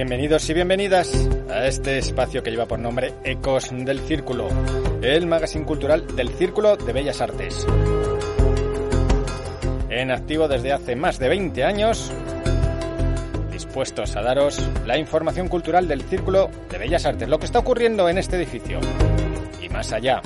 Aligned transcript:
Bienvenidos 0.00 0.48
y 0.48 0.54
bienvenidas 0.54 1.28
a 1.50 1.66
este 1.66 1.98
espacio 1.98 2.42
que 2.42 2.50
lleva 2.50 2.64
por 2.64 2.78
nombre 2.78 3.12
Ecos 3.22 3.68
del 3.70 4.00
Círculo, 4.00 4.48
el 5.02 5.26
magazine 5.26 5.66
cultural 5.66 6.16
del 6.16 6.30
Círculo 6.30 6.78
de 6.78 6.90
Bellas 6.94 7.20
Artes. 7.20 7.66
En 9.90 10.10
activo 10.10 10.48
desde 10.48 10.72
hace 10.72 10.96
más 10.96 11.18
de 11.18 11.28
20 11.28 11.64
años, 11.64 12.10
dispuestos 13.52 14.16
a 14.16 14.22
daros 14.22 14.66
la 14.86 14.96
información 14.96 15.48
cultural 15.48 15.86
del 15.86 16.00
Círculo 16.00 16.48
de 16.70 16.78
Bellas 16.78 17.04
Artes, 17.04 17.28
lo 17.28 17.38
que 17.38 17.44
está 17.44 17.58
ocurriendo 17.58 18.08
en 18.08 18.16
este 18.16 18.36
edificio 18.36 18.80
y 19.60 19.68
más 19.68 19.92
allá. 19.92 20.22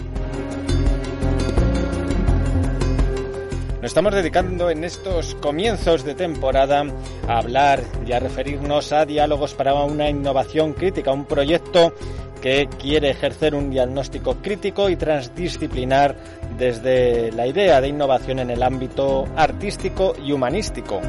Nos 3.84 3.90
estamos 3.90 4.14
dedicando 4.14 4.70
en 4.70 4.82
estos 4.82 5.34
comienzos 5.34 6.04
de 6.04 6.14
temporada 6.14 6.86
a 7.28 7.36
hablar 7.36 7.82
y 8.06 8.12
a 8.12 8.18
referirnos 8.18 8.94
a 8.94 9.04
diálogos 9.04 9.52
para 9.52 9.74
una 9.74 10.08
innovación 10.08 10.72
crítica, 10.72 11.12
un 11.12 11.26
proyecto 11.26 11.92
que 12.40 12.66
quiere 12.80 13.10
ejercer 13.10 13.54
un 13.54 13.68
diagnóstico 13.68 14.36
crítico 14.36 14.88
y 14.88 14.96
transdisciplinar 14.96 16.16
desde 16.56 17.30
la 17.32 17.46
idea 17.46 17.82
de 17.82 17.88
innovación 17.88 18.38
en 18.38 18.48
el 18.48 18.62
ámbito 18.62 19.26
artístico 19.36 20.14
y 20.24 20.32
humanístico. 20.32 21.02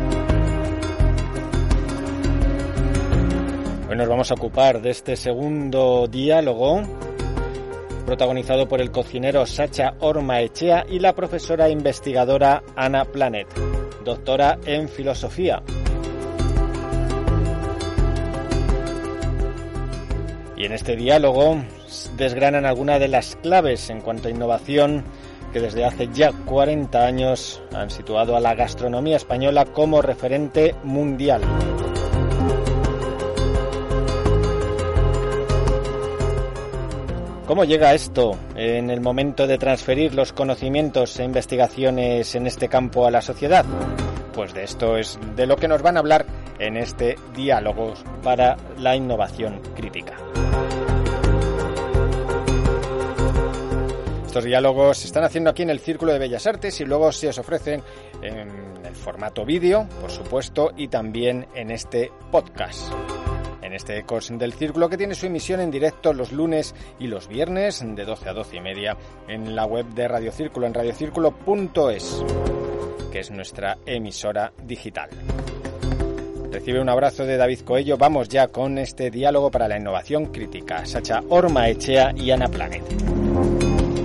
Hoy 3.89 3.95
nos 3.95 4.09
vamos 4.09 4.29
a 4.31 4.33
ocupar 4.33 4.81
de 4.81 4.89
este 4.89 5.15
segundo 5.15 6.09
diálogo 6.11 6.81
protagonizado 8.05 8.67
por 8.67 8.81
el 8.81 8.91
cocinero 8.91 9.45
Sacha 9.45 9.95
Ormaechea 9.99 10.85
y 10.89 10.99
la 10.99 11.13
profesora 11.13 11.69
investigadora 11.69 12.63
Ana 12.75 13.05
Planet, 13.05 13.47
doctora 14.03 14.59
en 14.65 14.87
filosofía. 14.87 15.61
Y 20.57 20.65
en 20.65 20.71
este 20.71 20.95
diálogo 20.95 21.57
desgranan 22.15 22.65
algunas 22.65 22.99
de 22.99 23.09
las 23.09 23.35
claves 23.37 23.89
en 23.89 24.01
cuanto 24.01 24.27
a 24.27 24.31
innovación 24.31 25.03
que 25.51 25.59
desde 25.59 25.85
hace 25.85 26.09
ya 26.13 26.31
40 26.31 27.05
años 27.05 27.61
han 27.73 27.89
situado 27.89 28.35
a 28.35 28.39
la 28.39 28.55
gastronomía 28.55 29.17
española 29.17 29.65
como 29.65 30.01
referente 30.01 30.75
mundial. 30.83 31.41
¿Cómo 37.45 37.63
llega 37.63 37.93
esto 37.93 38.35
en 38.55 38.89
el 38.89 39.01
momento 39.01 39.45
de 39.45 39.59
transferir 39.59 40.15
los 40.15 40.33
conocimientos 40.33 41.19
e 41.19 41.23
investigaciones 41.23 42.33
en 42.33 42.47
este 42.47 42.67
campo 42.67 43.05
a 43.05 43.11
la 43.11 43.21
sociedad? 43.21 43.63
Pues 44.33 44.55
de 44.55 44.63
esto 44.63 44.97
es 44.97 45.19
de 45.35 45.45
lo 45.45 45.55
que 45.55 45.67
nos 45.67 45.83
van 45.83 45.95
a 45.95 45.99
hablar 45.99 46.25
en 46.57 46.75
este 46.75 47.16
diálogo 47.35 47.93
para 48.23 48.57
la 48.79 48.95
innovación 48.95 49.61
crítica. 49.75 50.16
Estos 54.25 54.43
diálogos 54.43 54.97
se 54.97 55.07
están 55.07 55.23
haciendo 55.23 55.51
aquí 55.51 55.61
en 55.61 55.69
el 55.69 55.79
Círculo 55.79 56.13
de 56.13 56.19
Bellas 56.19 56.47
Artes 56.47 56.81
y 56.81 56.85
luego 56.85 57.11
se 57.11 57.27
os 57.27 57.38
ofrecen 57.38 57.83
en 58.23 58.50
el 58.83 58.95
formato 58.95 59.45
vídeo, 59.45 59.88
por 60.01 60.09
supuesto, 60.09 60.72
y 60.75 60.88
también 60.88 61.45
en 61.53 61.69
este 61.69 62.12
podcast 62.31 62.91
en 63.65 63.73
este 63.73 63.97
Ecos 63.97 64.31
del 64.37 64.53
Círculo 64.53 64.89
que 64.89 64.97
tiene 64.97 65.15
su 65.15 65.25
emisión 65.25 65.59
en 65.59 65.71
directo 65.71 66.13
los 66.13 66.31
lunes 66.31 66.75
y 66.99 67.07
los 67.07 67.27
viernes 67.27 67.83
de 67.85 68.05
12 68.05 68.29
a 68.29 68.33
12 68.33 68.57
y 68.57 68.61
media 68.61 68.97
en 69.27 69.55
la 69.55 69.65
web 69.65 69.85
de 69.87 70.07
Radio 70.07 70.31
Círculo 70.31 70.67
en 70.67 70.73
radiocírculo.es, 70.73 72.23
que 73.11 73.19
es 73.19 73.31
nuestra 73.31 73.77
emisora 73.85 74.53
digital. 74.63 75.09
Recibe 76.51 76.79
un 76.79 76.87
abrazo 76.87 77.25
de 77.25 77.35
David 77.35 77.59
Coello. 77.65 77.97
Vamos 77.97 78.29
ya 78.29 78.47
con 78.47 78.77
este 78.77 79.11
diálogo 79.11 79.51
para 79.51 79.67
la 79.67 79.77
innovación 79.77 80.27
crítica. 80.27 80.85
Sacha 80.85 81.21
Orma 81.27 81.67
Echea 81.67 82.13
y 82.15 82.31
Ana 82.31 82.47
Planet. 82.47 82.81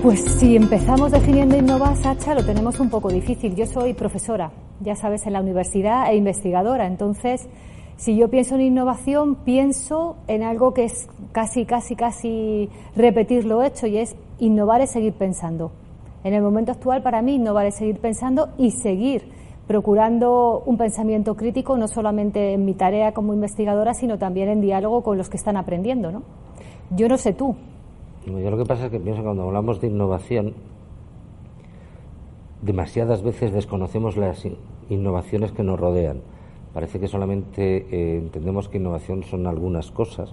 Pues 0.03 0.21
si 0.21 0.57
empezamos 0.57 1.13
definiendo 1.13 1.57
innovar, 1.57 1.97
Sacha, 1.97 2.35
lo 2.35 2.45
tenemos 2.45 2.81
un 2.81 2.91
poco 2.91 3.09
difícil. 3.09 3.55
Yo 3.55 3.67
soy 3.67 3.95
profesora, 3.95 4.51
ya 4.81 4.97
sabes, 4.97 5.27
en 5.27 5.35
la 5.35 5.41
universidad 5.41 6.11
e 6.11 6.17
investigadora. 6.17 6.87
Entonces, 6.87 7.49
si 8.01 8.17
yo 8.17 8.31
pienso 8.31 8.55
en 8.55 8.63
innovación, 8.63 9.35
pienso 9.35 10.17
en 10.27 10.43
algo 10.43 10.73
que 10.73 10.85
es 10.85 11.07
casi, 11.33 11.67
casi, 11.67 11.97
casi 11.97 12.71
repetir 12.97 13.45
lo 13.45 13.63
hecho 13.63 13.87
y 13.87 13.99
es 13.99 14.17
innovar 14.39 14.81
es 14.81 14.93
seguir 14.93 15.13
pensando. 15.13 15.71
En 16.25 16.33
el 16.33 16.41
momento 16.41 16.73
actual, 16.73 17.03
para 17.03 17.21
mí, 17.21 17.35
innovar 17.35 17.67
es 17.67 17.75
seguir 17.75 17.99
pensando 17.99 18.49
y 18.57 18.71
seguir 18.71 19.25
procurando 19.67 20.63
un 20.65 20.79
pensamiento 20.79 21.37
crítico, 21.37 21.77
no 21.77 21.89
solamente 21.89 22.55
en 22.55 22.65
mi 22.65 22.73
tarea 22.73 23.13
como 23.13 23.35
investigadora, 23.35 23.93
sino 23.93 24.17
también 24.17 24.49
en 24.49 24.63
diálogo 24.63 25.03
con 25.03 25.19
los 25.19 25.29
que 25.29 25.37
están 25.37 25.59
aprendiendo. 25.59 26.11
¿no? 26.11 26.23
Yo 26.97 27.07
no 27.07 27.19
sé 27.19 27.35
tú. 27.35 27.55
Yo 28.25 28.51
lo 28.51 28.57
que 28.57 28.65
pasa 28.65 28.87
es 28.87 28.93
que 28.93 28.99
pienso 28.99 29.21
que 29.21 29.27
cuando 29.27 29.43
hablamos 29.43 29.79
de 29.79 29.89
innovación, 29.89 30.55
demasiadas 32.63 33.23
veces 33.23 33.53
desconocemos 33.53 34.17
las 34.17 34.49
innovaciones 34.89 35.53
que 35.53 35.63
nos 35.63 35.79
rodean. 35.79 36.23
Parece 36.73 37.01
que 37.01 37.09
solamente 37.09 37.87
eh, 37.91 38.19
entendemos 38.19 38.69
que 38.69 38.79
innovación 38.79 39.25
son 39.25 39.47
algunas 39.47 39.91
cosas 39.91 40.33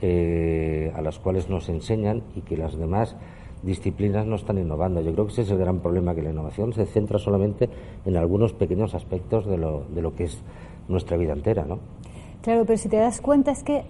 eh, 0.00 0.92
a 0.94 1.02
las 1.02 1.18
cuales 1.18 1.50
nos 1.50 1.68
enseñan 1.68 2.22
y 2.34 2.40
que 2.40 2.56
las 2.56 2.78
demás 2.78 3.16
disciplinas 3.62 4.26
no 4.26 4.36
están 4.36 4.58
innovando. 4.58 5.00
Yo 5.00 5.12
creo 5.12 5.26
que 5.26 5.32
ese 5.32 5.42
es 5.42 5.50
el 5.50 5.58
gran 5.58 5.80
problema, 5.80 6.14
que 6.14 6.22
la 6.22 6.30
innovación 6.30 6.72
se 6.72 6.86
centra 6.86 7.18
solamente 7.18 7.68
en 8.04 8.16
algunos 8.16 8.52
pequeños 8.52 8.94
aspectos 8.94 9.46
de 9.46 9.58
lo, 9.58 9.84
de 9.94 10.00
lo 10.00 10.14
que 10.14 10.24
es 10.24 10.42
nuestra 10.88 11.16
vida 11.16 11.32
entera, 11.32 11.64
¿no? 11.64 11.78
Claro, 12.42 12.64
pero 12.64 12.78
si 12.78 12.88
te 12.88 12.96
das 12.96 13.20
cuenta 13.20 13.50
es 13.50 13.62
que, 13.62 13.82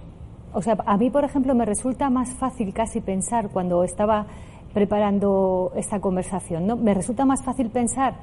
o 0.52 0.62
sea, 0.62 0.78
a 0.86 0.96
mí, 0.96 1.10
por 1.10 1.24
ejemplo, 1.24 1.54
me 1.54 1.64
resulta 1.64 2.10
más 2.10 2.32
fácil 2.34 2.72
casi 2.72 3.00
pensar 3.00 3.50
cuando 3.50 3.84
estaba 3.84 4.26
preparando 4.72 5.72
esta 5.76 6.00
conversación, 6.00 6.66
¿no? 6.66 6.76
Me 6.76 6.94
resulta 6.94 7.24
más 7.24 7.44
fácil 7.44 7.70
pensar 7.70 8.14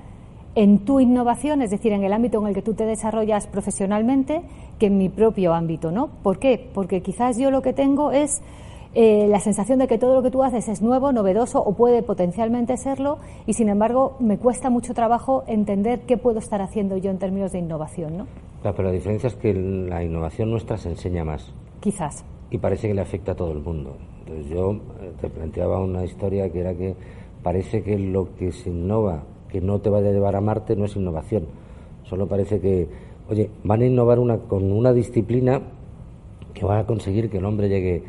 en 0.55 0.79
tu 0.79 1.01
innovación, 1.01 1.61
es 1.61 1.69
decir, 1.69 1.91
en 1.91 2.03
el 2.03 2.13
ámbito 2.13 2.39
en 2.39 2.47
el 2.47 2.53
que 2.53 2.61
tú 2.61 2.73
te 2.73 2.85
desarrollas 2.85 3.45
profesionalmente, 3.47 4.41
que 4.79 4.87
en 4.87 4.97
mi 4.97 5.09
propio 5.09 5.53
ámbito, 5.53 5.91
¿no? 5.91 6.07
¿Por 6.23 6.39
qué? 6.39 6.69
Porque 6.73 7.01
quizás 7.01 7.37
yo 7.37 7.51
lo 7.51 7.61
que 7.61 7.73
tengo 7.73 8.11
es 8.11 8.41
eh, 8.93 9.27
la 9.27 9.41
sensación 9.41 9.79
de 9.79 9.87
que 9.87 9.97
todo 9.97 10.15
lo 10.15 10.23
que 10.23 10.31
tú 10.31 10.41
haces 10.43 10.69
es 10.69 10.81
nuevo, 10.81 11.11
novedoso 11.11 11.61
o 11.61 11.73
puede 11.73 12.01
potencialmente 12.01 12.77
serlo 12.77 13.17
y 13.45 13.51
sin 13.51 13.67
embargo 13.67 14.15
me 14.21 14.37
cuesta 14.37 14.69
mucho 14.69 14.93
trabajo 14.93 15.43
entender 15.47 16.03
qué 16.07 16.15
puedo 16.15 16.39
estar 16.39 16.61
haciendo 16.61 16.95
yo 16.95 17.11
en 17.11 17.19
términos 17.19 17.51
de 17.51 17.59
innovación, 17.59 18.17
¿no? 18.17 18.27
Claro, 18.61 18.77
pero 18.77 18.87
la 18.87 18.93
diferencia 18.93 19.27
es 19.27 19.35
que 19.35 19.53
la 19.53 20.01
innovación 20.01 20.49
nuestra 20.49 20.77
se 20.77 20.89
enseña 20.89 21.25
más. 21.25 21.53
Quizás. 21.81 22.23
Y 22.49 22.57
parece 22.57 22.87
que 22.87 22.93
le 22.93 23.01
afecta 23.01 23.33
a 23.33 23.35
todo 23.35 23.51
el 23.51 23.59
mundo. 23.59 23.97
Entonces 24.19 24.47
yo 24.47 24.71
eh, 24.71 25.11
te 25.19 25.27
planteaba 25.27 25.83
una 25.83 26.05
historia 26.05 26.49
que 26.49 26.61
era 26.61 26.73
que 26.73 26.95
parece 27.43 27.83
que 27.83 27.99
lo 27.99 28.33
que 28.35 28.53
se 28.53 28.69
innova 28.69 29.23
que 29.55 29.61
no 29.61 29.79
te 29.79 29.89
vaya 29.89 30.09
a 30.09 30.11
llevar 30.11 30.35
a 30.35 30.41
Marte 30.41 30.75
no 30.75 30.83
es 30.83 30.97
innovación. 30.97 31.45
Solo 32.03 32.27
parece 32.27 32.59
que, 32.59 32.89
oye, 33.29 33.49
van 33.63 33.83
a 33.83 33.85
innovar 33.85 34.19
una, 34.19 34.37
con 34.37 34.69
una 34.69 34.91
disciplina 34.91 35.61
que 36.53 36.65
va 36.65 36.79
a 36.79 36.85
conseguir 36.85 37.29
que 37.29 37.37
el 37.37 37.45
hombre 37.45 37.69
llegue 37.69 38.03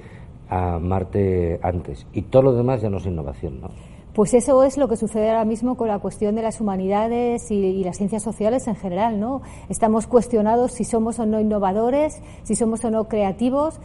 a 0.51 0.81
Marte 0.81 1.61
antes. 1.63 2.05
Y 2.13 2.23
todo 2.23 2.43
lo 2.43 2.53
demás 2.53 2.83
ya 2.83 2.91
no 2.91 2.97
es 2.97 3.07
innovación, 3.07 3.61
¿no? 3.61 3.71
Pues 4.13 4.35
eso 4.35 4.65
es 4.65 4.77
lo 4.77 4.89
que 4.89 4.97
sucede 4.97 5.31
ahora 5.31 5.45
mismo 5.45 5.77
con 5.77 5.87
la 5.87 6.01
cuestión 6.01 6.35
de 6.35 6.43
las 6.43 6.61
humanidades 6.61 7.49
y, 7.53 7.85
las 7.85 7.97
ciencias 7.97 8.25
sociales 8.25 8.67
en 8.67 8.75
general, 8.75 9.21
¿no? 9.21 9.43
Estamos 9.69 10.09
cuestionados 10.09 10.73
si 10.73 10.83
somos 10.83 11.21
o 11.21 11.27
no 11.27 11.39
innovadores, 11.39 12.23
si 12.43 12.57
somos 12.57 12.85
o 12.85 12.91
no 12.91 13.05
creativos. 13.05 13.79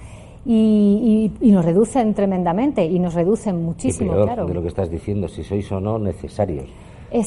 Y, 0.47 1.31
nos 1.41 1.63
reducen 1.63 2.15
tremendamente 2.15 2.83
y 2.83 2.97
nos 2.97 3.13
reducen 3.13 3.63
muchísimo, 3.63 4.13
claro. 4.13 4.47
De 4.47 4.53
lo 4.55 4.63
que 4.63 4.69
estás 4.69 4.89
diciendo, 4.89 5.27
si 5.27 5.43
sois 5.43 5.71
o 5.71 5.79
no 5.79 5.99
necesarios. 5.99 6.65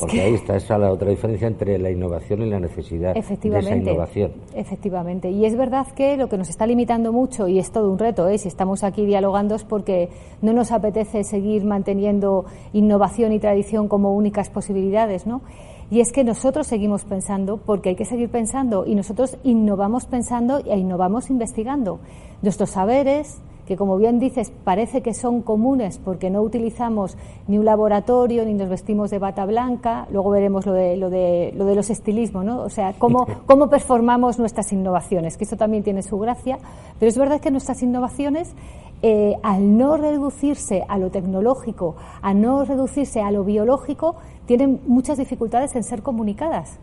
Porque 0.01 0.21
ahí 0.23 0.35
está 0.35 0.57
esa 0.57 0.79
la 0.79 0.91
otra 0.91 1.11
diferencia 1.11 1.47
entre 1.47 1.79
la 1.79 1.91
innovación 1.91 2.43
y 2.43 2.47
la 2.47 2.59
necesidad 2.59 3.15
de 3.15 3.21
esa 3.21 3.77
innovación. 3.77 4.33
Efectivamente. 4.55 5.31
Y 5.31 5.45
es 5.45 5.57
verdad 5.57 5.87
que 5.95 6.17
lo 6.17 6.29
que 6.29 6.39
nos 6.39 6.49
está 6.49 6.67
limitando 6.67 7.13
mucho, 7.13 7.49
y 7.49 7.59
es 7.59 7.71
todo 7.71 7.91
un 7.91 7.99
reto, 7.99 8.29
¿eh? 8.29 8.39
si 8.39 8.49
estamos 8.49 8.83
aquí 8.83 9.05
dialogando 9.05 9.55
es 9.55 9.65
porque 9.65 10.09
no 10.41 10.53
nos 10.53 10.73
apetece 10.73 11.23
seguir 11.23 11.65
manteniendo 11.65 12.47
innovación 12.73 13.33
y 13.33 13.39
tradición 13.39 13.89
como 13.89 14.15
únicas 14.15 14.49
posibilidades, 14.49 15.27
¿no? 15.27 15.43
Y 15.91 16.01
es 16.01 16.13
que 16.13 16.25
nosotros 16.25 16.67
seguimos 16.67 17.05
pensando, 17.05 17.59
porque 17.59 17.91
hay 17.91 17.95
que 17.95 18.07
seguir 18.07 18.31
pensando, 18.31 18.87
y 18.87 18.95
nosotros 18.95 19.37
innovamos 19.45 20.07
pensando 20.07 20.59
e 20.65 20.79
innovamos 20.79 21.29
investigando. 21.29 22.01
Nuestros 22.43 22.71
saberes, 22.71 23.43
que 23.67 23.77
como 23.77 23.97
bien 23.97 24.19
dices 24.19 24.53
parece 24.65 25.03
que 25.03 25.15
son 25.15 25.43
comunes 25.43 25.99
porque 25.99 26.31
no 26.31 26.43
utilizamos 26.43 27.17
ni 27.49 27.59
un 27.59 27.65
laboratorio 27.65 28.45
ni 28.45 28.55
nos 28.55 28.69
vestimos 28.69 29.11
de 29.11 29.19
bata 29.19 29.45
blanca, 29.47 30.07
luego 30.11 30.31
veremos 30.31 30.67
lo 30.67 30.73
de, 30.73 30.97
lo 30.97 31.11
de, 31.11 31.53
lo 31.57 31.65
de 31.65 31.75
los 31.75 31.91
estilismos, 31.91 32.45
¿no? 32.45 32.61
O 32.61 32.69
sea, 32.69 32.95
cómo, 32.99 33.27
cómo 33.47 33.69
performamos 33.69 34.39
nuestras 34.39 34.73
innovaciones, 34.73 35.37
que 35.37 35.45
eso 35.45 35.57
también 35.57 35.83
tiene 35.83 36.03
su 36.03 36.19
gracia, 36.19 36.59
pero 36.99 37.09
es 37.09 37.19
verdad 37.19 37.41
que 37.41 37.51
nuestras 37.51 37.83
innovaciones, 37.83 38.55
eh, 39.03 39.37
al 39.43 39.77
no 39.77 39.97
reducirse 39.97 40.85
a 40.89 40.99
lo 40.99 41.11
tecnológico, 41.11 41.97
a 42.23 42.35
no 42.35 42.65
reducirse 42.65 43.21
a 43.21 43.31
lo 43.31 43.45
biológico, 43.45 44.17
tienen 44.47 44.81
muchas 44.87 45.19
dificultades 45.19 45.75
en 45.77 45.85
ser 45.85 46.03
comunicadas 46.03 46.79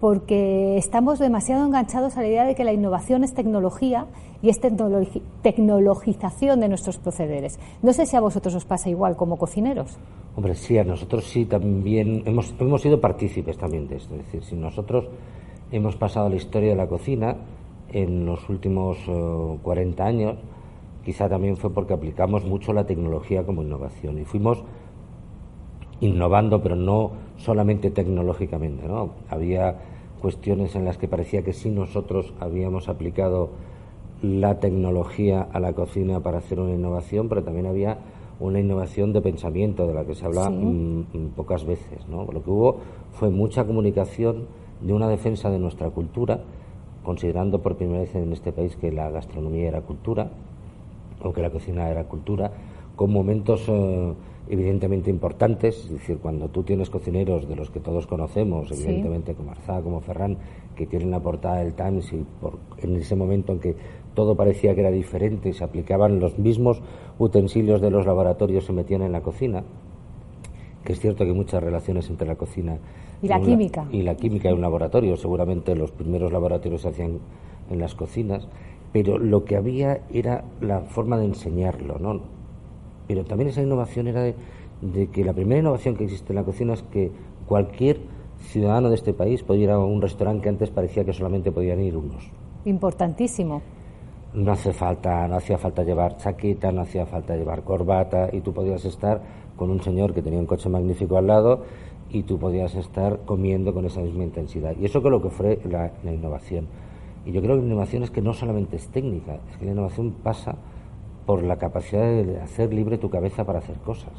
porque 0.00 0.76
estamos 0.76 1.18
demasiado 1.18 1.64
enganchados 1.64 2.16
a 2.16 2.22
la 2.22 2.28
idea 2.28 2.44
de 2.44 2.54
que 2.54 2.64
la 2.64 2.72
innovación 2.72 3.24
es 3.24 3.34
tecnología 3.34 4.06
y 4.42 4.50
es 4.50 4.60
tecnologización 5.42 6.60
de 6.60 6.68
nuestros 6.68 6.98
procederes. 6.98 7.58
No 7.82 7.92
sé 7.92 8.06
si 8.06 8.16
a 8.16 8.20
vosotros 8.20 8.54
os 8.54 8.64
pasa 8.64 8.90
igual 8.90 9.16
como 9.16 9.38
cocineros. 9.38 9.96
Hombre, 10.36 10.54
sí, 10.54 10.76
a 10.76 10.84
nosotros 10.84 11.24
sí 11.24 11.46
también 11.46 12.22
hemos, 12.26 12.54
hemos 12.58 12.82
sido 12.82 13.00
partícipes 13.00 13.56
también 13.56 13.88
de 13.88 13.96
esto. 13.96 14.14
Es 14.14 14.26
decir, 14.26 14.44
si 14.44 14.54
nosotros 14.54 15.08
hemos 15.70 15.96
pasado 15.96 16.28
la 16.28 16.36
historia 16.36 16.70
de 16.70 16.76
la 16.76 16.86
cocina 16.86 17.36
en 17.90 18.26
los 18.26 18.48
últimos 18.50 18.98
40 19.62 20.02
eh, 20.02 20.06
años, 20.06 20.36
quizá 21.04 21.28
también 21.28 21.56
fue 21.56 21.72
porque 21.72 21.94
aplicamos 21.94 22.44
mucho 22.44 22.72
la 22.72 22.84
tecnología 22.84 23.44
como 23.44 23.62
innovación 23.62 24.18
y 24.18 24.24
fuimos 24.24 24.62
innovando, 26.00 26.62
pero 26.62 26.76
no 26.76 27.12
solamente 27.38 27.90
tecnológicamente. 27.90 28.86
¿no? 28.86 29.10
Había 29.28 29.76
cuestiones 30.20 30.74
en 30.74 30.84
las 30.84 30.98
que 30.98 31.08
parecía 31.08 31.42
que 31.42 31.52
sí 31.52 31.70
nosotros 31.70 32.32
habíamos 32.40 32.88
aplicado 32.88 33.50
la 34.22 34.60
tecnología 34.60 35.46
a 35.52 35.60
la 35.60 35.72
cocina 35.74 36.20
para 36.20 36.38
hacer 36.38 36.58
una 36.58 36.72
innovación, 36.72 37.28
pero 37.28 37.42
también 37.42 37.66
había 37.66 37.98
una 38.40 38.60
innovación 38.60 39.12
de 39.12 39.20
pensamiento 39.22 39.86
de 39.86 39.94
la 39.94 40.04
que 40.04 40.14
se 40.14 40.26
habla 40.26 40.50
pocas 41.34 41.64
veces. 41.64 42.06
¿no? 42.08 42.24
Lo 42.24 42.42
que 42.42 42.50
hubo 42.50 42.78
fue 43.12 43.30
mucha 43.30 43.64
comunicación 43.64 44.46
de 44.80 44.92
una 44.92 45.08
defensa 45.08 45.50
de 45.50 45.58
nuestra 45.58 45.90
cultura, 45.90 46.40
considerando 47.02 47.62
por 47.62 47.76
primera 47.76 48.00
vez 48.00 48.14
en 48.14 48.32
este 48.32 48.52
país 48.52 48.76
que 48.76 48.92
la 48.92 49.10
gastronomía 49.10 49.68
era 49.68 49.80
cultura, 49.82 50.30
o 51.22 51.32
que 51.32 51.40
la 51.40 51.50
cocina 51.50 51.88
era 51.88 52.04
cultura, 52.04 52.52
con 52.94 53.12
momentos 53.12 53.64
eh, 53.68 54.12
evidentemente 54.48 55.10
importantes, 55.10 55.84
es 55.84 55.90
decir, 55.90 56.18
cuando 56.18 56.48
tú 56.48 56.62
tienes 56.62 56.90
cocineros 56.90 57.48
de 57.48 57.56
los 57.56 57.70
que 57.70 57.80
todos 57.80 58.06
conocemos, 58.06 58.70
evidentemente 58.70 59.34
como 59.34 59.50
Arzá, 59.50 59.82
como 59.82 60.00
Ferran, 60.00 60.38
que 60.74 60.86
tienen 60.86 61.10
la 61.10 61.20
portada 61.20 61.56
del 61.56 61.74
Times 61.74 62.12
y 62.12 62.24
por, 62.40 62.58
en 62.78 62.96
ese 62.96 63.16
momento 63.16 63.52
en 63.52 63.60
que 63.60 63.76
todo 64.14 64.36
parecía 64.36 64.74
que 64.74 64.80
era 64.80 64.90
diferente 64.90 65.52
se 65.52 65.64
aplicaban 65.64 66.20
los 66.20 66.38
mismos 66.38 66.80
utensilios 67.18 67.80
de 67.80 67.90
los 67.90 68.06
laboratorios 68.06 68.64
se 68.64 68.72
metían 68.72 69.02
en 69.02 69.12
la 69.12 69.22
cocina, 69.22 69.64
que 70.84 70.92
es 70.92 71.00
cierto 71.00 71.24
que 71.24 71.30
hay 71.30 71.36
muchas 71.36 71.62
relaciones 71.62 72.08
entre 72.08 72.28
la 72.28 72.36
cocina 72.36 72.78
y 73.22 73.28
la 73.28 73.40
química. 73.40 73.86
y 73.90 74.02
la 74.02 74.14
química 74.14 74.48
en 74.48 74.56
un 74.56 74.60
laboratorio, 74.60 75.16
seguramente 75.16 75.74
los 75.74 75.90
primeros 75.90 76.32
laboratorios 76.32 76.82
se 76.82 76.88
hacían 76.88 77.18
en 77.70 77.80
las 77.80 77.94
cocinas, 77.94 78.46
pero 78.92 79.18
lo 79.18 79.44
que 79.44 79.56
había 79.56 80.02
era 80.12 80.44
la 80.60 80.80
forma 80.80 81.18
de 81.18 81.26
enseñarlo, 81.26 81.98
¿no? 81.98 82.35
Pero 83.06 83.24
también 83.24 83.50
esa 83.50 83.62
innovación 83.62 84.08
era 84.08 84.22
de, 84.22 84.34
que 85.12 85.24
la 85.24 85.32
primera 85.32 85.60
innovación 85.60 85.96
que 85.96 86.04
existe 86.04 86.32
en 86.32 86.36
la 86.36 86.44
cocina 86.44 86.74
es 86.74 86.82
que 86.82 87.10
cualquier 87.46 88.00
ciudadano 88.38 88.88
de 88.88 88.96
este 88.96 89.12
país 89.12 89.42
podía 89.42 89.64
ir 89.64 89.70
a 89.70 89.78
un 89.78 90.02
restaurante 90.02 90.42
que 90.42 90.48
antes 90.48 90.70
parecía 90.70 91.04
que 91.04 91.12
solamente 91.12 91.52
podían 91.52 91.80
ir 91.80 91.96
unos. 91.96 92.30
Importantísimo. 92.64 93.62
No 94.34 94.52
hace 94.52 94.72
falta, 94.72 95.26
no 95.28 95.36
hacía 95.36 95.56
falta 95.56 95.82
llevar 95.82 96.18
chaqueta, 96.18 96.70
no 96.70 96.82
hacía 96.82 97.06
falta 97.06 97.36
llevar 97.36 97.62
corbata 97.62 98.28
y 98.32 98.40
tú 98.40 98.52
podías 98.52 98.84
estar 98.84 99.22
con 99.56 99.70
un 99.70 99.80
señor 99.80 100.12
que 100.12 100.20
tenía 100.20 100.38
un 100.38 100.46
coche 100.46 100.68
magnífico 100.68 101.16
al 101.16 101.28
lado 101.28 101.62
y 102.10 102.22
tú 102.24 102.38
podías 102.38 102.74
estar 102.74 103.20
comiendo 103.24 103.72
con 103.72 103.86
esa 103.86 104.00
misma 104.00 104.24
intensidad. 104.24 104.74
Y 104.78 104.84
eso 104.84 104.98
es 104.98 105.04
lo 105.04 105.22
que 105.22 105.30
fue 105.30 105.58
la, 105.64 105.92
la 106.04 106.12
innovación. 106.12 106.66
Y 107.24 107.32
yo 107.32 107.40
creo 107.40 107.56
que 107.56 107.62
la 107.62 107.68
innovación 107.68 108.02
es 108.02 108.10
que 108.10 108.20
no 108.20 108.32
solamente 108.32 108.76
es 108.76 108.88
técnica, 108.88 109.38
es 109.50 109.56
que 109.56 109.64
la 109.64 109.72
innovación 109.72 110.12
pasa 110.22 110.56
por 111.26 111.42
la 111.42 111.56
capacidad 111.56 112.06
de 112.06 112.40
hacer 112.40 112.72
libre 112.72 112.98
tu 112.98 113.10
cabeza 113.10 113.44
para 113.44 113.58
hacer 113.58 113.76
cosas. 113.78 114.12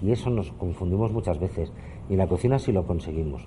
Y 0.00 0.10
eso 0.10 0.30
nos 0.30 0.50
confundimos 0.52 1.12
muchas 1.12 1.38
veces. 1.38 1.72
Y 2.08 2.14
en 2.14 2.18
la 2.18 2.26
cocina 2.26 2.58
sí 2.58 2.72
lo 2.72 2.86
conseguimos. 2.86 3.46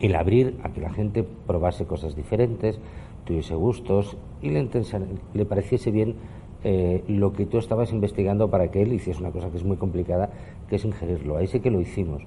El 0.00 0.14
abrir 0.14 0.58
a 0.62 0.72
que 0.72 0.80
la 0.80 0.92
gente 0.92 1.22
probase 1.22 1.86
cosas 1.86 2.14
diferentes, 2.14 2.78
tuviese 3.24 3.54
gustos 3.54 4.18
y 4.42 4.50
le, 4.50 5.44
pareciese 5.46 5.90
bien 5.90 6.16
eh, 6.64 7.02
lo 7.08 7.32
que 7.32 7.46
tú 7.46 7.58
estabas 7.58 7.92
investigando 7.92 8.50
para 8.50 8.70
que 8.70 8.82
él 8.82 8.92
hiciese 8.92 9.20
una 9.20 9.30
cosa 9.30 9.50
que 9.50 9.56
es 9.56 9.64
muy 9.64 9.78
complicada, 9.78 10.30
que 10.68 10.76
es 10.76 10.84
ingerirlo. 10.84 11.38
Ahí 11.38 11.46
sí 11.46 11.60
que 11.60 11.70
lo 11.70 11.80
hicimos. 11.80 12.22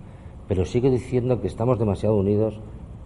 Pero 0.47 0.65
sigo 0.65 0.89
diciendo 0.89 1.41
que 1.41 1.47
estamos 1.47 1.77
demasiado 1.77 2.15
unidos 2.15 2.59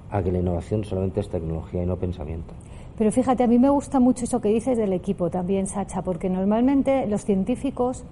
a 0.09 0.23
que 0.23 0.31
la 0.31 0.39
innovación 0.39 0.85
solamente 0.85 1.19
es 1.19 1.27
tecnología 1.27 1.83
y 1.83 1.85
no 1.85 1.97
pensamiento. 1.97 2.53
Pero 2.97 3.11
fíjate, 3.11 3.43
a 3.43 3.47
mí 3.47 3.57
me 3.57 3.69
gusta 3.69 3.99
mucho 3.99 4.25
eso 4.25 4.39
que 4.39 4.49
dices 4.49 4.77
del 4.77 4.93
equipo 4.93 5.29
también, 5.29 5.65
Sacha, 5.67 6.03
porque 6.03 6.29
normalmente 6.29 7.07
los 7.07 7.25
científicos 7.25 8.03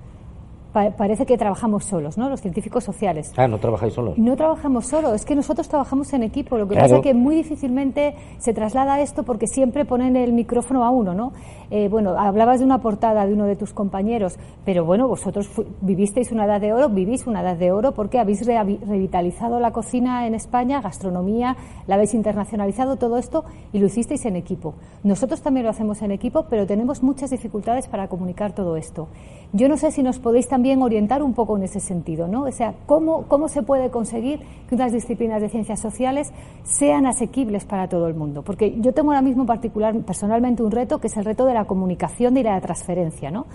parece 0.73 1.25
que 1.25 1.37
trabajamos 1.37 1.85
solos, 1.85 2.17
¿no? 2.17 2.29
Los 2.29 2.41
científicos 2.41 2.83
sociales. 2.83 3.33
Ah, 3.37 3.47
no 3.47 3.59
trabajáis 3.59 3.93
solos. 3.93 4.17
No 4.17 4.35
trabajamos 4.35 4.87
solos, 4.87 5.13
es 5.13 5.25
que 5.25 5.35
nosotros 5.35 5.67
trabajamos 5.67 6.13
en 6.13 6.23
equipo. 6.23 6.57
Lo 6.57 6.67
que 6.67 6.75
pasa 6.75 6.97
es 6.97 7.01
que 7.01 7.13
muy 7.13 7.35
difícilmente 7.35 8.15
se 8.37 8.53
traslada 8.53 9.01
esto 9.01 9.23
porque 9.23 9.47
siempre 9.47 9.85
ponen 9.85 10.15
el 10.15 10.33
micrófono 10.33 10.83
a 10.83 10.89
uno, 10.89 11.13
¿no? 11.13 11.33
Eh, 11.69 11.87
bueno, 11.89 12.17
hablabas 12.17 12.59
de 12.59 12.65
una 12.65 12.79
portada 12.79 13.25
de 13.25 13.33
uno 13.33 13.45
de 13.45 13.55
tus 13.55 13.73
compañeros, 13.73 14.37
pero 14.65 14.83
bueno, 14.85 15.07
vosotros 15.07 15.49
vivisteis 15.81 16.31
una 16.31 16.45
edad 16.45 16.59
de 16.59 16.73
oro, 16.73 16.89
vivís 16.89 17.27
una 17.27 17.41
edad 17.41 17.55
de 17.55 17.71
oro 17.71 17.93
porque 17.93 18.19
habéis 18.19 18.45
revitalizado 18.45 19.59
la 19.59 19.71
cocina 19.71 20.27
en 20.27 20.35
España, 20.35 20.81
gastronomía, 20.81 21.55
la 21.87 21.95
habéis 21.95 22.13
internacionalizado, 22.13 22.97
todo 22.97 23.17
esto 23.17 23.45
y 23.71 23.79
lo 23.79 23.85
hicisteis 23.85 24.25
en 24.25 24.35
equipo. 24.35 24.73
Nosotros 25.03 25.41
también 25.41 25.65
lo 25.65 25.69
hacemos 25.69 26.01
en 26.01 26.11
equipo, 26.11 26.45
pero 26.49 26.67
tenemos 26.67 27.03
muchas 27.03 27.29
dificultades 27.29 27.87
para 27.87 28.07
comunicar 28.07 28.53
todo 28.53 28.75
esto. 28.75 29.07
Yo 29.53 29.67
no 29.67 29.77
sé 29.77 29.91
si 29.91 30.03
nos 30.03 30.19
podéis 30.19 30.47
también 30.47 30.60
orientar 30.81 31.23
un 31.23 31.33
poco 31.33 31.57
en 31.57 31.63
ese 31.63 31.79
sentido, 31.79 32.27
¿no? 32.27 32.43
O 32.43 32.51
sea, 32.51 32.73
¿cómo, 32.85 33.23
cómo 33.27 33.47
se 33.47 33.63
puede 33.63 33.89
conseguir 33.89 34.39
que 34.67 34.75
unas 34.75 34.91
disciplinas 34.91 35.41
de 35.41 35.49
ciencias 35.49 35.79
sociales 35.79 36.31
sean 36.63 37.05
asequibles 37.05 37.65
para 37.65 37.87
todo 37.87 38.07
el 38.07 38.13
mundo? 38.13 38.43
Porque 38.43 38.79
yo 38.79 38.93
tengo 38.93 39.11
ahora 39.11 39.21
mismo 39.21 39.45
particular, 39.45 39.95
personalmente, 40.03 40.63
un 40.63 40.71
reto 40.71 40.99
que 40.99 41.07
es 41.07 41.17
el 41.17 41.25
reto 41.25 41.45
de 41.45 41.53
la 41.53 41.65
comunicación 41.65 42.37
y 42.37 42.43
la 42.43 42.59
transferencia, 42.61 43.31
¿no? 43.31 43.45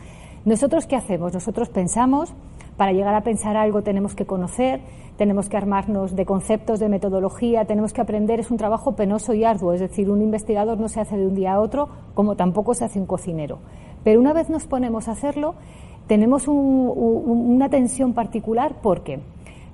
Nosotros, 0.45 0.87
¿qué 0.87 0.97
hacemos? 0.97 1.33
Nosotros 1.33 1.69
pensamos, 1.71 2.33
para 2.77 2.93
llegar 2.93 3.15
a 3.15 3.23
pensar 3.23 3.57
algo 3.57 3.83
tenemos 3.83 4.15
que 4.15 4.27
conocer, 4.27 4.81
tenemos 5.17 5.49
que 5.49 5.57
armarnos 5.57 6.15
de 6.15 6.27
conceptos, 6.27 6.79
de 6.79 6.89
metodología, 6.89 7.65
tenemos 7.65 7.93
que 7.93 8.03
aprender, 8.03 8.39
es 8.39 8.51
un 8.51 8.57
trabajo 8.57 8.95
penoso 8.95 9.33
y 9.33 9.45
arduo, 9.45 9.73
es 9.73 9.81
decir, 9.81 10.11
un 10.11 10.23
investigador 10.23 10.79
no 10.79 10.89
se 10.89 11.01
hace 11.01 11.17
de 11.17 11.27
un 11.27 11.35
día 11.35 11.55
a 11.55 11.61
otro, 11.61 11.89
como 12.15 12.37
tampoco 12.37 12.75
se 12.75 12.85
hace 12.85 13.01
un 13.01 13.07
cocinero. 13.07 13.59
Pero 14.05 14.21
una 14.21 14.33
vez 14.33 14.51
nos 14.51 14.67
ponemos 14.67 15.09
a 15.09 15.13
hacerlo, 15.13 15.55
tenemos 16.07 16.49
una 16.49 17.69
tensión 17.69 18.13
particular 18.13 18.77
porque 18.83 19.21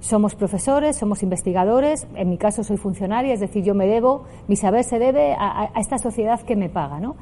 somos 0.01 0.35
profesores, 0.35 0.97
somos 0.97 1.23
investigadores, 1.23 2.09
en 2.17 2.31
mi 2.31 2.37
caso 2.37 2.65
soy 2.65 2.77
funcionaria, 2.77 3.33
es 3.33 3.41
decir, 3.41 3.63
yo 3.63 3.75
me 3.75 3.87
debo, 3.87 4.25
mi 4.49 4.57
saber 4.57 4.83
se 4.85 4.99
debe 4.99 5.35
a, 5.39 5.71
esta 5.77 5.99
sociedad 5.99 6.41
que 6.41 6.57
me 6.57 6.69
paga, 6.69 6.99
¿no? 7.01 7.15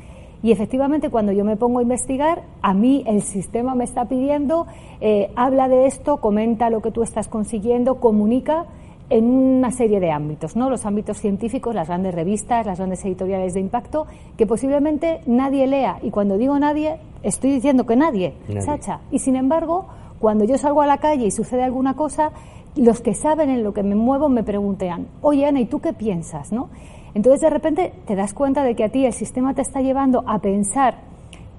Y 0.43 0.53
efectivamente, 0.53 1.11
cuando 1.11 1.33
yo 1.33 1.45
me 1.45 1.57
pongo 1.57 1.81
a 1.81 1.83
investigar, 1.83 2.43
a 2.63 2.73
mí 2.73 3.05
el 3.07 3.21
sistema 3.21 3.75
me 3.75 3.85
está 3.85 4.07
pidiendo, 4.07 4.67
eh, 5.03 5.31
habla 5.37 5.69
de 5.69 5.87
esto, 5.87 6.17
comenta 6.17 6.71
lo 6.71 6.81
que 6.81 6.91
tú 6.91 7.03
estás 7.03 7.29
consiguiendo, 7.29 7.97
comunica 7.97 8.65
en 9.11 9.25
una 9.25 9.71
serie 9.73 10.01
de 10.01 10.11
ámbitos, 10.11 10.57
¿no? 10.57 10.71
Los 10.71 10.87
ámbitos 10.87 11.19
científicos, 11.19 11.75
las 11.75 11.89
grandes 11.89 12.15
revistas, 12.15 12.65
las 12.65 12.79
grandes 12.79 13.05
editoriales 13.05 13.53
de 13.53 13.61
impacto, 13.61 14.07
que 14.39 14.47
posiblemente 14.47 15.21
nadie 15.27 15.67
lea. 15.67 15.99
Y 16.01 16.11
cuando 16.11 16.39
digo 16.39 16.59
nadie, 16.59 16.97
estoy 17.23 17.53
diciendo 17.53 17.87
que 17.87 17.97
nadie, 17.97 18.35
Sacha. 18.61 19.01
Y 19.11 19.19
sin 19.19 19.37
embargo, 19.37 19.87
cuando 20.19 20.45
yo 20.45 20.59
salgo 20.59 20.83
a 20.83 20.87
la 20.87 20.99
calle 20.99 21.27
y 21.27 21.31
sucede 21.31 21.63
alguna 21.63 21.95
cosa, 21.95 22.33
los 22.77 23.01
que 23.01 23.15
saben 23.15 23.51
en 23.51 23.65
lo 23.65 23.73
que 23.73 23.83
me 23.83 23.95
muevo 23.95 24.29
me 24.29 24.45
preguntan, 24.45 25.09
oye 25.23 25.47
Ana, 25.47 25.61
¿y 25.61 25.67
tú 25.67 25.81
qué 25.81 25.93
piensas? 25.93 26.53
¿no? 26.53 26.69
Entonces 27.15 27.41
de 27.41 27.51
repente 27.51 27.93
te 28.07 28.15
das 28.15 28.33
cuenta 28.35 28.63
de 28.63 28.75
que 28.75 28.85
a 28.85 28.89
ti 28.91 29.05
el 29.05 29.13
sistema 29.13 29.55
te 29.55 29.63
está 29.63 29.81
llevando 29.81 30.23
a 30.27 30.39
pensar 30.39 30.99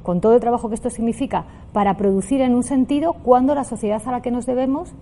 con 0.03 0.22
todo 0.22 0.34
el 0.34 0.39
trabajo 0.39 0.70
que 0.70 0.75
esto 0.75 0.89
significa 0.89 1.46
para 1.74 1.96
producir 1.96 2.41
en 2.41 2.56
un 2.56 2.63
sentido 2.63 3.13
cuando 3.13 3.53
la 3.56 3.63
sociedad 3.63 4.01
a 4.06 4.12
la 4.12 4.22
que 4.22 4.32
nos 4.32 4.46
debemos 4.46 4.94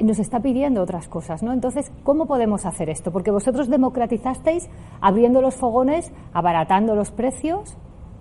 nos 0.00 0.18
está 0.18 0.40
pidiendo 0.40 0.82
otras 0.82 1.06
cosas, 1.06 1.42
¿no? 1.42 1.52
Entonces, 1.52 1.92
¿cómo 2.02 2.26
podemos 2.26 2.66
hacer 2.66 2.90
esto? 2.90 3.12
Porque 3.12 3.30
vosotros 3.30 3.68
democratizasteis 3.68 4.68
abriendo 5.00 5.40
los 5.40 5.54
fogones, 5.54 6.12
abaratando 6.32 6.96
los 6.96 7.12
precios. 7.12 7.76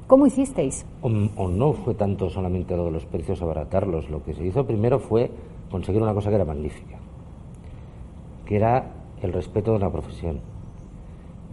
¿Cómo 0.08 0.28
hicisteis? 0.28 0.86
O, 1.02 1.10
no 1.10 1.74
fue 1.74 1.96
tanto 1.96 2.30
solamente 2.30 2.76
lo 2.76 2.86
de 2.86 2.92
los 2.92 3.06
precios 3.06 3.42
abaratarlos. 3.42 4.10
Lo 4.10 4.24
que 4.24 4.34
se 4.34 4.46
hizo 4.46 4.66
primero 4.66 5.00
fue 5.00 5.32
conseguir 5.72 6.02
una 6.02 6.14
cosa 6.14 6.30
que 6.30 6.36
era 6.36 6.46
magnífica, 6.46 6.98
que 8.46 8.56
era 8.56 8.92
el 9.22 9.34
respeto 9.34 9.74
de 9.74 9.80
la 9.80 9.92
profesión. 9.92 10.40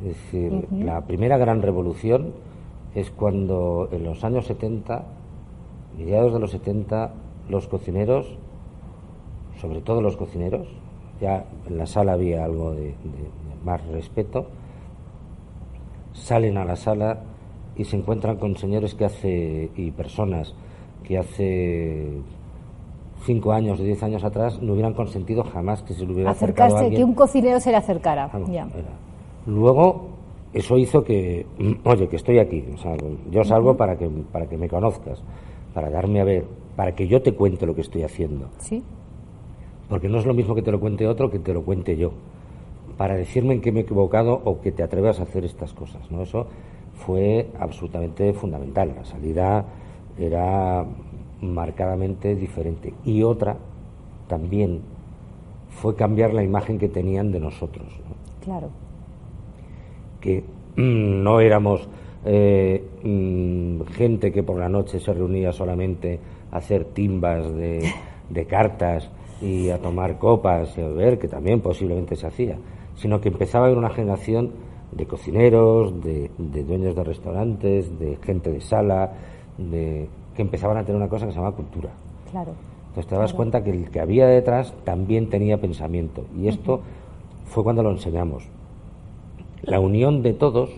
Es 0.00 0.09
decir, 0.09 0.66
la 0.73 1.02
primera 1.02 1.37
gran 1.37 1.62
revolución 1.62 2.33
es 2.95 3.11
cuando 3.11 3.88
en 3.92 4.04
los 4.04 4.25
años 4.25 4.47
70, 4.47 5.04
mediados 5.99 6.33
de 6.33 6.40
los 6.40 6.50
70, 6.50 7.12
los 7.49 7.69
cocineros 7.69 8.38
sobre 9.61 9.80
todo 9.80 10.00
los 10.00 10.16
cocineros, 10.16 10.66
ya 11.21 11.45
en 11.66 11.76
la 11.76 11.87
sala 11.87 12.14
había 12.14 12.45
algo 12.45 12.73
de, 12.73 12.95
más 13.64 13.87
respeto, 13.88 14.47
salen 16.12 16.57
a 16.57 16.64
la 16.64 16.76
sala 16.76 17.21
y 17.80 17.84
se 17.84 17.96
encuentran 17.96 18.37
con 18.37 18.54
señores 18.56 18.94
que 18.94 19.06
hace 19.06 19.70
y 19.75 19.90
personas 19.90 20.54
que 21.02 21.16
hace 21.16 22.20
cinco 23.25 23.52
años 23.52 23.80
o 23.80 23.82
diez 23.82 24.02
años 24.02 24.22
atrás 24.22 24.60
no 24.60 24.75
hubieran 24.75 24.92
consentido 24.92 25.42
jamás 25.44 25.82
que 25.82 25.94
se 25.94 26.04
le 26.04 26.12
hubiera 26.12 26.30
acercarse, 26.30 26.76
acercado 26.76 26.94
a 26.94 26.99
que 26.99 27.04
un 27.04 27.14
cocinero 27.14 27.58
se 27.58 27.70
le 27.70 27.78
acercara. 27.78 28.30
Ya. 28.50 28.68
Luego, 29.46 30.08
eso 30.52 30.76
hizo 30.76 31.02
que, 31.02 31.46
oye, 31.84 32.06
que 32.06 32.16
estoy 32.16 32.38
aquí, 32.38 32.62
o 32.75 32.76
sea, 32.76 32.94
yo 33.30 33.44
salgo 33.44 33.75
para, 33.78 33.96
que, 33.96 34.06
para 34.30 34.46
que 34.46 34.58
me 34.58 34.68
conozcas, 34.68 35.22
para 35.72 35.88
darme 35.88 36.20
a 36.20 36.25
ver, 36.25 36.44
para 36.76 36.94
que 36.94 37.08
yo 37.08 37.22
te 37.22 37.32
cuente 37.32 37.64
lo 37.64 37.75
que 37.75 37.80
estoy 37.80 38.02
haciendo. 38.02 38.50
Sí. 38.58 38.82
Porque 39.88 40.10
no 40.10 40.18
es 40.18 40.26
lo 40.26 40.34
mismo 40.34 40.54
que 40.54 40.60
te 40.60 40.70
lo 40.70 40.80
cuente 40.80 41.06
otro 41.06 41.30
que 41.30 41.38
te 41.38 41.54
lo 41.54 41.62
cuente 41.62 41.96
yo. 41.96 42.12
Para 42.99 43.16
decirme 43.16 43.54
en 43.54 43.62
qué 43.62 43.72
me 43.72 43.80
he 43.80 43.82
equivocado 43.84 44.38
o 44.44 44.60
que 44.60 44.70
te 44.70 44.82
atrevas 44.82 45.18
a 45.18 45.22
hacer 45.22 45.46
estas 45.46 45.72
cosas, 45.72 46.10
¿no? 46.10 46.20
Eso 46.20 46.46
fue 47.07 47.49
absolutamente 47.59 48.33
fundamental. 48.33 48.95
La 48.97 49.04
salida 49.04 49.64
era 50.19 50.85
marcadamente 51.40 52.35
diferente. 52.35 52.92
Y 53.04 53.23
otra 53.23 53.57
también 54.28 54.80
fue 55.71 55.95
cambiar 55.97 56.35
la 56.35 56.42
imagen 56.42 56.78
que 56.78 56.88
tenían 56.88 57.33
de 57.33 57.40
nosotros. 57.40 57.87
Claro. 58.45 58.69
Que 60.21 60.45
no 60.76 61.40
éramos 61.40 61.88
eh, 62.25 62.85
mm, 63.02 63.83
gente 63.92 64.30
que 64.33 64.42
por 64.42 64.59
la 64.59 64.69
noche 64.69 65.00
se 65.00 65.12
reunía 65.12 65.52
solamente 65.52 66.21
a 66.52 66.59
hacer 66.59 66.85
timbas 66.87 67.52
de, 67.54 67.90
de 68.28 68.45
cartas 68.47 69.11
y 69.40 69.71
a 69.71 69.78
tomar 69.78 70.19
copas 70.19 70.76
y 70.76 70.83
a 70.83 70.88
beber, 70.88 71.19
que 71.19 71.28
también 71.28 71.61
posiblemente 71.61 72.14
se 72.14 72.26
hacía, 72.26 72.59
sino 72.95 73.23
que 73.23 73.28
empezaba 73.28 73.64
a 73.64 73.66
haber 73.69 73.78
una 73.78 73.88
generación 73.88 74.50
de 74.92 75.06
cocineros, 75.06 76.02
de, 76.02 76.30
de 76.38 76.64
dueños 76.64 76.94
de 76.94 77.04
restaurantes, 77.04 77.99
de 77.99 78.16
gente 78.23 78.50
de 78.50 78.61
sala, 78.61 79.12
de 79.59 80.09
que 80.35 80.42
empezaban 80.42 80.76
a 80.76 80.85
tener 80.85 80.97
una 80.97 81.09
cosa 81.09 81.26
que 81.26 81.32
se 81.32 81.38
llama 81.38 81.52
cultura. 81.52 81.90
Claro. 82.30 82.52
Entonces 82.88 83.06
te 83.06 83.16
das 83.16 83.32
cuenta 83.32 83.62
que 83.62 83.70
el 83.70 83.90
que 83.90 84.00
había 84.00 84.26
detrás 84.26 84.75
también 84.85 85.28
tenía 85.28 85.61
pensamiento. 85.61 86.25
Y 86.37 86.49
esto 86.49 86.80
fue 87.44 87.62
cuando 87.62 87.82
lo 87.82 87.90
enseñamos. 87.92 88.49
La 89.62 89.78
unión 89.78 90.23
de 90.23 90.32
todos, 90.32 90.70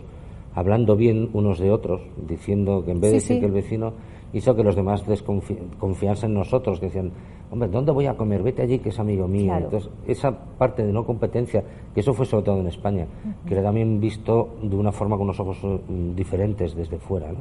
hablando 0.54 0.96
bien 0.96 1.30
unos 1.32 1.58
de 1.58 1.70
otros, 1.70 2.02
diciendo 2.28 2.84
que 2.84 2.90
en 2.90 3.00
vez 3.00 3.12
de 3.12 3.16
decir 3.16 3.40
que 3.40 3.46
el 3.46 3.52
vecino 3.52 3.92
hizo 4.32 4.54
que 4.54 4.62
los 4.62 4.76
demás 4.76 5.06
desconfiasen 5.06 6.30
en 6.30 6.34
nosotros, 6.34 6.80
que 6.80 6.86
decían, 6.86 7.12
hombre, 7.50 7.68
¿dónde 7.68 7.92
voy 7.92 8.06
a 8.06 8.14
comer? 8.14 8.42
Vete 8.42 8.62
allí 8.62 8.78
que 8.78 8.88
es 8.88 8.98
amigo 8.98 9.28
mío. 9.28 9.54
Entonces, 9.56 9.90
esa 10.06 10.32
parte 10.32 10.84
de 10.84 10.92
no 10.92 11.04
competencia, 11.04 11.64
que 11.94 12.00
eso 12.00 12.14
fue 12.14 12.26
sobre 12.26 12.44
todo 12.44 12.60
en 12.60 12.66
España, 12.66 13.06
que 13.46 13.54
era 13.54 13.62
también 13.62 14.00
visto 14.00 14.56
de 14.62 14.76
una 14.76 14.92
forma 14.92 15.16
con 15.16 15.24
unos 15.24 15.40
ojos 15.40 15.58
mm, 15.62 16.14
diferentes 16.14 16.74
desde 16.74 16.98
fuera. 16.98 17.32
¿no? 17.32 17.40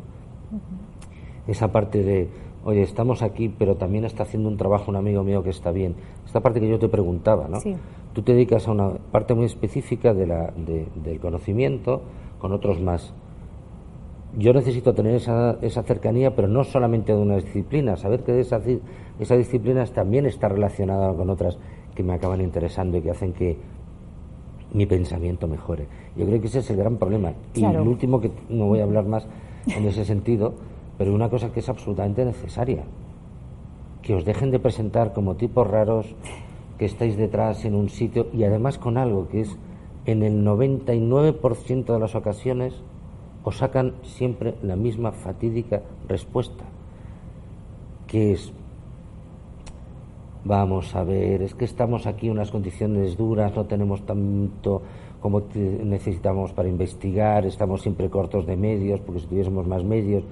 esa 1.47 1.71
parte 1.71 2.03
de, 2.03 2.29
oye, 2.63 2.81
estamos 2.81 3.21
aquí, 3.21 3.49
pero 3.49 3.75
también 3.75 4.05
está 4.05 4.23
haciendo 4.23 4.49
un 4.49 4.57
trabajo 4.57 4.91
un 4.91 4.97
amigo 4.97 5.23
mío 5.23 5.43
que 5.43 5.49
está 5.49 5.71
bien. 5.71 5.95
Esta 6.25 6.39
parte 6.39 6.59
que 6.59 6.69
yo 6.69 6.79
te 6.79 6.87
preguntaba, 6.87 7.47
¿no? 7.47 7.59
Tú 8.13 8.21
te 8.21 8.33
dedicas 8.33 8.67
a 8.67 8.71
una 8.71 8.89
parte 9.11 9.33
muy 9.33 9.45
específica 9.45 10.13
de 10.13 10.27
la, 10.27 10.53
del 10.55 11.19
conocimiento 11.19 12.01
con 12.39 12.51
otros 12.51 12.81
más. 12.81 13.13
Yo 14.37 14.53
necesito 14.53 14.93
tener 14.93 15.15
esa, 15.15 15.57
esa 15.61 15.83
cercanía, 15.83 16.35
pero 16.35 16.47
no 16.47 16.63
solamente 16.63 17.13
de 17.13 17.19
una 17.19 17.35
disciplina, 17.35 17.97
saber 17.97 18.23
que 18.23 18.39
esa, 18.39 18.61
esa 19.19 19.35
disciplina 19.35 19.85
también 19.85 20.25
está 20.25 20.47
relacionada 20.47 21.13
con 21.13 21.29
otras 21.29 21.57
que 21.95 22.03
me 22.03 22.13
acaban 22.13 22.39
interesando 22.39 22.97
y 22.97 23.01
que 23.01 23.11
hacen 23.11 23.33
que 23.33 23.57
mi 24.73 24.85
pensamiento 24.85 25.47
mejore. 25.47 25.87
Yo 26.15 26.25
creo 26.25 26.39
que 26.39 26.47
ese 26.47 26.59
es 26.59 26.69
el 26.69 26.77
gran 26.77 26.97
problema. 26.97 27.33
Y 27.53 27.65
el 27.65 27.79
último, 27.81 28.21
que 28.21 28.31
no 28.49 28.67
voy 28.67 28.79
a 28.79 28.83
hablar 28.83 29.05
más 29.05 29.27
en 29.67 29.85
ese 29.85 30.05
sentido, 30.05 30.53
pero 30.97 31.13
una 31.13 31.29
cosa 31.29 31.51
que 31.51 31.59
es 31.59 31.67
absolutamente 31.67 32.23
necesaria, 32.23 32.83
que 34.01 34.15
os 34.15 34.25
dejen 34.25 34.51
de 34.51 34.59
presentar 34.59 35.13
como 35.13 35.35
tipos 35.35 35.67
raros 35.67 36.15
que 36.77 36.85
estáis 36.85 37.17
detrás 37.17 37.65
en 37.65 37.75
un 37.75 37.89
sitio 37.89 38.27
y 38.33 38.43
además 38.43 38.77
con 38.77 38.97
algo 38.97 39.27
que 39.27 39.41
es 39.41 39.57
en 40.05 40.23
el 40.23 40.43
99% 40.43 41.93
de 41.93 41.99
las 41.99 42.15
ocasiones 42.15 42.81
os 43.43 43.57
sacan 43.57 43.95
siempre 44.03 44.55
la 44.61 44.75
misma 44.75 45.11
fatídica 45.11 45.81
respuesta, 46.07 46.63
que 48.07 48.33
es, 48.33 48.53
vamos 50.43 50.95
a 50.95 51.03
ver, 51.03 51.41
es 51.41 51.55
que 51.55 51.65
estamos 51.65 52.05
aquí 52.05 52.27
en 52.27 52.33
unas 52.33 52.51
condiciones 52.51 53.17
duras, 53.17 53.55
no 53.55 53.65
tenemos 53.65 54.05
tanto 54.05 54.81
como 55.21 55.43
necesitamos 55.53 56.51
para 56.51 56.67
investigar, 56.67 57.45
estamos 57.45 57.81
siempre 57.81 58.09
cortos 58.09 58.45
de 58.45 58.57
medios, 58.57 58.99
porque 59.01 59.21
si 59.21 59.27
tuviésemos 59.27 59.67
más 59.67 59.83
medios, 59.83 60.23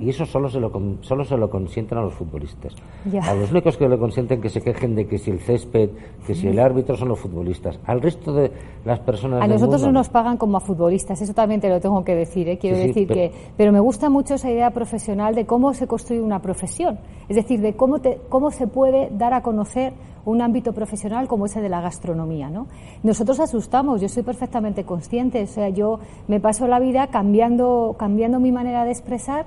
y 0.00 0.10
eso 0.10 0.26
solo 0.26 0.48
se 0.50 0.60
lo, 0.60 0.70
solo 1.00 1.24
se 1.24 1.36
lo 1.36 1.48
consienten 1.48 1.96
a 1.98 2.02
los 2.02 2.12
futbolistas. 2.12 2.74
A 3.22 3.34
los 3.34 3.50
únicos 3.50 3.78
que 3.78 3.88
lo 3.88 3.98
consienten 3.98 4.40
que 4.40 4.50
se 4.50 4.60
quejen 4.60 4.94
de 4.94 5.06
que 5.06 5.16
si 5.16 5.30
el 5.30 5.40
césped, 5.40 5.90
que 6.26 6.34
si 6.34 6.48
el 6.48 6.58
árbitro 6.58 6.96
son 6.96 7.08
los 7.08 7.18
futbolistas. 7.18 7.78
Al 7.86 8.02
resto 8.02 8.32
de 8.32 8.52
las 8.84 9.00
personas. 9.00 9.42
A 9.42 9.46
nosotros 9.46 9.82
no 9.82 9.92
nos 9.92 10.10
pagan 10.10 10.36
como 10.36 10.58
a 10.58 10.60
futbolistas, 10.60 11.22
eso 11.22 11.32
también 11.32 11.60
te 11.60 11.70
lo 11.70 11.80
tengo 11.80 12.04
que 12.04 12.14
decir. 12.14 12.48
¿eh? 12.48 12.58
Quiero 12.58 12.76
decir 12.76 13.08
que. 13.08 13.32
Pero 13.56 13.72
me 13.72 13.80
gusta 13.80 14.10
mucho 14.10 14.34
esa 14.34 14.50
idea 14.50 14.70
profesional 14.70 15.34
de 15.34 15.46
cómo 15.46 15.72
se 15.72 15.86
construye 15.86 16.20
una 16.20 16.40
profesión. 16.40 16.98
Es 17.28 17.36
decir, 17.36 17.60
de 17.60 17.74
cómo, 17.74 18.00
te, 18.00 18.20
cómo 18.28 18.50
se 18.50 18.66
puede 18.66 19.08
dar 19.10 19.32
a 19.32 19.42
conocer 19.42 19.94
un 20.24 20.42
ámbito 20.42 20.72
profesional 20.72 21.28
como 21.28 21.46
ese 21.46 21.60
de 21.60 21.68
la 21.68 21.80
gastronomía, 21.80 22.50
¿no? 22.50 22.66
Nosotros 23.02 23.40
asustamos, 23.40 24.00
yo 24.00 24.08
soy 24.08 24.22
perfectamente 24.22 24.84
consciente, 24.84 25.42
o 25.42 25.46
sea, 25.46 25.68
yo 25.70 26.00
me 26.28 26.40
paso 26.40 26.66
la 26.66 26.78
vida 26.78 27.06
cambiando, 27.08 27.96
cambiando 27.98 28.40
mi 28.40 28.52
manera 28.52 28.84
de 28.84 28.90
expresar 28.90 29.46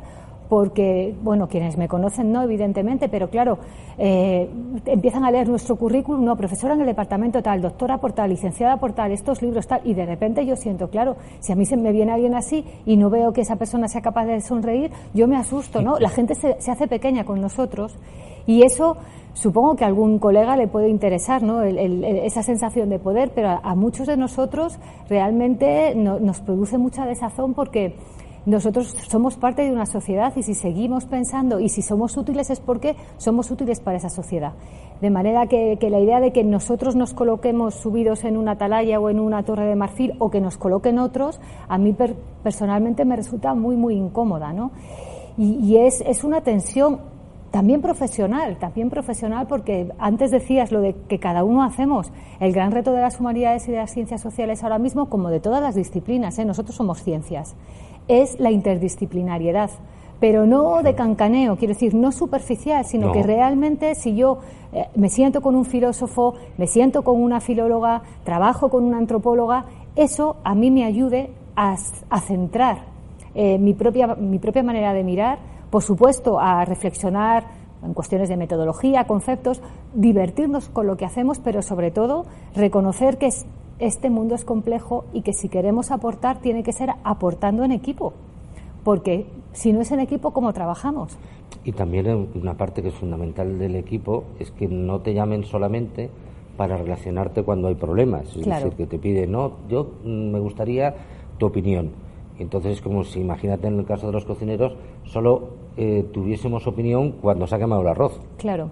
porque, 0.53 1.15
bueno, 1.23 1.47
quienes 1.47 1.79
me 1.79 1.87
conocen 1.87 2.31
no, 2.31 2.43
evidentemente, 2.43 3.09
pero 3.09 3.27
claro, 3.27 3.57
eh, 3.97 4.47
empiezan 4.85 5.25
a 5.25 5.31
leer 5.31 5.49
nuestro 5.49 5.75
currículum, 5.77 6.23
no, 6.23 6.37
profesora 6.37 6.75
en 6.75 6.81
el 6.81 6.85
departamento 6.85 7.41
tal, 7.41 7.59
doctora 7.59 7.97
por 7.97 8.13
tal, 8.13 8.29
licenciada 8.29 8.77
por 8.77 8.93
tal, 8.93 9.11
estos 9.11 9.41
libros 9.41 9.65
tal, 9.65 9.81
y 9.83 9.95
de 9.95 10.05
repente 10.05 10.45
yo 10.45 10.55
siento, 10.55 10.91
claro, 10.91 11.15
si 11.39 11.51
a 11.51 11.55
mí 11.55 11.65
se 11.65 11.75
me 11.75 11.91
viene 11.91 12.11
alguien 12.11 12.35
así 12.35 12.63
y 12.85 12.97
no 12.97 13.09
veo 13.09 13.33
que 13.33 13.41
esa 13.41 13.55
persona 13.55 13.87
sea 13.87 14.01
capaz 14.01 14.27
de 14.27 14.41
sonreír, 14.41 14.91
yo 15.15 15.27
me 15.27 15.37
asusto, 15.37 15.81
¿no? 15.81 15.97
La 15.97 16.09
gente 16.09 16.35
se, 16.35 16.61
se 16.61 16.69
hace 16.69 16.87
pequeña 16.87 17.23
con 17.23 17.41
nosotros 17.41 17.97
y 18.45 18.61
eso 18.61 18.97
supongo 19.33 19.75
que 19.75 19.85
a 19.85 19.87
algún 19.87 20.19
colega 20.19 20.55
le 20.55 20.67
puede 20.67 20.89
interesar 20.89 21.41
¿no? 21.41 21.63
esa 21.63 22.43
sensación 22.43 22.89
de 22.89 22.99
poder, 22.99 23.31
pero 23.33 23.59
a, 23.63 23.73
muchos 23.73 24.05
de 24.05 24.17
nosotros 24.17 24.77
realmente 25.09 25.95
nos 25.95 26.41
produce 26.41 26.77
mucha 26.77 27.07
desazón 27.07 27.55
porque 27.55 27.95
nosotros 28.45 28.95
somos 29.07 29.37
parte 29.37 29.63
de 29.63 29.71
una 29.71 29.85
sociedad 29.85 30.33
y 30.35 30.43
si 30.43 30.53
seguimos 30.53 31.05
pensando 31.05 31.61
y 31.61 31.69
si 31.69 31.81
somos 31.81 32.17
útiles 32.17 32.49
es 32.49 32.59
porque 32.59 32.95
somos 33.17 33.49
útiles 33.51 33.79
para 33.79 33.97
esa 33.97 34.09
sociedad. 34.09 34.53
De 34.99 35.09
manera 35.09 35.47
que, 35.47 35.77
la 35.89 35.99
idea 35.99 36.19
de 36.19 36.31
que 36.31 36.43
nosotros 36.43 36.95
nos 36.95 37.13
coloquemos 37.13 37.75
subidos 37.75 38.25
en 38.25 38.35
una 38.35 38.53
atalaya 38.53 38.99
o 38.99 39.09
en 39.09 39.19
una 39.19 39.43
torre 39.43 39.65
de 39.65 39.75
marfil 39.75 40.13
o 40.19 40.29
que 40.29 40.41
nos 40.41 40.57
coloquen 40.57 40.99
otros, 40.99 41.39
a 41.69 41.77
mí 41.77 41.95
personalmente 42.43 43.05
me 43.05 43.15
resulta 43.15 43.53
muy, 43.53 43.77
muy 43.77 43.95
incómoda. 43.95 44.51
¿no? 44.51 44.71
Y, 45.37 45.77
es, 45.77 46.01
es 46.01 46.25
una 46.25 46.41
tensión 46.41 46.99
también 47.49 47.81
profesional, 47.81 48.57
también 48.57 48.89
profesional 48.89 49.47
porque 49.47 49.89
antes 49.99 50.31
decías 50.31 50.71
lo 50.71 50.81
de 50.81 50.95
que 51.07 51.19
cada 51.19 51.43
uno 51.43 51.63
hacemos 51.63 52.11
el 52.39 52.51
gran 52.51 52.71
reto 52.71 52.91
de 52.93 53.01
las 53.01 53.19
humanidades 53.19 53.67
y 53.67 53.71
de 53.71 53.77
las 53.77 53.91
ciencias 53.91 54.21
sociales 54.21 54.63
ahora 54.63 54.79
mismo 54.79 55.07
como 55.07 55.29
de 55.29 55.39
todas 55.39 55.61
las 55.61 55.75
disciplinas, 55.75 56.39
¿eh? 56.39 56.45
nosotros 56.45 56.75
somos 56.75 57.03
ciencias 57.03 57.55
es 58.07 58.39
la 58.39 58.51
interdisciplinariedad, 58.51 59.69
pero 60.19 60.45
no 60.45 60.81
de 60.83 60.95
cancaneo, 60.95 61.57
quiero 61.57 61.73
decir, 61.73 61.93
no 61.93 62.11
superficial, 62.11 62.85
sino 62.85 63.11
que 63.11 63.23
realmente 63.23 63.95
si 63.95 64.15
yo 64.15 64.39
eh, 64.71 64.87
me 64.95 65.09
siento 65.09 65.41
con 65.41 65.55
un 65.55 65.65
filósofo, 65.65 66.35
me 66.57 66.67
siento 66.67 67.03
con 67.03 67.21
una 67.21 67.41
filóloga, 67.41 68.03
trabajo 68.23 68.69
con 68.69 68.83
una 68.85 68.97
antropóloga, 68.97 69.65
eso 69.95 70.37
a 70.43 70.55
mí 70.55 70.71
me 70.71 70.85
ayude 70.85 71.31
a, 71.55 71.75
centrar 72.21 72.85
eh, 73.35 73.57
mi, 73.57 73.73
propia, 73.73 74.15
mi 74.15 74.39
propia 74.39 74.63
manera 74.63 74.93
de 74.93 75.03
mirar, 75.03 75.39
por 75.69 75.83
supuesto, 75.83 76.39
a 76.39 76.65
reflexionar 76.65 77.45
en 77.83 77.93
cuestiones 77.93 78.29
de 78.29 78.37
metodología, 78.37 79.05
conceptos, 79.05 79.61
divertirnos 79.93 80.69
con 80.69 80.87
lo 80.87 80.97
que 80.97 81.05
hacemos, 81.05 81.39
pero 81.39 81.61
sobre 81.61 81.91
todo 81.91 82.25
reconocer 82.55 83.17
que 83.17 83.27
es 83.27 83.45
este 83.83 84.09
mundo 84.09 84.35
es 84.35 84.45
complejo 84.45 85.05
y 85.13 85.21
que 85.21 85.33
si 85.33 85.49
queremos 85.49 85.91
aportar 85.91 86.39
tiene 86.39 86.63
que 86.63 86.71
ser 86.71 86.89
aportando 87.03 87.63
en 87.63 87.71
equipo, 87.71 88.13
porque 88.83 89.25
si 89.51 89.73
no 89.73 89.81
es 89.81 89.91
en 89.91 89.99
equipo, 89.99 90.31
¿cómo 90.31 90.53
trabajamos? 90.53 91.17
Y 91.65 91.73
también 91.73 92.29
una 92.35 92.55
parte 92.55 92.81
que 92.81 92.89
es 92.89 92.95
fundamental 92.95 93.59
del 93.59 93.75
equipo 93.75 94.23
es 94.39 94.51
que 94.51 94.67
no 94.67 95.01
te 95.01 95.13
llamen 95.13 95.43
solamente 95.43 96.09
para 96.57 96.77
relacionarte 96.77 97.43
cuando 97.43 97.67
hay 97.67 97.75
problemas, 97.75 98.35
es 98.35 98.45
decir, 98.45 98.73
que 98.73 98.85
te 98.85 98.99
piden, 98.99 99.31
no, 99.31 99.53
yo 99.67 99.95
mm, 100.03 100.31
me 100.31 100.39
gustaría 100.39 100.95
tu 101.37 101.47
opinión. 101.47 101.91
Entonces 102.39 102.73
es 102.73 102.81
como 102.81 103.03
si, 103.03 103.19
imagínate 103.19 103.67
en 103.67 103.79
el 103.79 103.85
caso 103.85 104.07
de 104.07 104.13
los 104.13 104.25
cocineros, 104.25 104.73
solo 105.03 105.49
eh, 105.77 106.05
tuviésemos 106.13 106.65
opinión 106.67 107.13
cuando 107.21 107.47
se 107.47 107.55
ha 107.55 107.59
quemado 107.59 107.81
el 107.81 107.87
arroz. 107.87 108.19
Claro. 108.37 108.69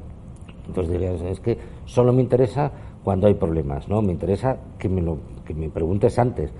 Entonces 0.67 0.93
dirías, 0.93 1.21
es 1.21 1.39
que 1.39 1.57
solo 1.85 2.13
me 2.13 2.21
interesa 2.21 2.71
cuando 3.03 3.27
hay 3.27 3.33
problemas, 3.33 3.87
¿no? 3.87 4.01
Me 4.01 4.11
interesa 4.11 4.57
que 4.77 4.89
me, 4.89 5.01
lo, 5.01 5.17
que 5.45 5.53
me 5.53 5.69
preguntes 5.69 6.17
antes. 6.19 6.51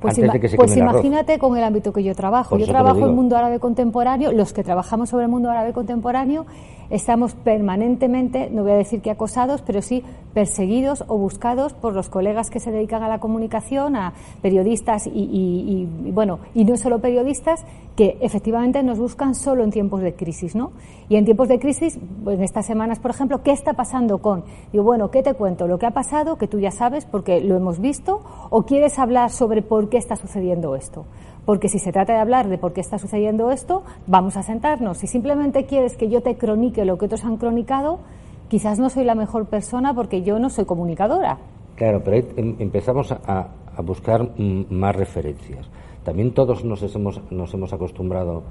Pues, 0.00 0.18
antes 0.18 0.32
de 0.32 0.40
que 0.40 0.48
se 0.48 0.56
pues 0.56 0.76
el 0.76 0.82
arroz. 0.82 1.04
imagínate 1.04 1.38
con 1.38 1.56
el 1.56 1.64
ámbito 1.64 1.92
que 1.92 2.02
yo 2.02 2.14
trabajo. 2.14 2.50
Por 2.50 2.60
yo 2.60 2.66
trabajo 2.66 3.06
en 3.06 3.14
mundo 3.14 3.36
árabe 3.36 3.58
contemporáneo, 3.58 4.32
los 4.32 4.52
que 4.52 4.62
trabajamos 4.62 5.08
sobre 5.08 5.24
el 5.24 5.30
mundo 5.30 5.50
árabe 5.50 5.72
contemporáneo 5.72 6.44
estamos 6.90 7.34
permanentemente, 7.34 8.50
no 8.50 8.62
voy 8.62 8.72
a 8.72 8.76
decir 8.76 9.00
que 9.02 9.10
acosados, 9.10 9.62
pero 9.62 9.82
sí 9.82 10.02
perseguidos 10.34 11.04
o 11.08 11.16
buscados 11.16 11.72
por 11.72 11.94
los 11.94 12.08
colegas 12.08 12.50
que 12.50 12.60
se 12.60 12.70
dedican 12.70 13.02
a 13.02 13.08
la 13.08 13.18
comunicación, 13.20 13.96
a 13.96 14.12
periodistas 14.42 15.06
y, 15.06 15.88
bueno, 16.12 16.40
y 16.54 16.64
no 16.64 16.76
solo 16.76 17.00
periodistas, 17.00 17.64
que 17.96 18.18
efectivamente 18.20 18.82
nos 18.82 18.98
buscan 18.98 19.34
solo 19.34 19.64
en 19.64 19.70
tiempos 19.70 20.02
de 20.02 20.14
crisis, 20.14 20.54
¿no? 20.54 20.72
Y 21.08 21.16
en 21.16 21.24
tiempos 21.24 21.48
de 21.48 21.58
crisis, 21.58 21.98
pues, 22.22 22.36
en 22.36 22.44
estas 22.44 22.66
semanas, 22.66 22.98
por 22.98 23.10
ejemplo, 23.10 23.42
¿qué 23.42 23.52
está 23.52 23.72
pasando 23.72 24.18
con? 24.18 24.44
Digo, 24.72 24.84
bueno, 24.84 25.10
¿qué 25.10 25.22
te 25.22 25.32
cuento? 25.32 25.66
Lo 25.66 25.78
que 25.78 25.86
ha 25.86 25.92
pasado, 25.92 26.36
que 26.36 26.46
tú 26.46 26.60
ya 26.60 26.70
sabes 26.70 27.06
porque 27.06 27.40
lo 27.40 27.56
hemos 27.56 27.80
visto, 27.80 28.20
o 28.50 28.64
quieres 28.64 28.98
hablar 28.98 29.30
sobre 29.30 29.62
por 29.62 29.88
qué 29.88 29.96
está 29.96 30.16
sucediendo 30.16 30.76
esto? 30.76 31.06
Porque 31.46 31.68
si 31.68 31.78
se 31.78 31.92
trata 31.92 32.12
de 32.12 32.18
hablar 32.18 32.48
de 32.48 32.58
por 32.58 32.72
qué 32.74 32.80
está 32.82 32.98
sucediendo 32.98 33.50
esto, 33.50 33.84
vamos 34.06 34.36
a 34.36 34.42
sentarnos. 34.42 34.98
Si 34.98 35.06
simplemente 35.06 35.64
quieres 35.64 35.96
que 35.96 36.10
yo 36.10 36.20
te 36.20 36.36
cronique 36.36 36.84
lo 36.84 36.98
que 36.98 37.06
otros 37.06 37.24
han 37.24 37.36
cronicado, 37.38 38.00
quizás 38.48 38.78
no 38.78 38.90
soy 38.90 39.04
la 39.04 39.14
mejor 39.14 39.46
persona 39.46 39.94
porque 39.94 40.22
yo 40.22 40.38
no 40.38 40.50
soy 40.50 40.64
comunicadora. 40.66 41.38
Claro, 41.76 42.02
pero 42.04 42.16
ahí 42.16 42.26
em- 42.36 42.56
empezamos 42.58 43.12
a, 43.12 43.48
a 43.76 43.82
buscar 43.82 44.22
mm, 44.36 44.66
más 44.70 44.96
referencias. 44.96 45.70
También 46.04 46.34
todos 46.34 46.64
nos 46.64 46.82
hemos, 46.94 47.20
nos 47.30 47.54
hemos 47.54 47.72
acostumbrado 47.72 48.42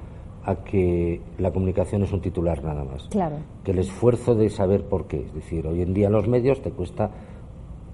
a 0.44 0.56
que 0.56 1.20
la 1.38 1.50
comunicación 1.50 2.02
es 2.02 2.12
un 2.12 2.20
titular 2.20 2.62
nada 2.62 2.84
más. 2.84 3.08
Claro. 3.08 3.36
Que 3.64 3.72
el 3.72 3.80
esfuerzo 3.80 4.34
de 4.34 4.48
saber 4.48 4.84
por 4.84 5.06
qué. 5.06 5.22
Es 5.22 5.34
decir, 5.34 5.66
hoy 5.66 5.82
en 5.82 5.92
día 5.92 6.08
los 6.08 6.28
medios 6.28 6.62
te 6.62 6.70
cuesta 6.70 7.10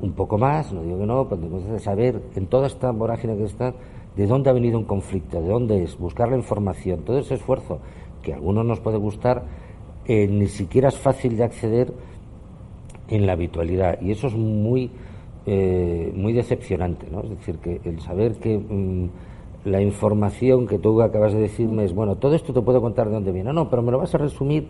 un 0.01 0.13
poco 0.13 0.37
más, 0.37 0.73
no 0.73 0.83
digo 0.83 0.99
que 0.99 1.07
no, 1.07 1.29
pero 1.29 1.41
te 1.41 1.49
cuesta 1.49 1.79
saber 1.79 2.23
en 2.35 2.47
toda 2.47 2.67
esta 2.67 2.91
vorágine 2.91 3.37
que 3.37 3.45
está 3.45 3.73
de 4.17 4.27
dónde 4.27 4.51
ha 4.51 4.53
venido 4.53 4.79
un 4.79 4.85
conflicto, 4.85 5.41
de 5.41 5.49
dónde 5.49 5.83
es, 5.83 5.99
buscar 5.99 6.29
la 6.29 6.37
información, 6.37 7.01
todo 7.01 7.19
ese 7.19 7.35
esfuerzo 7.35 7.81
que 8.23 8.33
a 8.33 8.37
algunos 8.37 8.65
nos 8.65 8.81
puede 8.81 8.99
gustar, 8.99 9.45
eh, 10.07 10.27
ni 10.29 10.47
siquiera 10.47 10.89
es 10.89 10.99
fácil 10.99 11.37
de 11.37 11.45
acceder 11.45 11.93
en 13.09 13.27
la 13.27 13.33
habitualidad. 13.33 14.01
Y 14.01 14.11
eso 14.13 14.27
es 14.29 14.35
muy 14.35 14.91
eh, 15.45 16.13
muy 16.15 16.33
decepcionante 16.33 17.09
¿no? 17.11 17.23
es 17.23 17.31
decir 17.31 17.57
que 17.57 17.81
el 17.83 17.99
saber 17.99 18.35
que 18.35 18.57
mm, 18.57 19.09
la 19.65 19.83
información 19.83 20.69
que 20.69 20.79
tú 20.79 21.03
acabas 21.03 21.33
de 21.33 21.41
decirme 21.41 21.83
es 21.83 21.93
bueno 21.93 22.15
todo 22.15 22.37
esto 22.37 22.53
te 22.53 22.63
puedo 22.63 22.81
contar 22.81 23.09
de 23.09 23.15
dónde 23.15 23.33
viene 23.33 23.53
no 23.53 23.69
pero 23.69 23.83
me 23.83 23.91
lo 23.91 23.99
vas 23.99 24.15
a 24.15 24.19
resumir 24.19 24.69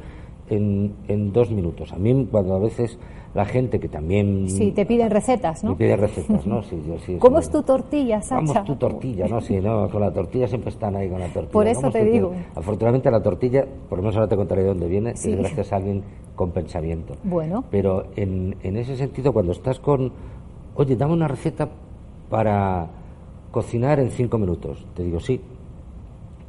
en, 0.48 0.94
en 1.08 1.32
dos 1.32 1.50
minutos. 1.50 1.92
A 1.92 1.96
mí 1.96 2.26
cuando 2.30 2.54
a 2.54 2.58
veces 2.58 2.98
la 3.34 3.44
gente 3.46 3.80
que 3.80 3.88
también 3.88 4.48
Sí, 4.48 4.72
te 4.72 4.84
piden 4.84 5.10
recetas, 5.10 5.64
¿no? 5.64 5.70
me 5.70 5.76
pide 5.76 5.96
recetas 5.96 6.46
no 6.46 6.62
sí, 6.62 6.78
yo, 6.86 6.98
sí, 6.98 7.16
¿Cómo 7.18 7.38
es 7.38 7.48
tu 7.50 7.62
tortilla, 7.62 8.20
Sacha? 8.20 8.36
Vamos 8.44 8.64
tu 8.64 8.76
tortilla, 8.76 9.26
¿no? 9.26 9.40
Sí, 9.40 9.56
no, 9.60 9.88
con 9.88 10.00
la 10.02 10.12
tortilla 10.12 10.46
siempre 10.46 10.68
están 10.70 10.96
ahí 10.96 11.08
con 11.08 11.18
la 11.20 11.26
tortilla. 11.28 11.52
Por 11.52 11.66
eso 11.66 11.90
te 11.90 12.04
digo. 12.04 12.28
tortilla. 12.28 12.48
Afortunadamente 12.54 13.10
la 13.10 13.22
tortilla, 13.22 13.66
por 13.88 13.98
lo 13.98 14.02
menos 14.02 14.16
ahora 14.16 14.28
te 14.28 14.36
contaré 14.36 14.62
de 14.62 14.68
dónde 14.68 14.86
viene, 14.88 15.16
Sí. 15.16 15.32
es 15.32 15.38
gracias 15.38 15.72
a 15.72 15.76
alguien 15.76 16.02
con 16.36 16.50
pensamiento. 16.50 17.14
Bueno. 17.24 17.64
Pero 17.70 18.04
en, 18.16 18.56
en 18.62 18.76
ese 18.76 18.96
sentido, 18.96 19.32
cuando 19.32 19.52
estás 19.52 19.80
con, 19.80 20.12
oye, 20.74 20.96
dame 20.96 21.14
una 21.14 21.28
receta 21.28 21.68
para 22.28 22.88
cocinar 23.50 23.98
en 24.00 24.10
cinco 24.10 24.38
minutos, 24.38 24.86
te 24.94 25.02
digo, 25.04 25.20
sí. 25.20 25.40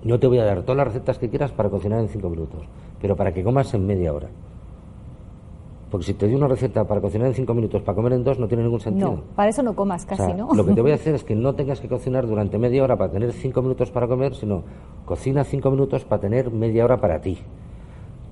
Yo 0.03 0.19
te 0.19 0.27
voy 0.27 0.39
a 0.39 0.43
dar 0.45 0.63
todas 0.63 0.77
las 0.77 0.87
recetas 0.87 1.17
que 1.17 1.29
quieras 1.29 1.51
para 1.53 1.69
cocinar 1.69 1.99
en 1.99 2.09
cinco 2.09 2.29
minutos, 2.29 2.65
pero 3.01 3.15
para 3.15 3.33
que 3.33 3.41
comas 3.41 3.73
en 3.73 3.85
media 3.87 4.11
hora. 4.13 4.27
Porque 5.93 6.07
si 6.07 6.15
te 6.15 6.25
doy 6.25 6.33
una 6.33 6.47
receta 6.47 6.85
para 6.85 6.99
cocinar 6.99 7.27
en 7.27 7.35
cinco 7.35 7.53
minutos, 7.53 7.83
para 7.83 7.95
comer 7.95 8.13
en 8.13 8.23
dos, 8.23 8.39
no 8.39 8.47
tiene 8.47 8.63
ningún 8.63 8.79
sentido. 8.79 9.11
No, 9.11 9.21
para 9.35 9.49
eso 9.49 9.61
no 9.61 9.75
comas 9.75 10.05
O 10.05 10.07
casi, 10.07 10.23
sea, 10.23 10.33
¿no? 10.33 10.51
Lo 10.51 10.65
que 10.65 10.73
te 10.73 10.81
voy 10.81 10.89
a 10.89 10.95
hacer 10.95 11.13
es 11.13 11.23
que 11.23 11.35
no 11.35 11.53
tengas 11.53 11.79
que 11.79 11.87
cocinar 11.87 12.25
durante 12.25 12.57
media 12.57 12.83
hora 12.83 12.97
para 12.97 13.11
tener 13.11 13.31
cinco 13.31 13.61
minutos 13.61 13.91
para 13.91 14.07
comer, 14.07 14.33
sino 14.33 14.63
cocina 15.05 15.43
cinco 15.43 15.69
minutos 15.69 16.03
para 16.03 16.19
tener 16.19 16.49
media 16.49 16.83
hora 16.85 16.97
para 16.99 17.21
ti, 17.21 17.37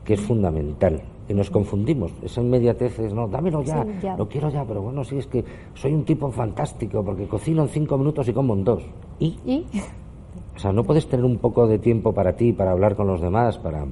que 0.04 0.16
es 0.16 0.22
fundamental. 0.22 1.04
Y 1.30 1.36
nos 1.36 1.52
confundimos. 1.52 2.12
Esa 2.24 2.42
inmediatez 2.42 2.98
es, 2.98 3.14
no, 3.14 3.28
dámelo 3.28 3.62
ya, 3.62 3.84
Sí, 3.84 3.90
ya. 4.02 4.18
lo 4.18 4.28
quiero 4.28 4.50
ya, 4.50 4.66
pero 4.66 4.82
bueno, 4.82 5.04
sí, 5.04 5.20
es 5.20 5.28
que 5.28 5.46
soy 5.76 5.94
un 5.94 6.04
tipo 6.04 6.32
fantástico 6.32 7.04
porque 7.06 7.28
cocino 7.28 7.62
en 7.62 7.70
cinco 7.70 7.96
minutos 7.96 8.28
y 8.28 8.34
como 8.34 8.56
en 8.56 8.64
dos. 8.64 8.82
¿Y? 9.20 9.38
¿Y? 9.46 9.68
O 10.56 10.58
sea, 10.58 10.72
no 10.72 10.84
puedes 10.84 11.08
tener 11.08 11.24
un 11.26 11.38
poco 11.38 11.68
de 11.68 11.78
tiempo 11.78 12.12
para 12.12 12.34
ti, 12.36 12.54
para 12.54 12.72
hablar 12.72 12.96
con 12.96 13.06
los 13.06 13.22
demás, 13.22 13.60
para 13.60 13.86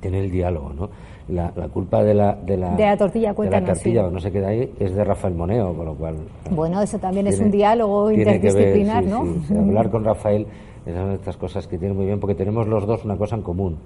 tener 0.00 0.24
el 0.24 0.32
diálogo, 0.32 0.72
¿no? 0.72 0.90
La, 1.28 1.52
la 1.54 1.68
culpa 1.68 2.02
de 2.02 2.14
la, 2.14 2.34
de 2.34 2.56
la, 2.56 2.74
De 2.74 2.84
la 2.84 2.96
tortilla, 2.96 3.32
de 3.32 3.50
la 3.50 3.64
tortilla, 3.64 4.08
sí. 4.08 4.12
no 4.12 4.18
se 4.18 4.32
queda 4.32 4.48
ahí, 4.48 4.72
es 4.80 4.94
de 4.94 5.04
Rafael 5.04 5.34
Moneo, 5.34 5.72
con 5.72 5.86
lo 5.86 5.94
cual... 5.94 6.16
Bueno, 6.50 6.82
eso 6.82 6.98
también 6.98 7.28
es 7.28 7.38
un 7.38 7.50
diálogo 7.50 8.06
ver, 8.06 8.18
interdisciplinar, 8.18 9.04
sí, 9.04 9.10
¿no? 9.10 9.24
sí. 9.46 9.54
Hablar 9.56 9.90
con 9.92 10.04
Rafael 10.04 10.46
es 10.84 10.92
una 10.94 11.08
de 11.08 11.14
estas 11.14 11.36
cosas 11.36 11.66
que 11.68 11.78
tiene 11.78 11.94
muy 11.94 12.06
bien, 12.06 12.18
porque 12.18 12.34
tenemos 12.34 12.66
los 12.66 12.86
dos 12.86 13.04
una 13.04 13.16
cosa 13.16 13.36
en 13.36 13.42
común. 13.42 13.78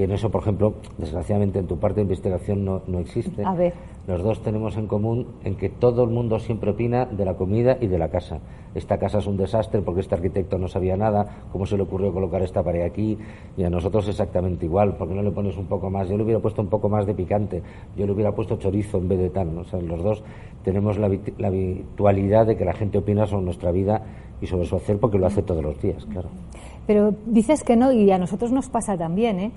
Que 0.00 0.04
en 0.04 0.12
eso, 0.12 0.30
por 0.30 0.40
ejemplo, 0.40 0.72
desgraciadamente 0.96 1.58
en 1.58 1.66
tu 1.66 1.78
parte 1.78 1.96
de 1.96 2.04
investigación 2.04 2.64
no, 2.64 2.80
no 2.86 3.00
existe. 3.00 3.44
A 3.44 3.54
ver. 3.54 3.74
Los 4.06 4.22
dos 4.22 4.42
tenemos 4.42 4.78
en 4.78 4.86
común 4.86 5.26
en 5.44 5.56
que 5.56 5.68
todo 5.68 6.04
el 6.04 6.08
mundo 6.08 6.38
siempre 6.38 6.70
opina 6.70 7.04
de 7.04 7.22
la 7.26 7.34
comida 7.34 7.76
y 7.78 7.86
de 7.86 7.98
la 7.98 8.08
casa. 8.08 8.38
Esta 8.74 8.96
casa 8.96 9.18
es 9.18 9.26
un 9.26 9.36
desastre 9.36 9.82
porque 9.82 10.00
este 10.00 10.14
arquitecto 10.14 10.56
no 10.56 10.68
sabía 10.68 10.96
nada, 10.96 11.42
cómo 11.52 11.66
se 11.66 11.76
le 11.76 11.82
ocurrió 11.82 12.14
colocar 12.14 12.40
esta 12.40 12.62
pared 12.62 12.80
aquí, 12.80 13.18
y 13.58 13.62
a 13.62 13.68
nosotros 13.68 14.08
exactamente 14.08 14.64
igual, 14.64 14.96
porque 14.96 15.12
no 15.12 15.22
le 15.22 15.32
pones 15.32 15.58
un 15.58 15.66
poco 15.66 15.90
más. 15.90 16.08
Yo 16.08 16.16
le 16.16 16.22
hubiera 16.22 16.40
puesto 16.40 16.62
un 16.62 16.68
poco 16.68 16.88
más 16.88 17.04
de 17.04 17.12
picante, 17.12 17.62
yo 17.94 18.06
le 18.06 18.12
hubiera 18.12 18.32
puesto 18.32 18.56
chorizo 18.56 18.96
en 18.96 19.06
vez 19.06 19.18
de 19.18 19.28
tal. 19.28 19.54
¿no? 19.54 19.60
O 19.60 19.64
sea, 19.64 19.82
los 19.82 20.02
dos 20.02 20.24
tenemos 20.64 20.96
la, 20.96 21.10
la 21.36 21.48
habitualidad 21.48 22.46
de 22.46 22.56
que 22.56 22.64
la 22.64 22.72
gente 22.72 22.96
opina 22.96 23.26
sobre 23.26 23.44
nuestra 23.44 23.70
vida 23.70 24.00
y 24.40 24.46
sobre 24.46 24.64
su 24.64 24.76
hacer 24.76 24.98
porque 24.98 25.18
lo 25.18 25.26
hace 25.26 25.42
todos 25.42 25.62
los 25.62 25.78
días, 25.82 26.06
claro. 26.06 26.30
Pero 26.86 27.14
dices 27.26 27.62
que 27.64 27.76
no, 27.76 27.92
y 27.92 28.10
a 28.10 28.16
nosotros 28.16 28.50
nos 28.50 28.70
pasa 28.70 28.96
también, 28.96 29.38
¿eh? 29.38 29.52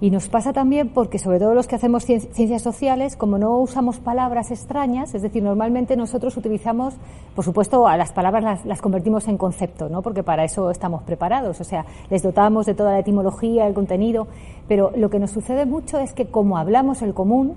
Y 0.00 0.10
nos 0.10 0.28
pasa 0.28 0.52
también 0.52 0.90
porque, 0.90 1.18
sobre 1.18 1.40
todo 1.40 1.54
los 1.54 1.66
que 1.66 1.74
hacemos 1.74 2.08
cien- 2.08 2.20
ciencias 2.32 2.62
sociales, 2.62 3.16
como 3.16 3.36
no 3.36 3.58
usamos 3.58 3.98
palabras 3.98 4.52
extrañas, 4.52 5.12
es 5.16 5.22
decir, 5.22 5.42
normalmente 5.42 5.96
nosotros 5.96 6.36
utilizamos, 6.36 6.94
por 7.34 7.44
supuesto, 7.44 7.88
a 7.88 7.96
las 7.96 8.12
palabras 8.12 8.44
las, 8.44 8.64
las 8.64 8.80
convertimos 8.80 9.26
en 9.26 9.36
concepto, 9.36 9.88
¿no? 9.88 10.00
Porque 10.02 10.22
para 10.22 10.44
eso 10.44 10.70
estamos 10.70 11.02
preparados, 11.02 11.60
o 11.60 11.64
sea, 11.64 11.84
les 12.10 12.22
dotamos 12.22 12.66
de 12.66 12.74
toda 12.74 12.92
la 12.92 13.00
etimología, 13.00 13.66
el 13.66 13.74
contenido, 13.74 14.28
pero 14.68 14.92
lo 14.96 15.10
que 15.10 15.18
nos 15.18 15.32
sucede 15.32 15.66
mucho 15.66 15.98
es 15.98 16.12
que 16.12 16.26
como 16.26 16.58
hablamos 16.58 17.02
el 17.02 17.12
común, 17.12 17.56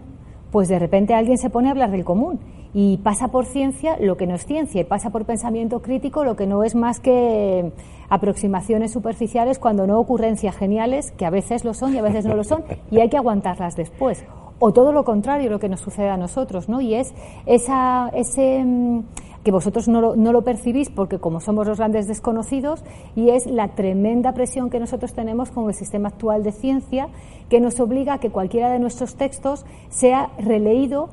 pues 0.51 0.67
de 0.67 0.79
repente 0.79 1.13
alguien 1.13 1.37
se 1.37 1.51
pone 1.51 1.67
a 1.67 1.71
hablar 1.71 1.91
del 1.91 2.03
común 2.03 2.39
y 2.73 2.97
pasa 2.97 3.29
por 3.29 3.45
ciencia 3.45 3.97
lo 3.99 4.17
que 4.17 4.27
no 4.27 4.35
es 4.35 4.45
ciencia 4.45 4.81
y 4.81 4.83
pasa 4.83 5.09
por 5.09 5.25
pensamiento 5.25 5.81
crítico 5.81 6.23
lo 6.23 6.35
que 6.35 6.47
no 6.47 6.63
es 6.63 6.75
más 6.75 6.99
que 6.99 7.71
aproximaciones 8.09 8.91
superficiales 8.91 9.59
cuando 9.59 9.87
no 9.87 9.99
ocurrencias 9.99 10.55
geniales 10.55 11.11
que 11.11 11.25
a 11.25 11.29
veces 11.29 11.65
lo 11.65 11.73
son 11.73 11.93
y 11.93 11.97
a 11.97 12.01
veces 12.01 12.25
no 12.25 12.35
lo 12.35 12.43
son 12.43 12.63
y 12.89 12.99
hay 12.99 13.09
que 13.09 13.17
aguantarlas 13.17 13.75
después. 13.75 14.23
O 14.59 14.71
todo 14.73 14.91
lo 14.91 15.03
contrario 15.03 15.49
lo 15.49 15.59
que 15.59 15.69
nos 15.69 15.81
sucede 15.81 16.09
a 16.09 16.17
nosotros 16.17 16.69
no 16.69 16.81
y 16.81 16.95
es 16.95 17.13
esa 17.45 18.09
ese 18.13 18.63
mm, 18.63 19.03
que 19.43 19.51
vosotros 19.51 19.87
no 19.87 20.01
lo, 20.01 20.15
no 20.15 20.31
lo 20.31 20.43
percibís 20.43 20.89
porque 20.89 21.19
como 21.19 21.39
somos 21.39 21.67
los 21.67 21.79
grandes 21.79 22.07
desconocidos 22.07 22.83
y 23.15 23.29
es 23.29 23.47
la 23.47 23.69
tremenda 23.69 24.33
presión 24.33 24.69
que 24.69 24.79
nosotros 24.79 25.13
tenemos 25.13 25.49
con 25.49 25.67
el 25.67 25.73
sistema 25.73 26.09
actual 26.09 26.43
de 26.43 26.51
ciencia 26.51 27.09
que 27.49 27.59
nos 27.59 27.79
obliga 27.79 28.13
a 28.13 28.19
que 28.19 28.29
cualquiera 28.29 28.69
de 28.69 28.79
nuestros 28.79 29.15
textos 29.15 29.65
sea 29.89 30.29
releído 30.37 31.09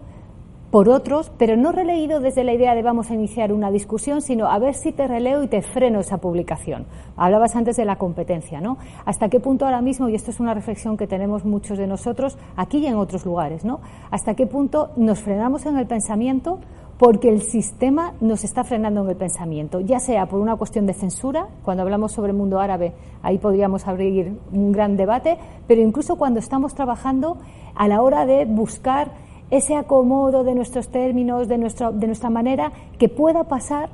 por 0.70 0.90
otros, 0.90 1.32
pero 1.38 1.56
no 1.56 1.72
releído 1.72 2.20
desde 2.20 2.44
la 2.44 2.52
idea 2.52 2.74
de 2.74 2.82
vamos 2.82 3.10
a 3.10 3.14
iniciar 3.14 3.52
una 3.52 3.70
discusión, 3.70 4.20
sino 4.20 4.46
a 4.46 4.58
ver 4.58 4.74
si 4.74 4.92
te 4.92 5.06
releo 5.06 5.42
y 5.42 5.48
te 5.48 5.62
freno 5.62 6.00
esa 6.00 6.18
publicación. 6.18 6.86
Hablabas 7.16 7.56
antes 7.56 7.76
de 7.76 7.86
la 7.86 7.96
competencia, 7.96 8.60
¿no? 8.60 8.76
¿Hasta 9.06 9.30
qué 9.30 9.40
punto 9.40 9.64
ahora 9.64 9.80
mismo, 9.80 10.08
y 10.08 10.14
esto 10.14 10.30
es 10.30 10.40
una 10.40 10.52
reflexión 10.52 10.98
que 10.98 11.06
tenemos 11.06 11.44
muchos 11.44 11.78
de 11.78 11.86
nosotros 11.86 12.36
aquí 12.56 12.78
y 12.78 12.86
en 12.86 12.96
otros 12.96 13.24
lugares, 13.24 13.64
¿no? 13.64 13.80
¿Hasta 14.10 14.34
qué 14.34 14.46
punto 14.46 14.90
nos 14.96 15.20
frenamos 15.20 15.64
en 15.64 15.78
el 15.78 15.86
pensamiento 15.86 16.58
porque 16.98 17.28
el 17.28 17.42
sistema 17.42 18.14
nos 18.20 18.42
está 18.44 18.64
frenando 18.64 19.02
en 19.02 19.10
el 19.10 19.16
pensamiento, 19.16 19.80
ya 19.80 20.00
sea 20.00 20.26
por 20.26 20.40
una 20.40 20.56
cuestión 20.56 20.84
de 20.84 20.94
censura, 20.94 21.46
cuando 21.64 21.84
hablamos 21.84 22.10
sobre 22.12 22.32
el 22.32 22.36
mundo 22.36 22.58
árabe, 22.58 22.92
ahí 23.22 23.38
podríamos 23.38 23.86
abrir 23.86 24.36
un 24.52 24.72
gran 24.72 24.96
debate, 24.96 25.38
pero 25.68 25.80
incluso 25.80 26.16
cuando 26.16 26.40
estamos 26.40 26.74
trabajando 26.74 27.38
a 27.76 27.86
la 27.86 28.02
hora 28.02 28.26
de 28.26 28.44
buscar 28.46 29.12
ese 29.50 29.76
acomodo 29.76 30.44
de 30.44 30.54
nuestros 30.54 30.88
términos, 30.88 31.48
de, 31.48 31.58
nuestra 31.58 31.90
de 31.90 32.06
nuestra 32.06 32.30
manera, 32.30 32.72
que 32.98 33.08
pueda 33.08 33.44
pasar 33.44 33.88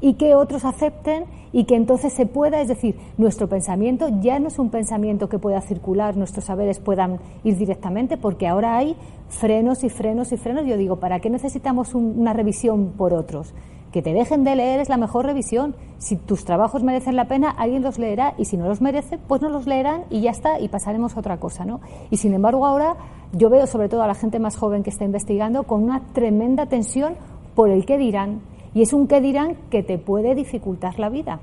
y 0.00 0.14
que 0.14 0.34
otros 0.34 0.64
acepten 0.64 1.24
y 1.52 1.64
que 1.64 1.74
entonces 1.74 2.12
se 2.12 2.24
pueda, 2.26 2.60
es 2.60 2.68
decir, 2.68 2.96
nuestro 3.18 3.48
pensamiento 3.48 4.08
ya 4.20 4.38
no 4.38 4.48
es 4.48 4.58
un 4.58 4.70
pensamiento 4.70 5.28
que 5.28 5.38
pueda 5.38 5.60
circular, 5.60 6.16
nuestros 6.16 6.44
saberes 6.46 6.78
puedan 6.78 7.18
ir 7.44 7.56
directamente, 7.58 8.16
porque 8.16 8.46
ahora 8.46 8.76
hay 8.76 8.96
frenos 9.28 9.84
y 9.84 9.90
frenos 9.90 10.32
y 10.32 10.36
frenos. 10.36 10.64
Yo 10.64 10.76
digo, 10.76 10.96
¿para 10.96 11.18
qué 11.20 11.28
necesitamos 11.28 11.94
un- 11.94 12.14
una 12.18 12.32
revisión 12.32 12.92
por 12.96 13.12
otros? 13.12 13.52
Que 13.92 14.00
te 14.00 14.12
dejen 14.14 14.44
de 14.44 14.54
leer 14.54 14.78
es 14.78 14.88
la 14.88 14.96
mejor 14.96 15.26
revisión. 15.26 15.74
Si 15.98 16.14
tus 16.16 16.44
trabajos 16.44 16.84
merecen 16.84 17.16
la 17.16 17.26
pena, 17.26 17.50
alguien 17.50 17.82
los 17.82 17.98
leerá 17.98 18.34
y 18.38 18.44
si 18.44 18.56
no 18.56 18.68
los 18.68 18.80
merece, 18.80 19.18
pues 19.18 19.42
no 19.42 19.48
los 19.48 19.66
leerán 19.66 20.04
y 20.08 20.20
ya 20.20 20.30
está 20.30 20.60
y 20.60 20.68
pasaremos 20.68 21.16
a 21.16 21.20
otra 21.20 21.38
cosa, 21.40 21.64
¿no? 21.64 21.80
Y 22.08 22.16
sin 22.18 22.32
embargo 22.32 22.64
ahora 22.64 22.94
yo 23.32 23.50
veo 23.50 23.66
sobre 23.66 23.88
todo 23.88 24.02
a 24.02 24.06
la 24.06 24.14
gente 24.14 24.38
más 24.38 24.56
joven 24.56 24.82
que 24.82 24.90
está 24.90 25.04
investigando 25.04 25.62
con 25.64 25.82
una 25.82 26.00
tremenda 26.12 26.66
tensión 26.66 27.14
por 27.54 27.70
el 27.70 27.84
qué 27.86 27.98
dirán 27.98 28.40
Y 28.74 28.82
es 28.82 28.92
un 28.92 29.06
que 29.06 29.20
dirán 29.20 29.56
que 29.70 29.82
te 29.82 29.98
puede 29.98 30.34
dificultar 30.34 30.98
la 30.98 31.08
vida. 31.08 31.40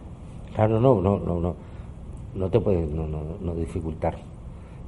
Claro, 0.55 0.79
no, 0.79 1.01
no, 1.01 1.19
no, 1.19 1.39
no, 1.39 1.55
no 2.35 2.49
te 2.49 2.59
puede 2.59 2.85
no, 2.87 3.07
no, 3.07 3.19
no 3.41 3.55
dificultar. 3.55 4.15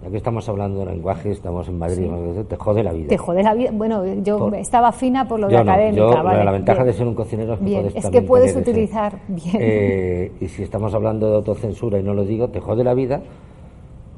Ya 0.02 0.10
que 0.10 0.16
estamos 0.16 0.48
hablando 0.48 0.80
de 0.80 0.86
lenguaje, 0.86 1.32
estamos 1.32 1.68
en 1.68 1.78
Madrid, 1.78 2.10
te 2.48 2.56
jode 2.56 2.84
la 2.84 2.94
vida. 2.94 3.10
Te 3.10 3.18
jode 3.18 3.44
la 3.44 3.54
vida. 3.54 3.72
Bueno, 3.74 4.06
yo 4.24 4.50
estaba 4.54 4.94
fina 4.94 5.28
por 5.28 5.42
lo 5.42 5.50
de 5.50 5.58
académica. 5.58 6.02
Yo, 6.02 6.24
la 6.24 6.52
ventaja 6.52 6.86
de 6.86 6.94
ser 6.94 7.06
un 7.06 7.16
cocinero 7.16 7.56
es 7.56 7.60
que 7.60 7.66
bien, 7.66 7.82
puedes, 7.82 8.06
es 8.06 8.10
que 8.10 8.22
puedes 8.22 8.56
utilizar 8.56 9.20
bien. 9.28 9.58
Eh, 9.60 10.32
y 10.40 10.48
si 10.48 10.64
estamos 10.64 10.94
hablando 10.94 11.30
de 11.30 11.36
autocensura 11.36 12.00
y 12.00 12.04
no 12.04 12.14
lo 12.14 12.24
digo, 12.24 12.48
te 12.48 12.62
jode 12.62 12.86
la 12.86 12.94
vida 12.94 13.22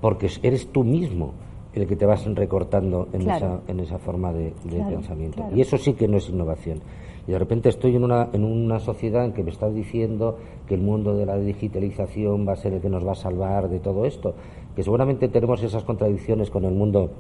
porque 0.01 0.29
eres 0.43 0.71
tú 0.71 0.83
mismo 0.83 1.33
el 1.73 1.87
que 1.87 1.95
te 1.95 2.05
vas 2.05 2.25
recortando 2.25 3.07
en, 3.13 3.21
esa, 3.21 3.61
en 3.67 3.79
esa 3.79 3.97
forma 3.97 4.33
de, 4.33 4.53
pensamiento. 4.63 5.45
Y 5.55 5.61
eso 5.61 5.77
sí 5.77 5.93
que 5.93 6.07
no 6.07 6.17
es 6.17 6.29
innovación. 6.29 6.79
Y 7.27 7.31
de 7.31 7.39
repente 7.39 7.69
estoy 7.69 7.95
en 7.95 8.03
una, 8.03 8.29
en 8.33 8.43
una 8.43 8.79
sociedad 8.79 9.23
en 9.23 9.33
que 9.33 9.43
me 9.43 9.51
está 9.51 9.69
diciendo 9.69 10.37
que 10.67 10.73
el 10.73 10.81
mundo 10.81 11.15
de 11.15 11.25
la 11.25 11.37
digitalización 11.37 12.47
va 12.47 12.53
a 12.53 12.55
ser 12.55 12.73
el 12.73 12.81
que 12.81 12.89
nos 12.89 13.05
va 13.05 13.11
a 13.11 13.15
salvar 13.15 13.69
de 13.69 13.79
todo 13.79 14.05
esto. 14.05 14.33
Que 14.75 14.83
seguramente 14.83 15.27
tenemos 15.29 15.63
esas 15.63 15.83
contradicciones 15.83 16.49
con 16.49 16.65
el 16.65 16.73
mundo 16.73 17.11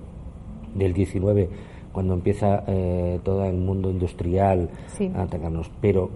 del 0.75 0.93
19, 0.93 1.49
cuando 1.93 2.13
empieza 2.13 2.63
eh, 2.67 3.19
todo 3.23 3.45
el 3.45 3.57
mundo 3.57 3.89
industrial 3.89 4.69
a 5.13 5.21
atacarnos. 5.21 5.71
Pero 5.79 6.09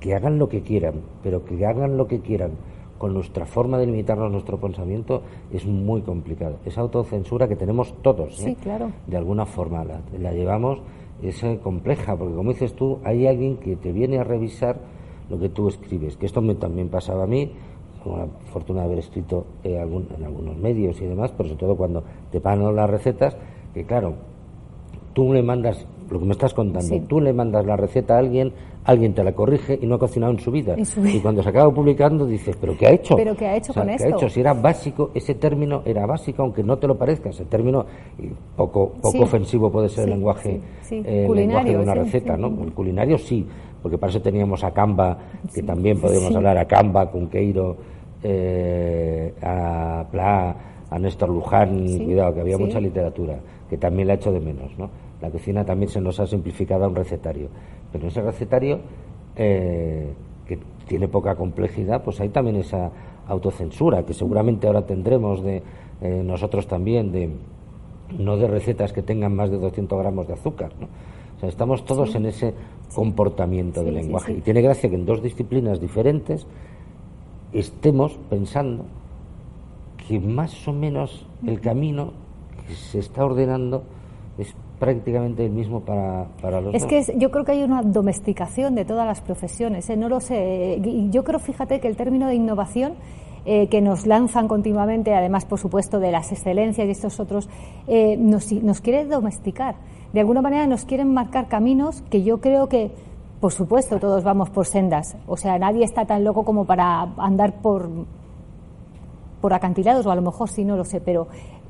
que 0.00 0.14
hagan 0.14 0.38
lo 0.38 0.48
que 0.48 0.62
quieran, 0.62 1.02
pero 1.22 1.44
que 1.44 1.64
hagan 1.64 1.96
lo 1.96 2.06
que 2.06 2.20
quieran 2.20 2.52
con 2.98 3.14
nuestra 3.14 3.46
forma 3.46 3.78
de 3.78 3.86
limitarnos 3.86 4.30
nuestro 4.30 4.58
pensamiento 4.58 5.22
es 5.52 5.66
muy 5.66 6.02
complicado. 6.02 6.56
Esa 6.64 6.80
autocensura 6.80 7.48
que 7.48 7.56
tenemos 7.56 7.94
todos, 8.02 8.42
¿eh? 8.44 8.56
claro. 8.62 8.90
de 9.06 9.16
alguna 9.16 9.46
forma 9.46 9.84
la, 9.84 10.00
la 10.18 10.32
llevamos, 10.32 10.80
es 11.22 11.42
eh, 11.42 11.58
compleja, 11.62 12.16
porque 12.16 12.34
como 12.34 12.52
dices 12.52 12.74
tú, 12.74 12.98
hay 13.04 13.26
alguien 13.26 13.56
que 13.58 13.76
te 13.76 13.92
viene 13.92 14.18
a 14.18 14.24
revisar 14.24 14.80
lo 15.28 15.38
que 15.38 15.48
tú 15.48 15.68
escribes, 15.68 16.16
que 16.16 16.26
esto 16.26 16.40
me, 16.40 16.54
también 16.54 16.88
pasaba 16.88 17.24
a 17.24 17.26
mí, 17.26 17.52
con 18.02 18.18
la 18.18 18.26
fortuna 18.52 18.80
de 18.80 18.86
haber 18.86 18.98
escrito 19.00 19.46
eh, 19.64 19.76
en 19.78 20.24
algunos 20.24 20.56
medios 20.56 21.00
y 21.00 21.06
demás, 21.06 21.32
pero 21.36 21.48
sobre 21.48 21.60
todo 21.60 21.76
cuando 21.76 22.04
te 22.30 22.40
pagan 22.40 22.74
las 22.76 22.88
recetas, 22.88 23.36
que 23.74 23.84
claro, 23.84 24.14
tú 25.12 25.32
le 25.32 25.42
mandas 25.42 25.86
lo 26.10 26.18
que 26.18 26.24
me 26.24 26.32
estás 26.32 26.54
contando. 26.54 27.00
Tú 27.08 27.20
le 27.20 27.32
mandas 27.32 27.64
la 27.66 27.76
receta 27.76 28.14
a 28.14 28.18
alguien, 28.18 28.52
alguien 28.84 29.12
te 29.14 29.24
la 29.24 29.32
corrige 29.32 29.78
y 29.80 29.86
no 29.86 29.96
ha 29.96 29.98
cocinado 29.98 30.32
en 30.32 30.38
su 30.38 30.50
vida. 30.50 30.76
Y 30.78 31.20
cuando 31.20 31.42
se 31.42 31.48
acaba 31.48 31.72
publicando 31.72 32.26
dices, 32.26 32.56
¿pero 32.60 32.76
qué 32.76 32.86
ha 32.86 32.90
hecho? 32.92 33.16
¿Pero 33.16 33.34
qué 33.34 33.46
ha 33.46 33.56
hecho 33.56 33.74
con 33.74 33.88
esto? 33.90 34.06
Ha 34.06 34.10
hecho? 34.10 34.28
Si 34.28 34.40
era 34.40 34.54
básico, 34.54 35.10
ese 35.14 35.34
término 35.34 35.82
era 35.84 36.06
básico, 36.06 36.42
aunque 36.42 36.62
no 36.62 36.76
te 36.76 36.86
lo 36.86 36.96
parezca. 36.96 37.30
Ese 37.30 37.44
término, 37.46 37.84
poco, 38.56 38.92
poco 39.00 39.22
ofensivo 39.24 39.70
puede 39.70 39.88
ser 39.88 40.04
el 40.04 40.10
lenguaje, 40.10 40.60
eh, 40.90 41.28
lenguaje 41.32 41.70
de 41.70 41.78
una 41.78 41.94
receta, 41.94 42.36
¿no? 42.36 42.48
El 42.62 42.72
culinario 42.72 43.18
sí, 43.18 43.44
porque 43.82 43.98
para 43.98 44.10
eso 44.10 44.20
teníamos 44.20 44.62
a 44.64 44.70
Camba, 44.72 45.18
que 45.52 45.62
también 45.62 46.00
podemos 46.00 46.34
hablar 46.34 46.58
a 46.58 46.64
Camba, 46.64 47.10
Cunqueiro, 47.10 47.76
eh, 48.22 49.32
a 49.42 50.04
Pla, 50.10 50.56
a 50.90 50.98
Néstor 50.98 51.28
Luján, 51.28 51.86
cuidado, 51.98 52.34
que 52.34 52.40
había 52.40 52.58
mucha 52.58 52.80
literatura, 52.80 53.38
que 53.68 53.76
también 53.76 54.08
la 54.08 54.14
ha 54.14 54.16
hecho 54.16 54.32
de 54.32 54.40
menos, 54.40 54.70
¿no? 54.78 54.90
La 55.20 55.30
cocina 55.30 55.64
también 55.64 55.90
se 55.90 56.00
nos 56.00 56.20
ha 56.20 56.26
simplificado 56.26 56.84
a 56.84 56.88
un 56.88 56.94
recetario, 56.94 57.48
pero 57.92 58.08
ese 58.08 58.20
recetario 58.20 58.80
eh, 59.36 60.12
que 60.46 60.58
tiene 60.86 61.08
poca 61.08 61.34
complejidad, 61.34 62.02
pues 62.02 62.20
hay 62.20 62.28
también 62.28 62.56
esa 62.56 62.90
autocensura 63.26 64.04
que 64.04 64.14
seguramente 64.14 64.66
ahora 64.66 64.86
tendremos 64.86 65.42
de 65.42 65.62
eh, 66.00 66.22
nosotros 66.24 66.66
también 66.66 67.10
de 67.12 67.30
no 68.18 68.36
de 68.36 68.46
recetas 68.46 68.92
que 68.92 69.02
tengan 69.02 69.34
más 69.34 69.50
de 69.50 69.58
200 69.58 69.98
gramos 69.98 70.28
de 70.28 70.34
azúcar, 70.34 70.70
¿no? 70.78 70.86
O 71.36 71.40
sea, 71.40 71.48
estamos 71.48 71.84
todos 71.84 72.14
en 72.14 72.26
ese 72.26 72.54
comportamiento 72.94 73.82
del 73.82 73.94
lenguaje. 73.94 74.32
y 74.32 74.40
tiene 74.40 74.62
gracia 74.62 74.88
que 74.88 74.94
en 74.94 75.04
dos 75.04 75.22
disciplinas 75.22 75.80
diferentes 75.80 76.46
estemos 77.52 78.18
pensando 78.30 78.84
que 80.08 80.20
más 80.20 80.66
o 80.68 80.72
menos 80.72 81.26
el 81.46 81.60
camino 81.60 82.12
que 82.66 82.74
se 82.74 83.00
está 83.00 83.24
ordenando 83.24 83.82
es 84.38 84.54
prácticamente 84.78 85.44
el 85.44 85.52
mismo 85.52 85.80
para, 85.80 86.26
para 86.40 86.60
los 86.60 86.74
es 86.74 86.84
que 86.84 87.02
yo 87.16 87.30
creo 87.30 87.44
que 87.44 87.52
hay 87.52 87.62
una 87.62 87.82
domesticación 87.82 88.74
de 88.74 88.84
todas 88.84 89.06
las 89.06 89.20
profesiones 89.22 89.88
¿eh? 89.88 89.96
no 89.96 90.08
lo 90.08 90.20
sé 90.20 90.80
yo 91.10 91.24
creo 91.24 91.38
fíjate 91.38 91.80
que 91.80 91.88
el 91.88 91.96
término 91.96 92.26
de 92.28 92.34
innovación 92.34 92.94
eh, 93.48 93.68
que 93.68 93.80
nos 93.80 94.08
lanzan 94.08 94.48
continuamente 94.48 95.14
además 95.14 95.44
por 95.44 95.60
supuesto 95.60 96.00
de 96.00 96.10
las 96.10 96.32
excelencias 96.32 96.84
y 96.88 96.90
estos 96.90 97.20
otros 97.20 97.48
eh, 97.86 98.16
nos, 98.16 98.50
nos 98.52 98.80
quiere 98.80 99.04
domesticar. 99.04 99.76
De 100.12 100.18
alguna 100.18 100.42
manera 100.42 100.66
nos 100.66 100.84
quieren 100.84 101.14
marcar 101.14 101.46
caminos 101.46 102.02
que 102.10 102.24
yo 102.24 102.40
creo 102.40 102.68
que 102.68 102.90
por 103.40 103.52
supuesto 103.52 104.00
todos 104.00 104.24
vamos 104.24 104.50
por 104.50 104.66
sendas. 104.66 105.16
O 105.28 105.36
sea 105.36 105.60
nadie 105.60 105.84
está 105.84 106.06
tan 106.06 106.24
loco 106.24 106.44
como 106.44 106.64
para 106.64 107.02
andar 107.18 107.62
por 107.62 107.88
por 109.40 109.54
acantilados 109.54 110.04
o 110.06 110.10
a 110.10 110.16
lo 110.16 110.22
mejor 110.22 110.48
sí 110.48 110.64
no 110.64 110.76
lo 110.76 110.84
sé 110.84 111.00
pero 111.00 111.28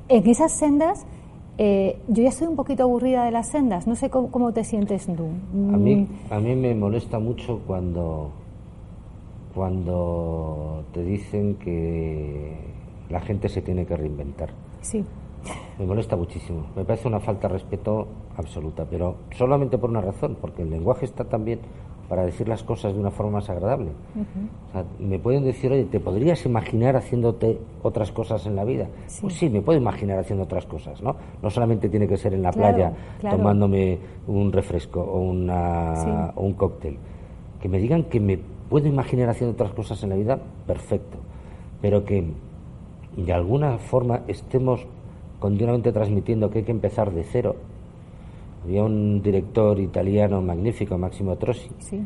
en 0.08 0.26
esas 0.30 0.52
sendas 0.52 1.04
eh, 1.58 1.98
yo 2.08 2.22
ya 2.22 2.28
estoy 2.28 2.48
un 2.48 2.56
poquito 2.56 2.82
aburrida 2.82 3.24
de 3.24 3.30
las 3.30 3.48
sendas. 3.48 3.86
No 3.86 3.94
sé 3.94 4.10
cómo, 4.10 4.52
te 4.52 4.64
sientes 4.64 5.06
tú. 5.06 5.26
A 5.52 5.76
mí, 5.76 5.96
mm. 5.96 6.32
a 6.32 6.40
mí 6.40 6.54
me 6.54 6.74
molesta 6.74 7.18
mucho 7.18 7.60
cuando, 7.66 8.30
cuando 9.54 10.84
te 10.92 11.02
dicen 11.02 11.54
que 11.56 12.56
la 13.08 13.20
gente 13.20 13.48
se 13.48 13.62
tiene 13.62 13.86
que 13.86 13.96
reinventar. 13.96 14.50
Sí. 14.80 15.04
Me 15.78 15.86
molesta 15.86 16.16
muchísimo. 16.16 16.66
Me 16.74 16.84
parece 16.84 17.08
una 17.08 17.20
falta 17.20 17.48
de 17.48 17.54
respeto 17.54 18.06
absoluta, 18.36 18.84
pero 18.88 19.16
solamente 19.36 19.78
por 19.78 19.90
una 19.90 20.00
razón, 20.00 20.36
porque 20.40 20.62
el 20.62 20.70
lenguaje 20.70 21.04
está 21.04 21.24
también 21.24 21.60
para 22.08 22.24
decir 22.24 22.48
las 22.48 22.62
cosas 22.62 22.94
de 22.94 23.00
una 23.00 23.10
forma 23.10 23.32
más 23.32 23.50
agradable. 23.50 23.90
o 23.90 24.72
sea, 24.72 24.84
me 24.98 25.18
pueden 25.18 25.44
decir, 25.44 25.72
oye, 25.72 25.84
¿te 25.84 26.00
podrías 26.00 26.44
imaginar 26.46 26.96
haciéndote 26.96 27.58
otras 27.82 28.12
cosas 28.12 28.46
en 28.46 28.56
la 28.56 28.64
vida? 28.64 28.88
Pues 29.20 29.34
sí, 29.34 29.48
me 29.50 29.60
puedo 29.60 29.78
imaginar 29.78 30.18
haciendo 30.18 30.44
otras 30.44 30.66
cosas, 30.66 31.02
¿no? 31.02 31.16
No 31.42 31.50
solamente 31.50 31.88
tiene 31.88 32.06
que 32.06 32.16
ser 32.16 32.34
en 32.34 32.42
la 32.42 32.52
playa 32.52 32.92
tomándome 33.20 33.98
un 34.26 34.52
refresco 34.52 35.00
o, 35.00 35.20
una, 35.20 36.32
o 36.36 36.44
un 36.44 36.54
cóctel. 36.54 36.96
Que 37.60 37.68
me 37.68 37.78
digan 37.78 38.04
que 38.04 38.20
me 38.20 38.38
puedo 38.68 38.86
imaginar 38.86 39.28
haciendo 39.28 39.54
otras 39.54 39.72
cosas 39.72 40.02
en 40.02 40.10
la 40.10 40.16
vida, 40.16 40.38
perfecto. 40.66 41.18
Pero 41.80 42.04
que 42.04 42.24
de 43.16 43.32
alguna 43.32 43.78
forma 43.78 44.22
estemos 44.28 44.86
continuamente 45.40 45.92
transmitiendo 45.92 46.50
que 46.50 46.58
hay 46.58 46.64
que 46.64 46.72
empezar 46.72 47.12
de 47.12 47.24
cero 47.24 47.56
había 48.66 48.82
un 48.82 49.22
director 49.22 49.78
italiano 49.78 50.42
magnífico, 50.42 50.98
Máximo 50.98 51.36
Trossi. 51.36 51.70
Sí. 51.78 52.02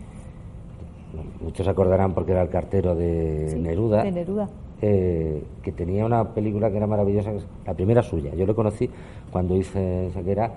Muchos 1.41 1.67
acordarán 1.67 2.13
porque 2.13 2.33
era 2.33 2.43
el 2.43 2.51
cartero 2.51 2.95
de 2.95 3.57
Neruda. 3.59 4.03
De 4.03 4.13
Neruda. 4.13 4.47
Eh, 4.83 5.43
que 5.63 5.73
tenía 5.73 6.05
una 6.05 6.23
película 6.35 6.71
que 6.71 6.77
era 6.77 6.87
maravillosa, 6.87 7.33
la 7.65 7.73
primera 7.73 8.03
suya. 8.03 8.35
Yo 8.35 8.45
lo 8.45 8.55
conocí 8.55 8.91
cuando 9.33 9.57
hice 9.57 10.09
esa 10.09 10.23
que 10.23 10.33
era 10.33 10.53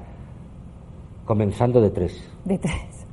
Comenzando 1.26 1.80
de 1.80 1.90
tres. 1.90 2.22
De 2.44 2.58
tres. 2.58 3.08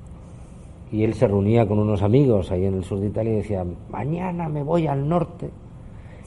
Y 0.90 1.04
él 1.04 1.14
se 1.14 1.28
reunía 1.28 1.68
con 1.68 1.78
unos 1.78 2.02
amigos 2.02 2.50
ahí 2.50 2.64
en 2.64 2.74
el 2.74 2.82
sur 2.82 2.98
de 2.98 3.06
Italia 3.06 3.34
y 3.34 3.36
decía, 3.36 3.64
mañana 3.88 4.48
me 4.48 4.64
voy 4.64 4.88
al 4.88 5.08
norte 5.08 5.48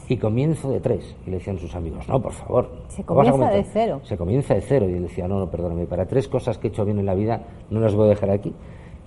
y 0.08 0.18
comienzo 0.18 0.70
de 0.70 0.80
tres. 0.80 1.16
Y 1.26 1.30
le 1.30 1.38
decían 1.38 1.58
sus 1.58 1.76
amigos, 1.76 2.08
no, 2.08 2.22
por 2.22 2.34
favor. 2.34 2.70
Se 2.90 3.04
comienza 3.04 3.50
de 3.50 3.64
cero. 3.64 4.02
Se 4.04 4.18
comienza 4.18 4.54
de 4.54 4.62
cero. 4.62 4.90
Y 4.90 4.94
él 4.94 5.04
decía, 5.04 5.28
no, 5.28 5.40
no, 5.40 5.50
perdóname, 5.50 5.86
para 5.86 6.06
tres 6.06 6.28
cosas 6.28 6.58
que 6.58 6.68
he 6.68 6.70
hecho 6.72 6.86
bien 6.86 7.00
en 7.00 7.06
la 7.06 7.16
vida 7.16 7.42
no 7.70 7.80
las 7.80 7.96
voy 7.96 8.08
a 8.08 8.10
dejar 8.10 8.30
aquí. 8.30 8.54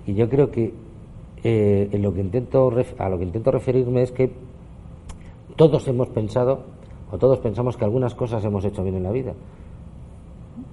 Y 0.06 0.14
yo 0.14 0.28
creo 0.28 0.50
que 0.50 0.72
eh, 1.44 1.88
en 1.92 2.02
lo 2.02 2.12
que 2.12 2.20
intento 2.20 2.72
a 2.98 3.08
lo 3.08 3.18
que 3.18 3.24
intento 3.24 3.50
referirme 3.50 4.02
es 4.02 4.12
que 4.12 4.30
todos 5.56 5.86
hemos 5.88 6.08
pensado, 6.08 6.60
o 7.10 7.18
todos 7.18 7.38
pensamos 7.38 7.76
que 7.76 7.84
algunas 7.84 8.14
cosas 8.14 8.44
hemos 8.44 8.64
hecho 8.64 8.82
bien 8.82 8.96
en 8.96 9.02
la 9.02 9.12
vida. 9.12 9.32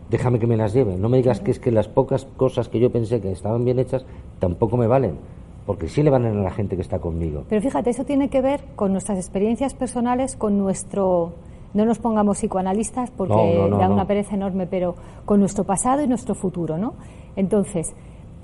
Déjame 0.09 0.39
que 0.39 0.47
me 0.47 0.57
las 0.57 0.73
lleve. 0.73 0.95
No 0.97 1.09
me 1.09 1.17
digas 1.17 1.39
que 1.39 1.51
es 1.51 1.59
que 1.59 1.71
las 1.71 1.87
pocas 1.87 2.25
cosas 2.37 2.69
que 2.69 2.79
yo 2.79 2.91
pensé 2.91 3.21
que 3.21 3.31
estaban 3.31 3.65
bien 3.65 3.79
hechas 3.79 4.05
tampoco 4.39 4.77
me 4.77 4.87
valen 4.87 5.17
porque 5.65 5.87
sí 5.87 6.03
le 6.03 6.09
van 6.09 6.25
a 6.25 6.33
la 6.33 6.51
gente 6.51 6.75
que 6.75 6.81
está 6.81 6.99
conmigo. 6.99 7.43
Pero 7.49 7.61
fíjate, 7.61 7.89
eso 7.89 8.05
tiene 8.05 8.29
que 8.29 8.41
ver 8.41 8.61
con 8.75 8.91
nuestras 8.91 9.17
experiencias 9.17 9.73
personales, 9.73 10.35
con 10.35 10.57
nuestro, 10.57 11.33
no 11.73 11.85
nos 11.85 11.99
pongamos 11.99 12.37
psicoanalistas 12.37 13.11
porque 13.11 13.67
da 13.69 13.89
una 13.89 14.05
pereza 14.05 14.35
enorme, 14.35 14.67
pero 14.67 14.95
con 15.25 15.39
nuestro 15.39 15.63
pasado 15.63 16.03
y 16.03 16.07
nuestro 16.07 16.35
futuro, 16.35 16.77
¿no? 16.77 16.93
Entonces, 17.35 17.93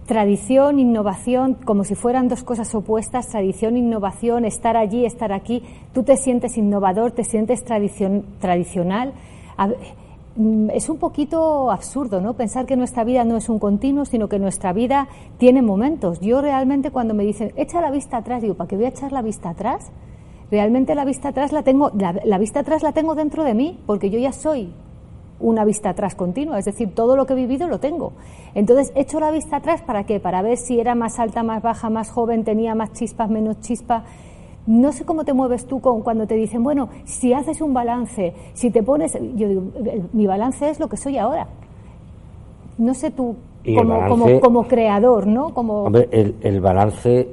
tradición, 0.09 0.79
innovación, 0.79 1.53
como 1.53 1.83
si 1.83 1.93
fueran 1.93 2.29
dos 2.29 2.43
cosas 2.43 2.73
opuestas, 2.73 3.27
tradición, 3.27 3.77
innovación, 3.77 4.43
estar 4.43 4.75
allí, 4.75 5.05
estar 5.05 5.31
aquí, 5.31 5.63
tú 5.93 6.01
te 6.03 6.17
sientes 6.17 6.57
innovador, 6.57 7.11
te 7.11 7.23
sientes 7.23 7.63
tradicional. 7.63 9.13
Mm, 9.57 9.71
es 10.71 10.87
un 10.87 10.97
poquito 10.97 11.69
absurdo, 11.69 12.21
¿no? 12.21 12.33
Pensar 12.35 12.65
que 12.65 12.77
nuestra 12.77 13.03
vida 13.03 13.25
no 13.25 13.35
es 13.35 13.49
un 13.49 13.59
continuo, 13.59 14.05
sino 14.05 14.29
que 14.29 14.39
nuestra 14.39 14.71
vida 14.71 15.09
tiene 15.37 15.61
momentos. 15.61 16.21
Yo 16.21 16.41
realmente 16.41 16.91
cuando 16.91 17.13
me 17.13 17.25
dicen, 17.25 17.51
echa 17.57 17.81
la 17.81 17.91
vista 17.91 18.17
atrás, 18.17 18.41
digo, 18.41 18.53
¿para 18.53 18.67
qué 18.69 18.77
voy 18.77 18.85
a 18.85 18.89
echar 18.89 19.11
la 19.11 19.21
vista 19.21 19.49
atrás? 19.49 19.91
Realmente 20.49 20.95
la 20.95 21.03
vista 21.03 21.29
atrás 21.29 21.51
la 21.51 21.63
tengo, 21.63 21.91
la, 21.93 22.37
vista 22.37 22.61
atrás 22.61 22.83
la 22.83 22.93
tengo 22.93 23.15
dentro 23.15 23.43
de 23.43 23.53
mí, 23.53 23.79
porque 23.85 24.09
yo 24.09 24.17
ya 24.17 24.31
soy 24.31 24.73
una 25.41 25.65
vista 25.65 25.89
atrás 25.89 26.15
continua, 26.15 26.57
es 26.57 26.65
decir, 26.65 26.93
todo 26.95 27.15
lo 27.15 27.25
que 27.25 27.33
he 27.33 27.35
vivido 27.35 27.67
lo 27.67 27.79
tengo. 27.79 28.13
Entonces, 28.55 28.91
he 28.95 29.01
hecho 29.01 29.19
la 29.19 29.31
vista 29.31 29.57
atrás 29.57 29.81
para 29.81 30.05
qué? 30.05 30.19
Para 30.19 30.41
ver 30.41 30.57
si 30.57 30.79
era 30.79 30.95
más 30.95 31.19
alta, 31.19 31.43
más 31.43 31.61
baja, 31.61 31.89
más 31.89 32.11
joven, 32.11 32.43
tenía 32.45 32.75
más 32.75 32.93
chispas, 32.93 33.29
menos 33.29 33.59
chispas. 33.59 34.03
No 34.69 34.91
sé 34.91 35.03
cómo 35.03 35.25
te 35.25 35.33
mueves 35.33 35.65
tú 35.65 35.81
con, 35.81 36.01
cuando 36.01 36.27
te 36.27 36.35
dicen, 36.35 36.63
bueno, 36.63 36.89
si 37.03 37.33
haces 37.33 37.59
un 37.59 37.73
balance, 37.73 38.35
si 38.53 38.69
te 38.69 38.83
pones. 38.83 39.17
Yo 39.35 39.49
digo, 39.49 39.63
mi 40.13 40.27
balance 40.27 40.69
es 40.69 40.79
lo 40.79 40.87
que 40.87 40.95
soy 40.95 41.17
ahora. 41.17 41.47
No 42.77 42.93
sé 42.93 43.09
tú, 43.09 43.35
como, 43.75 44.39
como, 44.39 44.67
creador, 44.67 45.25
¿no? 45.25 45.55
Como... 45.55 45.85
Hombre, 45.85 46.07
el, 46.11 46.35
el 46.41 46.61
balance 46.61 47.27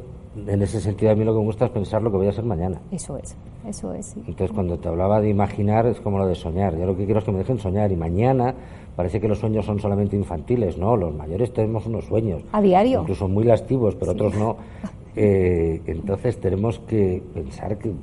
en 0.46 0.62
ese 0.62 0.80
sentido 0.80 1.12
a 1.12 1.14
mí 1.14 1.24
lo 1.24 1.34
que 1.34 1.40
me 1.40 1.44
gusta 1.44 1.66
es 1.66 1.70
pensar 1.72 2.02
lo 2.02 2.10
que 2.10 2.16
voy 2.16 2.28
a 2.28 2.32
ser 2.32 2.44
mañana. 2.44 2.80
Eso 2.90 3.18
es, 3.18 3.36
eso 3.66 3.92
es. 3.92 4.16
Entonces 4.16 4.52
cuando 4.52 4.78
te 4.78 4.88
hablaba 4.88 5.20
de 5.20 5.28
imaginar 5.28 5.86
es 5.86 6.00
como 6.00 6.18
lo 6.18 6.26
de 6.26 6.34
soñar. 6.34 6.74
Yo 6.76 6.86
lo 6.86 6.96
que 6.96 7.04
quiero 7.04 7.20
es 7.20 7.24
que 7.24 7.32
me 7.32 7.38
dejen 7.38 7.58
soñar 7.58 7.92
y 7.92 7.96
mañana 7.96 8.54
parece 8.96 9.20
que 9.20 9.28
los 9.28 9.38
sueños 9.38 9.66
son 9.66 9.78
solamente 9.78 10.16
infantiles, 10.16 10.78
¿no? 10.78 10.96
Los 10.96 11.14
mayores 11.14 11.52
tenemos 11.52 11.86
unos 11.86 12.06
sueños. 12.06 12.42
A 12.52 12.60
diario. 12.62 13.02
Incluso 13.02 13.28
muy 13.28 13.44
lastivos, 13.44 13.94
pero 13.94 14.12
otros 14.12 14.34
no. 14.34 14.56
Eh, 15.18 15.80
entonces 15.86 16.38
tenemos 16.38 16.78
que 16.80 17.22
pensar 17.32 17.78
que, 17.78 17.94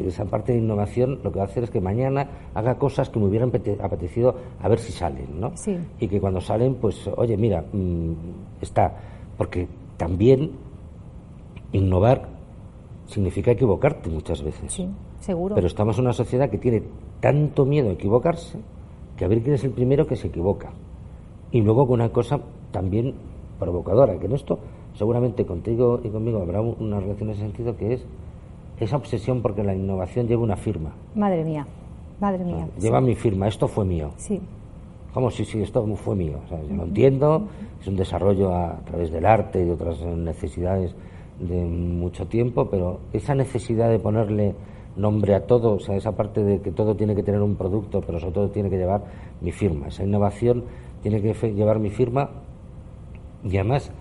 esa 0.00 0.26
parte 0.26 0.52
de 0.52 0.58
innovación 0.58 1.18
lo 1.24 1.32
que 1.32 1.38
va 1.38 1.46
a 1.46 1.48
hacer 1.48 1.64
es 1.64 1.70
que 1.70 1.80
mañana 1.80 2.50
haga 2.54 2.76
cosas 2.76 3.08
que 3.08 3.18
me 3.18 3.24
hubieran 3.24 3.50
apetecido 3.80 4.36
a 4.60 4.68
ver 4.68 4.78
si 4.78 4.92
salen, 4.92 5.40
¿no? 5.40 5.56
Sí. 5.56 5.78
Y 5.98 6.08
que 6.08 6.20
cuando 6.20 6.42
salen, 6.42 6.74
pues, 6.74 7.08
oye, 7.16 7.38
mira, 7.38 7.64
mm, 7.72 8.12
está. 8.60 8.94
Porque 9.38 9.66
también 9.96 10.52
innovar 11.72 12.28
significa 13.06 13.50
equivocarte 13.52 14.10
muchas 14.10 14.42
veces. 14.42 14.70
Sí, 14.70 14.86
seguro. 15.20 15.54
Pero 15.54 15.66
estamos 15.66 15.96
en 15.96 16.04
una 16.04 16.12
sociedad 16.12 16.50
que 16.50 16.58
tiene 16.58 16.82
tanto 17.20 17.64
miedo 17.64 17.88
a 17.88 17.92
equivocarse 17.92 18.58
que 19.16 19.24
a 19.24 19.28
ver 19.28 19.42
quién 19.42 19.54
es 19.54 19.64
el 19.64 19.72
primero 19.72 20.06
que 20.06 20.16
se 20.16 20.28
equivoca. 20.28 20.70
Y 21.50 21.62
luego 21.62 21.86
con 21.86 22.00
una 22.00 22.10
cosa 22.10 22.40
también 22.70 23.14
provocadora, 23.58 24.18
que 24.18 24.26
en 24.26 24.32
esto 24.32 24.58
seguramente 24.98 25.46
contigo 25.46 26.00
y 26.02 26.08
conmigo 26.08 26.42
habrá 26.42 26.60
una 26.60 26.98
relación 26.98 27.28
en 27.28 27.34
ese 27.36 27.42
sentido 27.42 27.76
que 27.76 27.94
es 27.94 28.04
esa 28.80 28.96
obsesión 28.96 29.42
porque 29.42 29.62
la 29.62 29.74
innovación 29.74 30.26
lleva 30.26 30.42
una 30.42 30.56
firma. 30.56 30.90
Madre 31.14 31.44
mía, 31.44 31.66
madre 32.20 32.44
mía. 32.44 32.68
lleva 32.80 33.00
mi 33.00 33.14
firma, 33.14 33.46
esto 33.46 33.68
fue 33.68 33.84
mío. 33.84 34.10
Sí. 34.16 34.40
¿Cómo 35.14 35.30
si 35.30 35.44
sí, 35.44 35.62
esto 35.62 35.86
fue 35.96 36.16
mío? 36.16 36.40
O 36.44 36.48
sea, 36.48 36.60
yo 36.62 36.74
lo 36.74 36.84
entiendo, 36.84 37.48
es 37.80 37.86
un 37.86 37.96
desarrollo 37.96 38.54
a 38.54 38.80
través 38.84 39.10
del 39.10 39.24
arte 39.24 39.60
y 39.62 39.64
de 39.64 39.72
otras 39.72 40.00
necesidades 40.02 40.94
de 41.38 41.64
mucho 41.64 42.26
tiempo, 42.26 42.68
pero 42.68 42.98
esa 43.12 43.34
necesidad 43.34 43.88
de 43.90 44.00
ponerle 44.00 44.54
nombre 44.96 45.34
a 45.36 45.46
todo, 45.46 45.74
o 45.74 45.80
sea, 45.80 45.96
esa 45.96 46.12
parte 46.12 46.42
de 46.42 46.60
que 46.60 46.72
todo 46.72 46.96
tiene 46.96 47.14
que 47.14 47.22
tener 47.22 47.40
un 47.40 47.54
producto, 47.54 48.00
pero 48.00 48.18
sobre 48.18 48.32
todo 48.32 48.50
tiene 48.50 48.68
que 48.68 48.76
llevar 48.76 49.04
mi 49.40 49.52
firma. 49.52 49.88
Esa 49.88 50.02
innovación 50.02 50.64
tiene 51.02 51.22
que 51.22 51.52
llevar 51.52 51.78
mi 51.78 51.90
firma 51.90 52.30
y 53.44 53.56
además 53.56 53.92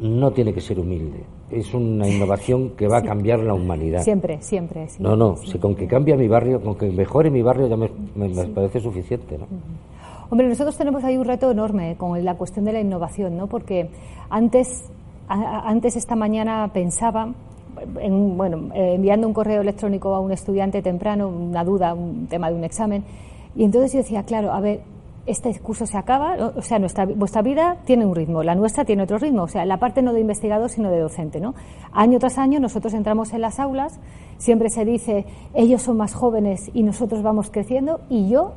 no 0.00 0.30
tiene 0.32 0.52
que 0.52 0.60
ser 0.60 0.78
humilde. 0.78 1.24
Es 1.50 1.72
una 1.74 2.08
innovación 2.08 2.70
que 2.70 2.86
va 2.86 2.98
a 2.98 3.02
cambiar 3.02 3.40
la 3.40 3.54
humanidad. 3.54 4.02
Siempre, 4.02 4.40
siempre. 4.40 4.86
no, 4.98 5.16
no, 5.16 5.36
si 5.36 5.58
con 5.58 5.74
que 5.74 5.86
cambie 5.86 6.16
mi 6.16 6.28
barrio, 6.28 6.60
con 6.60 6.76
que 6.76 6.90
mejore 6.90 7.30
mi 7.30 7.42
barrio 7.42 7.68
ya 7.68 7.76
me, 7.76 7.88
parece 8.54 8.80
suficiente. 8.80 9.38
¿no? 9.38 9.46
Hombre, 10.30 10.48
nosotros 10.48 10.76
tenemos 10.76 11.02
ahí 11.04 11.16
un 11.16 11.24
reto 11.24 11.50
enorme 11.50 11.96
con 11.96 12.22
la 12.24 12.34
cuestión 12.36 12.64
de 12.64 12.72
la 12.72 12.80
innovación, 12.80 13.36
¿no? 13.36 13.46
porque 13.46 13.88
antes 14.28 14.90
antes 15.28 15.96
esta 15.96 16.16
mañana 16.16 16.70
pensaba, 16.72 17.32
en, 18.00 18.36
bueno, 18.36 18.70
eh, 18.74 18.94
enviando 18.94 19.26
un 19.26 19.34
correo 19.34 19.60
electrónico 19.60 20.14
a 20.14 20.20
un 20.20 20.32
estudiante 20.32 20.82
temprano, 20.82 21.28
una 21.28 21.64
duda, 21.64 21.94
un 21.94 22.26
tema 22.26 22.48
de 22.48 22.56
un 22.56 22.64
examen, 22.64 23.04
y 23.54 23.64
entonces 23.64 23.92
yo 23.92 23.98
decía, 23.98 24.22
claro, 24.22 24.52
a 24.52 24.60
ver, 24.60 24.80
este 25.28 25.58
curso 25.60 25.86
se 25.86 25.96
acaba, 25.98 26.52
o 26.56 26.62
sea, 26.62 26.78
nuestra, 26.78 27.06
vuestra 27.06 27.42
vida 27.42 27.76
tiene 27.84 28.06
un 28.06 28.14
ritmo, 28.14 28.42
la 28.42 28.54
nuestra 28.54 28.84
tiene 28.84 29.02
otro 29.02 29.18
ritmo, 29.18 29.42
o 29.42 29.48
sea, 29.48 29.64
la 29.64 29.78
parte 29.78 30.02
no 30.02 30.12
de 30.12 30.20
investigador, 30.20 30.70
sino 30.70 30.90
de 30.90 30.98
docente, 30.98 31.40
¿no? 31.40 31.54
Año 31.92 32.18
tras 32.18 32.38
año 32.38 32.60
nosotros 32.60 32.94
entramos 32.94 33.32
en 33.32 33.42
las 33.42 33.60
aulas, 33.60 34.00
siempre 34.38 34.70
se 34.70 34.84
dice, 34.84 35.26
ellos 35.54 35.82
son 35.82 35.98
más 35.98 36.14
jóvenes 36.14 36.70
y 36.74 36.82
nosotros 36.82 37.22
vamos 37.22 37.50
creciendo, 37.50 38.00
y 38.08 38.28
yo 38.28 38.54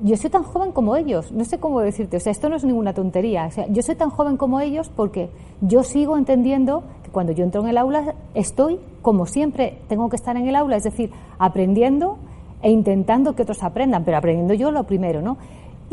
yo 0.00 0.16
soy 0.16 0.28
tan 0.28 0.42
joven 0.42 0.72
como 0.72 0.96
ellos, 0.96 1.30
no 1.32 1.44
sé 1.44 1.58
cómo 1.58 1.80
decirte, 1.80 2.16
o 2.16 2.20
sea, 2.20 2.32
esto 2.32 2.48
no 2.48 2.56
es 2.56 2.64
ninguna 2.64 2.92
tontería, 2.94 3.46
o 3.46 3.50
sea, 3.50 3.66
yo 3.68 3.80
soy 3.82 3.94
tan 3.94 4.10
joven 4.10 4.36
como 4.36 4.60
ellos 4.60 4.90
porque 4.94 5.30
yo 5.60 5.82
sigo 5.82 6.18
entendiendo 6.18 6.82
que 7.04 7.10
cuando 7.10 7.32
yo 7.32 7.44
entro 7.44 7.62
en 7.62 7.68
el 7.68 7.78
aula 7.78 8.14
estoy 8.34 8.80
como 9.02 9.26
siempre 9.26 9.78
tengo 9.88 10.08
que 10.08 10.16
estar 10.16 10.36
en 10.36 10.48
el 10.48 10.56
aula, 10.56 10.76
es 10.76 10.84
decir, 10.84 11.10
aprendiendo 11.38 12.18
e 12.60 12.70
intentando 12.70 13.34
que 13.34 13.42
otros 13.42 13.62
aprendan, 13.62 14.04
pero 14.04 14.16
aprendiendo 14.16 14.54
yo 14.54 14.70
lo 14.70 14.84
primero, 14.84 15.22
¿no? 15.22 15.36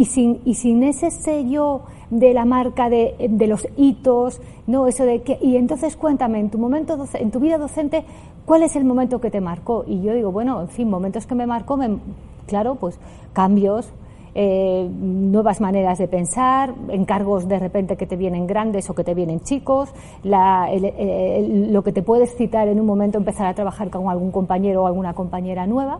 Y 0.01 0.05
sin, 0.05 0.41
y 0.45 0.55
sin 0.55 0.81
ese 0.81 1.11
sello 1.11 1.81
de 2.09 2.33
la 2.33 2.43
marca 2.43 2.89
de, 2.89 3.29
los 3.47 3.67
hitos, 3.77 4.41
no, 4.65 4.87
eso 4.87 5.05
de 5.05 5.21
que, 5.21 5.37
y 5.39 5.57
entonces 5.57 5.95
cuéntame, 5.95 6.39
en 6.39 6.49
tu 6.49 6.57
momento, 6.57 7.05
en 7.13 7.29
tu 7.29 7.39
vida 7.39 7.59
docente, 7.59 8.03
¿cuál 8.47 8.63
es 8.63 8.75
el 8.75 8.83
momento 8.83 9.21
que 9.21 9.29
te 9.29 9.41
marcó? 9.41 9.85
Y 9.85 10.01
yo 10.01 10.15
digo, 10.15 10.31
bueno, 10.31 10.59
en 10.59 10.69
fin, 10.69 10.89
momentos 10.89 11.27
que 11.27 11.35
me 11.35 11.45
marcó, 11.45 11.77
me, 11.77 11.99
claro, 12.47 12.73
pues 12.73 12.99
cambios, 13.33 13.93
eh, 14.33 14.89
nuevas 14.91 15.61
maneras 15.61 15.99
de 15.99 16.07
pensar, 16.07 16.73
encargos 16.89 17.47
de 17.47 17.59
repente 17.59 17.95
que 17.95 18.07
te 18.07 18.15
vienen 18.15 18.47
grandes 18.47 18.89
o 18.89 18.95
que 18.95 19.03
te 19.03 19.13
vienen 19.13 19.41
chicos, 19.41 19.93
lo 20.23 21.83
que 21.83 21.91
te 21.91 22.01
puedes 22.01 22.35
citar 22.35 22.67
en 22.69 22.79
un 22.79 22.87
momento 22.87 23.19
empezar 23.19 23.45
a 23.45 23.53
trabajar 23.53 23.91
con 23.91 24.09
algún 24.09 24.31
compañero 24.31 24.81
o 24.81 24.87
alguna 24.87 25.13
compañera 25.13 25.67
nueva, 25.67 25.99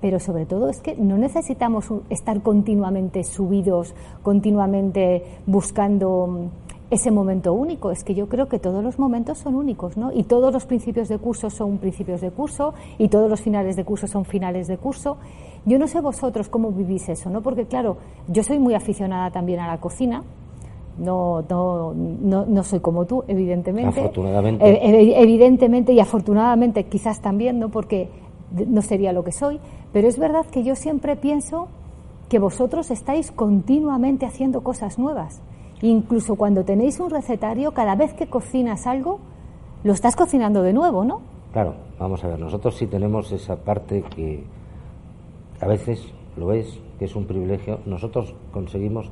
pero 0.00 0.18
sobre 0.18 0.46
todo 0.46 0.68
es 0.68 0.80
que 0.80 0.96
no 0.96 1.18
necesitamos 1.18 1.86
estar 2.08 2.42
continuamente 2.42 3.24
subidos, 3.24 3.94
continuamente 4.22 5.22
buscando 5.46 6.50
ese 6.90 7.10
momento 7.10 7.52
único. 7.52 7.90
Es 7.90 8.04
que 8.04 8.14
yo 8.14 8.28
creo 8.28 8.48
que 8.48 8.58
todos 8.58 8.82
los 8.82 8.98
momentos 8.98 9.38
son 9.38 9.54
únicos, 9.54 9.96
¿no? 9.96 10.12
Y 10.12 10.24
todos 10.24 10.52
los 10.52 10.66
principios 10.66 11.08
de 11.08 11.18
curso 11.18 11.48
son 11.50 11.78
principios 11.78 12.20
de 12.20 12.30
curso 12.30 12.74
y 12.98 13.08
todos 13.08 13.30
los 13.30 13.40
finales 13.40 13.76
de 13.76 13.84
curso 13.84 14.06
son 14.06 14.24
finales 14.24 14.66
de 14.66 14.76
curso. 14.76 15.16
Yo 15.64 15.78
no 15.78 15.86
sé 15.86 16.00
vosotros 16.00 16.48
cómo 16.48 16.72
vivís 16.72 17.08
eso, 17.08 17.30
¿no? 17.30 17.42
Porque 17.42 17.66
claro, 17.66 17.98
yo 18.28 18.42
soy 18.42 18.58
muy 18.58 18.74
aficionada 18.74 19.30
también 19.30 19.60
a 19.60 19.68
la 19.68 19.78
cocina. 19.78 20.24
No, 20.98 21.42
no, 21.48 21.94
no, 21.94 22.62
soy 22.62 22.80
como 22.80 23.06
tú, 23.06 23.24
evidentemente. 23.26 24.00
Afortunadamente. 24.00 24.68
Eh, 24.68 25.22
evidentemente 25.22 25.92
y 25.94 26.00
afortunadamente 26.00 26.84
quizás 26.84 27.22
también, 27.22 27.58
¿no? 27.58 27.70
Porque 27.70 28.10
no 28.50 28.82
sería 28.82 29.12
lo 29.12 29.24
que 29.24 29.32
soy. 29.32 29.60
Pero 29.92 30.08
es 30.08 30.18
verdad 30.18 30.46
que 30.46 30.62
yo 30.64 30.74
siempre 30.74 31.16
pienso 31.16 31.68
que 32.28 32.38
vosotros 32.38 32.90
estáis 32.90 33.32
continuamente 33.32 34.26
haciendo 34.26 34.62
cosas 34.62 34.98
nuevas 34.98 35.42
Incluso 35.82 36.36
cuando 36.36 36.64
tenéis 36.64 37.00
un 37.00 37.10
recetario, 37.10 37.72
cada 37.72 37.94
vez 37.94 38.12
que 38.12 38.26
cocinas 38.26 38.86
algo, 38.86 39.18
lo 39.82 39.92
estás 39.92 40.14
cocinando 40.14 40.62
de 40.62 40.72
nuevo, 40.72 41.04
¿no? 41.04 41.22
Claro, 41.52 41.74
vamos 41.98 42.22
a 42.22 42.28
ver, 42.28 42.38
nosotros 42.38 42.76
sí 42.76 42.86
tenemos 42.86 43.32
esa 43.32 43.56
parte 43.56 44.02
que 44.14 44.44
a 45.60 45.66
veces 45.66 46.12
lo 46.36 46.46
ves, 46.46 46.78
que 46.98 47.06
es 47.06 47.16
un 47.16 47.24
privilegio, 47.24 47.80
nosotros 47.86 48.34
conseguimos 48.52 49.10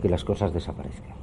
que 0.00 0.08
las 0.08 0.24
cosas 0.24 0.52
desaparezcan. 0.52 1.16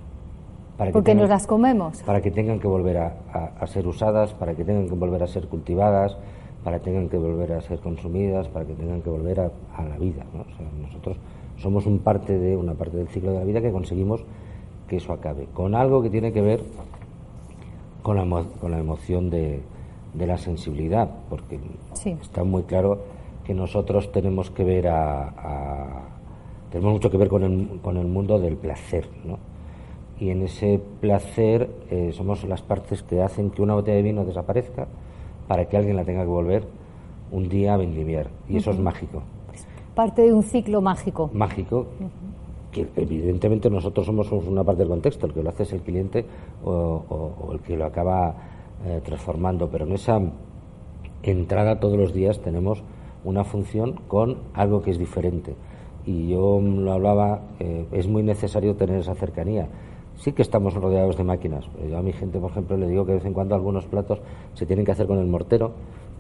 Para 0.78 0.90
que 0.90 0.94
Porque 0.94 1.16
nos 1.16 1.30
las 1.30 1.48
comemos. 1.48 2.02
Para 2.04 2.22
que 2.22 2.32
tengan 2.32 2.60
que 2.60 2.68
volver 2.68 2.98
a, 2.98 3.68
ser 3.68 3.88
usadas, 3.88 4.34
para 4.34 4.54
que 4.54 4.66
tengan 4.66 4.88
que 4.90 4.96
volver 4.96 5.24
a 5.24 5.28
ser 5.28 5.48
cultivadas, 5.48 6.18
para 6.64 6.80
que 6.80 6.86
tengan 6.86 7.10
que 7.10 7.18
volver 7.18 7.54
a 7.54 7.62
ser 7.62 7.80
consumidas, 7.80 8.48
para 8.48 8.66
que 8.66 8.74
tengan 8.74 9.02
que 9.02 9.10
volver 9.10 9.40
a, 9.40 9.52
la 9.84 9.98
vida. 9.98 10.24
¿no? 10.34 10.42
O 10.42 10.58
sea, 10.58 10.68
nosotros 10.82 11.18
somos 11.58 11.86
un 11.86 12.00
parte 12.00 12.38
de 12.38 12.56
una 12.56 12.74
parte 12.74 12.98
del 12.98 13.08
ciclo 13.10 13.32
de 13.32 13.40
la 13.40 13.46
vida 13.46 13.62
que 13.62 13.72
conseguimos 13.72 14.24
que 14.88 14.98
eso 14.98 15.14
acabe, 15.14 15.48
con 15.54 15.76
algo 15.76 16.02
que 16.02 16.10
tiene 16.10 16.32
que 16.32 16.42
ver 16.42 16.62
con 18.02 18.18
la, 18.18 18.44
con 18.60 18.72
la 18.72 18.80
emoción 18.80 19.30
de, 19.30 19.62
de 20.14 20.28
la 20.28 20.38
sensibilidad, 20.38 21.10
porque 21.30 21.60
está 22.22 22.44
muy 22.44 22.64
claro 22.64 23.00
que 23.46 23.54
nosotros 23.54 24.12
tenemos 24.12 24.52
que 24.52 24.64
ver 24.64 24.88
a, 24.88 26.04
tenemos 26.72 26.94
mucho 26.94 27.10
que 27.10 27.18
ver 27.18 27.30
con 27.30 27.44
el, 27.44 27.80
con 27.82 27.98
el 27.98 28.08
mundo 28.08 28.40
del 28.40 28.56
placer, 28.56 29.08
¿no? 29.26 29.38
Y 30.20 30.30
en 30.30 30.44
ese 30.44 30.80
placer 31.02 31.70
eh, 31.90 32.12
somos 32.14 32.44
las 32.46 32.62
partes 32.62 33.04
que 33.04 33.22
hacen 33.22 33.50
que 33.50 33.62
una 33.62 33.74
botella 33.74 33.98
de 33.98 34.04
vino 34.04 34.24
desaparezca 34.24 34.88
para 35.48 35.66
que 35.66 35.78
alguien 35.78 35.96
la 35.96 36.04
tenga 36.04 36.22
que 36.22 36.30
volver 36.30 36.68
un 37.32 37.50
día 37.50 37.74
a 37.74 37.78
vendimiar. 37.78 38.30
Y 38.48 38.58
eso 38.58 38.72
es 38.72 38.80
mágico. 38.80 39.24
Parte 39.96 40.24
de 40.24 40.34
un 40.34 40.44
ciclo 40.44 40.82
mágico. 40.82 41.30
Mágico, 41.34 41.88
que 42.72 42.88
evidentemente 42.96 43.70
nosotros 43.70 44.06
somos 44.06 44.32
una 44.32 44.64
parte 44.64 44.80
del 44.80 44.90
contexto, 44.90 45.28
el 45.28 45.34
que 45.34 45.44
lo 45.44 45.50
hace 45.50 45.64
es 45.64 45.74
el 45.74 45.82
cliente 45.82 46.26
o, 46.66 47.50
el 47.52 47.60
que 47.60 47.78
lo 47.78 47.86
acaba 47.86 48.36
eh, 48.86 49.02
transformando, 49.04 49.70
pero 49.70 49.86
en 49.86 49.94
esa 49.94 50.20
entrada 51.22 51.80
todos 51.80 51.98
los 51.98 52.14
días 52.14 52.42
tenemos 52.42 52.84
una 53.24 53.44
función 53.44 53.94
con 54.08 54.38
algo 54.54 54.82
que 54.82 54.92
es 54.92 54.98
diferente. 54.98 55.56
Y 56.06 56.30
yo 56.30 56.60
lo 56.60 56.92
hablaba, 56.92 57.42
eh, 57.60 57.88
es 57.92 58.08
muy 58.08 58.24
necesario 58.24 58.76
tener 58.76 59.00
esa 59.00 59.16
cercanía. 59.16 59.70
Sí 60.18 60.32
que 60.32 60.42
estamos 60.42 60.74
rodeados 60.74 61.18
de 61.18 61.24
máquinas. 61.24 61.66
Yo 61.90 61.98
a 61.98 62.02
mi 62.02 62.14
gente, 62.14 62.40
por 62.40 62.52
ejemplo, 62.52 62.78
le 62.78 62.88
digo 62.88 63.06
que 63.06 63.12
de 63.12 63.18
vez 63.18 63.26
en 63.26 63.34
cuando 63.34 63.56
algunos 63.56 63.86
platos 63.86 64.22
se 64.54 64.66
tienen 64.66 64.86
que 64.86 64.92
hacer 64.92 65.08
con 65.08 65.20
el 65.20 65.28
mortero 65.28 65.74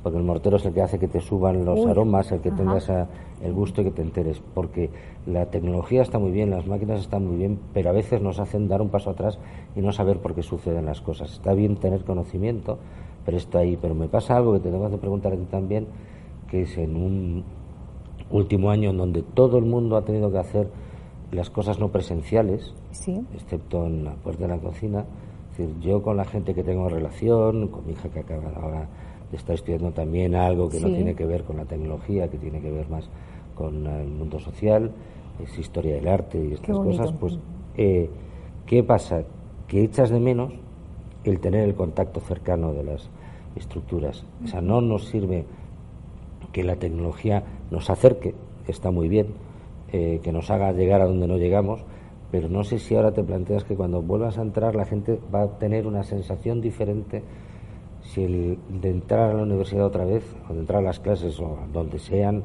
porque 0.03 0.17
el 0.17 0.25
mortero 0.25 0.57
es 0.57 0.65
el 0.65 0.73
que 0.73 0.81
hace 0.81 0.99
que 0.99 1.07
te 1.07 1.21
suban 1.21 1.63
los 1.63 1.85
aromas, 1.85 2.29
el 2.33 2.41
que 2.41 2.51
tengas 2.51 2.89
el 2.89 3.53
gusto 3.53 3.81
y 3.81 3.85
que 3.85 3.91
te 3.91 4.01
enteres, 4.01 4.41
porque 4.53 4.89
la 5.25 5.45
tecnología 5.45 6.01
está 6.01 6.19
muy 6.19 6.31
bien, 6.31 6.49
las 6.49 6.67
máquinas 6.67 6.99
están 6.99 7.25
muy 7.25 7.37
bien, 7.37 7.57
pero 7.73 7.89
a 7.89 7.93
veces 7.93 8.21
nos 8.21 8.37
hacen 8.37 8.67
dar 8.67 8.81
un 8.81 8.89
paso 8.89 9.11
atrás 9.11 9.39
y 9.77 9.79
no 9.79 9.93
saber 9.93 10.19
por 10.19 10.35
qué 10.35 10.43
suceden 10.43 10.85
las 10.85 10.99
cosas. 10.99 11.31
Está 11.31 11.53
bien 11.53 11.77
tener 11.77 12.03
conocimiento, 12.03 12.77
pero 13.25 13.37
está 13.37 13.59
ahí. 13.59 13.77
Pero 13.81 13.95
me 13.95 14.09
pasa 14.09 14.35
algo 14.35 14.51
que 14.51 14.59
te 14.59 14.69
tengo 14.69 14.89
que 14.89 14.97
preguntar 14.97 15.31
a 15.31 15.37
ti 15.37 15.45
también, 15.49 15.87
que 16.49 16.63
es 16.63 16.77
en 16.77 16.97
un 16.97 17.43
último 18.29 18.71
año 18.71 18.89
en 18.89 18.97
donde 18.97 19.21
todo 19.21 19.57
el 19.57 19.63
mundo 19.63 19.95
ha 19.95 20.03
tenido 20.03 20.29
que 20.29 20.37
hacer 20.37 20.67
las 21.33 21.49
cosas 21.49 21.79
no 21.79 21.89
presenciales, 21.89 22.73
excepto 23.33 23.85
en 23.85 24.03
la 24.03 24.13
puerta 24.15 24.43
de 24.43 24.55
la 24.55 24.59
cocina. 24.59 25.05
Es 25.51 25.57
decir, 25.57 25.79
yo 25.79 26.01
con 26.01 26.17
la 26.17 26.25
gente 26.25 26.53
que 26.53 26.63
tengo 26.63 26.89
relación, 26.89 27.67
con 27.67 27.85
mi 27.85 27.93
hija 27.93 28.09
que 28.09 28.19
acaba 28.19 28.49
ahora 28.55 28.89
de 29.29 29.37
estar 29.37 29.55
estudiando 29.55 29.91
también 29.91 30.35
algo 30.35 30.69
que 30.69 30.79
no 30.79 30.87
tiene 30.87 31.15
que 31.15 31.25
ver 31.25 31.43
con 31.43 31.57
la 31.57 31.65
tecnología, 31.65 32.27
que 32.27 32.37
tiene 32.37 32.61
que 32.61 32.71
ver 32.71 32.89
más 32.89 33.09
con 33.55 33.85
el 33.85 34.07
mundo 34.07 34.39
social, 34.39 34.91
es 35.43 35.57
historia 35.57 35.95
del 35.95 36.07
arte 36.07 36.43
y 36.43 36.53
estas 36.53 36.77
cosas, 36.77 37.11
pues, 37.19 37.39
eh, 37.77 38.09
¿qué 38.65 38.83
pasa? 38.83 39.23
Que 39.67 39.83
echas 39.83 40.09
de 40.09 40.19
menos 40.19 40.53
el 41.23 41.39
tener 41.39 41.63
el 41.63 41.75
contacto 41.75 42.19
cercano 42.19 42.73
de 42.73 42.83
las 42.83 43.09
estructuras. 43.55 44.25
O 44.43 44.47
sea, 44.47 44.61
no 44.61 44.81
nos 44.81 45.05
sirve 45.05 45.45
que 46.51 46.63
la 46.63 46.75
tecnología 46.75 47.43
nos 47.71 47.89
acerque, 47.89 48.35
está 48.67 48.91
muy 48.91 49.07
bien, 49.07 49.27
eh, 49.93 50.19
que 50.23 50.31
nos 50.31 50.49
haga 50.49 50.71
llegar 50.73 51.01
a 51.01 51.05
donde 51.05 51.27
no 51.27 51.37
llegamos, 51.37 51.85
pero 52.31 52.49
no 52.49 52.63
sé 52.63 52.79
si 52.79 52.95
ahora 52.95 53.11
te 53.11 53.23
planteas 53.23 53.63
que 53.63 53.75
cuando 53.75 54.01
vuelvas 54.01 54.39
a 54.39 54.41
entrar 54.41 54.75
la 54.75 54.85
gente 54.85 55.19
va 55.33 55.43
a 55.43 55.59
tener 55.59 55.85
una 55.85 56.03
sensación 56.03 56.61
diferente 56.61 57.21
si 58.01 58.23
el 58.23 58.57
de 58.69 58.89
entrar 58.89 59.29
a 59.29 59.33
la 59.35 59.43
universidad 59.43 59.85
otra 59.85 60.03
vez, 60.03 60.23
o 60.49 60.53
de 60.53 60.59
entrar 60.61 60.79
a 60.79 60.81
las 60.81 60.99
clases 60.99 61.39
o 61.39 61.59
donde 61.71 61.99
sean, 61.99 62.43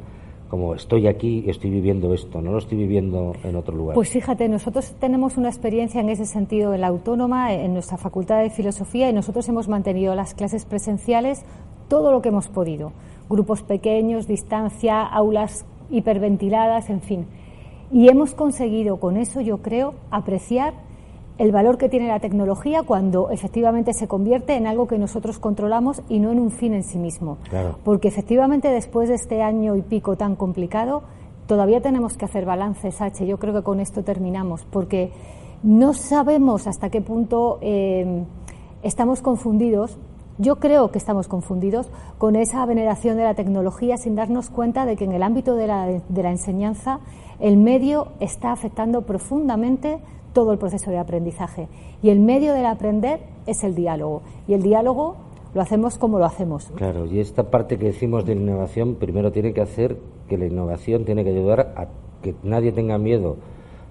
como 0.48 0.74
estoy 0.74 1.06
aquí 1.06 1.42
y 1.46 1.50
estoy 1.50 1.70
viviendo 1.70 2.12
esto, 2.14 2.40
no 2.40 2.52
lo 2.52 2.58
estoy 2.58 2.78
viviendo 2.78 3.32
en 3.42 3.56
otro 3.56 3.74
lugar. 3.74 3.94
Pues 3.94 4.10
fíjate, 4.10 4.48
nosotros 4.48 4.94
tenemos 4.98 5.36
una 5.36 5.48
experiencia 5.48 6.00
en 6.00 6.10
ese 6.10 6.26
sentido 6.26 6.74
en 6.74 6.82
la 6.82 6.88
autónoma, 6.88 7.52
en 7.52 7.72
nuestra 7.72 7.96
Facultad 7.96 8.42
de 8.42 8.50
Filosofía, 8.50 9.08
y 9.08 9.12
nosotros 9.12 9.48
hemos 9.48 9.68
mantenido 9.68 10.14
las 10.14 10.34
clases 10.34 10.64
presenciales 10.64 11.44
todo 11.88 12.12
lo 12.12 12.22
que 12.22 12.28
hemos 12.28 12.48
podido. 12.48 12.92
Grupos 13.28 13.62
pequeños, 13.62 14.26
distancia, 14.26 15.02
aulas 15.02 15.66
hiperventiladas, 15.90 16.90
en 16.90 17.00
fin. 17.00 17.26
Y 17.90 18.08
hemos 18.08 18.34
conseguido 18.34 18.98
con 18.98 19.16
eso, 19.16 19.40
yo 19.40 19.58
creo, 19.58 19.94
apreciar 20.10 20.74
el 21.38 21.52
valor 21.52 21.78
que 21.78 21.88
tiene 21.88 22.08
la 22.08 22.18
tecnología 22.18 22.82
cuando 22.82 23.30
efectivamente 23.30 23.92
se 23.94 24.08
convierte 24.08 24.56
en 24.56 24.66
algo 24.66 24.88
que 24.88 24.98
nosotros 24.98 25.38
controlamos 25.38 26.02
y 26.08 26.18
no 26.18 26.32
en 26.32 26.40
un 26.40 26.50
fin 26.50 26.74
en 26.74 26.82
sí 26.82 26.98
mismo. 26.98 27.38
Porque 27.84 28.08
efectivamente 28.08 28.68
después 28.68 29.08
de 29.08 29.14
este 29.14 29.40
año 29.40 29.76
y 29.76 29.82
pico 29.82 30.16
tan 30.16 30.34
complicado, 30.34 31.02
todavía 31.46 31.80
tenemos 31.80 32.16
que 32.16 32.24
hacer 32.24 32.44
balances, 32.44 33.00
H. 33.00 33.24
Yo 33.24 33.38
creo 33.38 33.54
que 33.54 33.62
con 33.62 33.78
esto 33.78 34.02
terminamos, 34.02 34.64
porque 34.64 35.12
no 35.62 35.94
sabemos 35.94 36.66
hasta 36.66 36.90
qué 36.90 37.00
punto 37.00 37.58
eh, 37.60 38.24
estamos 38.82 39.22
confundidos. 39.22 39.96
Yo 40.40 40.56
creo 40.56 40.92
que 40.92 40.98
estamos 40.98 41.26
confundidos 41.26 41.90
con 42.16 42.36
esa 42.36 42.64
veneración 42.64 43.16
de 43.16 43.24
la 43.24 43.34
tecnología 43.34 43.96
sin 43.96 44.14
darnos 44.14 44.50
cuenta 44.50 44.86
de 44.86 44.94
que 44.94 45.04
en 45.04 45.10
el 45.10 45.24
ámbito 45.24 45.56
de 45.56 45.66
la, 45.66 45.86
de 45.86 46.22
la 46.22 46.30
enseñanza 46.30 47.00
el 47.40 47.56
medio 47.56 48.08
está 48.20 48.52
afectando 48.52 49.02
profundamente 49.02 49.98
todo 50.32 50.52
el 50.52 50.58
proceso 50.58 50.92
de 50.92 50.98
aprendizaje. 50.98 51.66
Y 52.02 52.10
el 52.10 52.20
medio 52.20 52.54
del 52.54 52.66
aprender 52.66 53.18
es 53.46 53.64
el 53.64 53.74
diálogo. 53.74 54.22
Y 54.46 54.54
el 54.54 54.62
diálogo 54.62 55.16
lo 55.54 55.60
hacemos 55.60 55.98
como 55.98 56.20
lo 56.20 56.24
hacemos. 56.24 56.70
Claro, 56.76 57.06
y 57.06 57.18
esta 57.18 57.50
parte 57.50 57.76
que 57.76 57.86
decimos 57.86 58.24
de 58.24 58.36
la 58.36 58.42
innovación, 58.42 58.94
primero 58.94 59.32
tiene 59.32 59.52
que 59.52 59.60
hacer 59.60 59.98
que 60.28 60.38
la 60.38 60.46
innovación 60.46 61.04
tiene 61.04 61.24
que 61.24 61.30
ayudar 61.30 61.74
a 61.76 61.88
que 62.22 62.36
nadie 62.44 62.70
tenga 62.70 62.96
miedo 62.96 63.36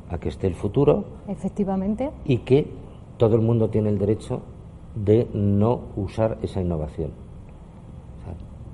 a 0.10 0.18
que 0.18 0.30
esté 0.30 0.48
el 0.48 0.56
futuro. 0.56 1.04
Efectivamente. 1.28 2.12
Y 2.24 2.38
que 2.40 2.68
todo 3.18 3.36
el 3.36 3.42
mundo 3.42 3.70
tiene 3.70 3.90
el 3.90 3.98
derecho 3.98 4.42
de 5.04 5.28
no 5.34 5.82
usar 5.96 6.38
esa 6.42 6.62
innovación. 6.62 7.12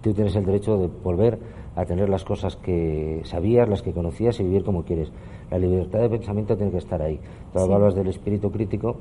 tú 0.01 0.13
tienes 0.13 0.35
el 0.35 0.45
derecho 0.45 0.77
de 0.77 0.87
volver 0.87 1.39
a 1.75 1.85
tener 1.85 2.09
las 2.09 2.23
cosas 2.23 2.55
que 2.57 3.21
sabías, 3.23 3.69
las 3.69 3.81
que 3.81 3.93
conocías 3.93 4.39
y 4.39 4.43
vivir 4.43 4.63
como 4.63 4.83
quieres. 4.83 5.11
La 5.49 5.57
libertad 5.57 5.99
de 5.99 6.09
pensamiento 6.09 6.55
tiene 6.55 6.71
que 6.71 6.77
estar 6.77 7.01
ahí. 7.01 7.19
Tú 7.53 7.59
hablas 7.59 7.95
del 7.95 8.07
espíritu 8.07 8.51
crítico. 8.51 8.97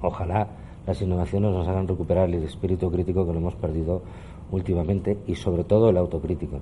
Ojalá 0.00 0.48
las 0.86 1.00
innovaciones 1.02 1.52
nos 1.52 1.68
hagan 1.68 1.86
recuperar 1.86 2.28
el 2.28 2.42
espíritu 2.42 2.90
crítico 2.90 3.26
que 3.26 3.32
lo 3.32 3.38
hemos 3.38 3.54
perdido 3.56 4.02
últimamente 4.50 5.18
y 5.26 5.34
sobre 5.34 5.64
todo 5.64 5.90
el 5.90 5.96
autocrítico. 5.96 6.60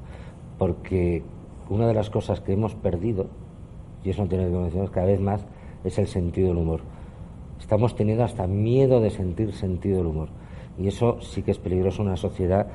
Porque 0.58 1.22
una 1.70 1.86
de 1.86 1.94
las 1.94 2.10
cosas 2.10 2.40
que 2.40 2.52
hemos 2.52 2.74
perdido, 2.74 3.26
y 4.04 4.10
eso 4.10 4.22
no 4.22 4.28
tiene 4.28 4.50
que 4.50 4.56
mencionar 4.56 4.90
cada 4.90 5.06
vez 5.06 5.20
más, 5.20 5.46
es 5.84 5.98
el 5.98 6.08
sentido 6.08 6.48
del 6.48 6.58
humor. 6.58 6.80
Estamos 7.58 7.94
teniendo 7.96 8.24
hasta 8.24 8.46
miedo 8.46 9.00
de 9.00 9.10
sentir 9.10 9.52
sentido 9.52 9.98
del 9.98 10.06
humor. 10.06 10.28
Y 10.78 10.88
eso 10.88 11.20
sí 11.20 11.42
que 11.42 11.50
es 11.50 11.58
peligroso 11.58 12.02
en 12.02 12.08
una 12.08 12.16
sociedad 12.16 12.68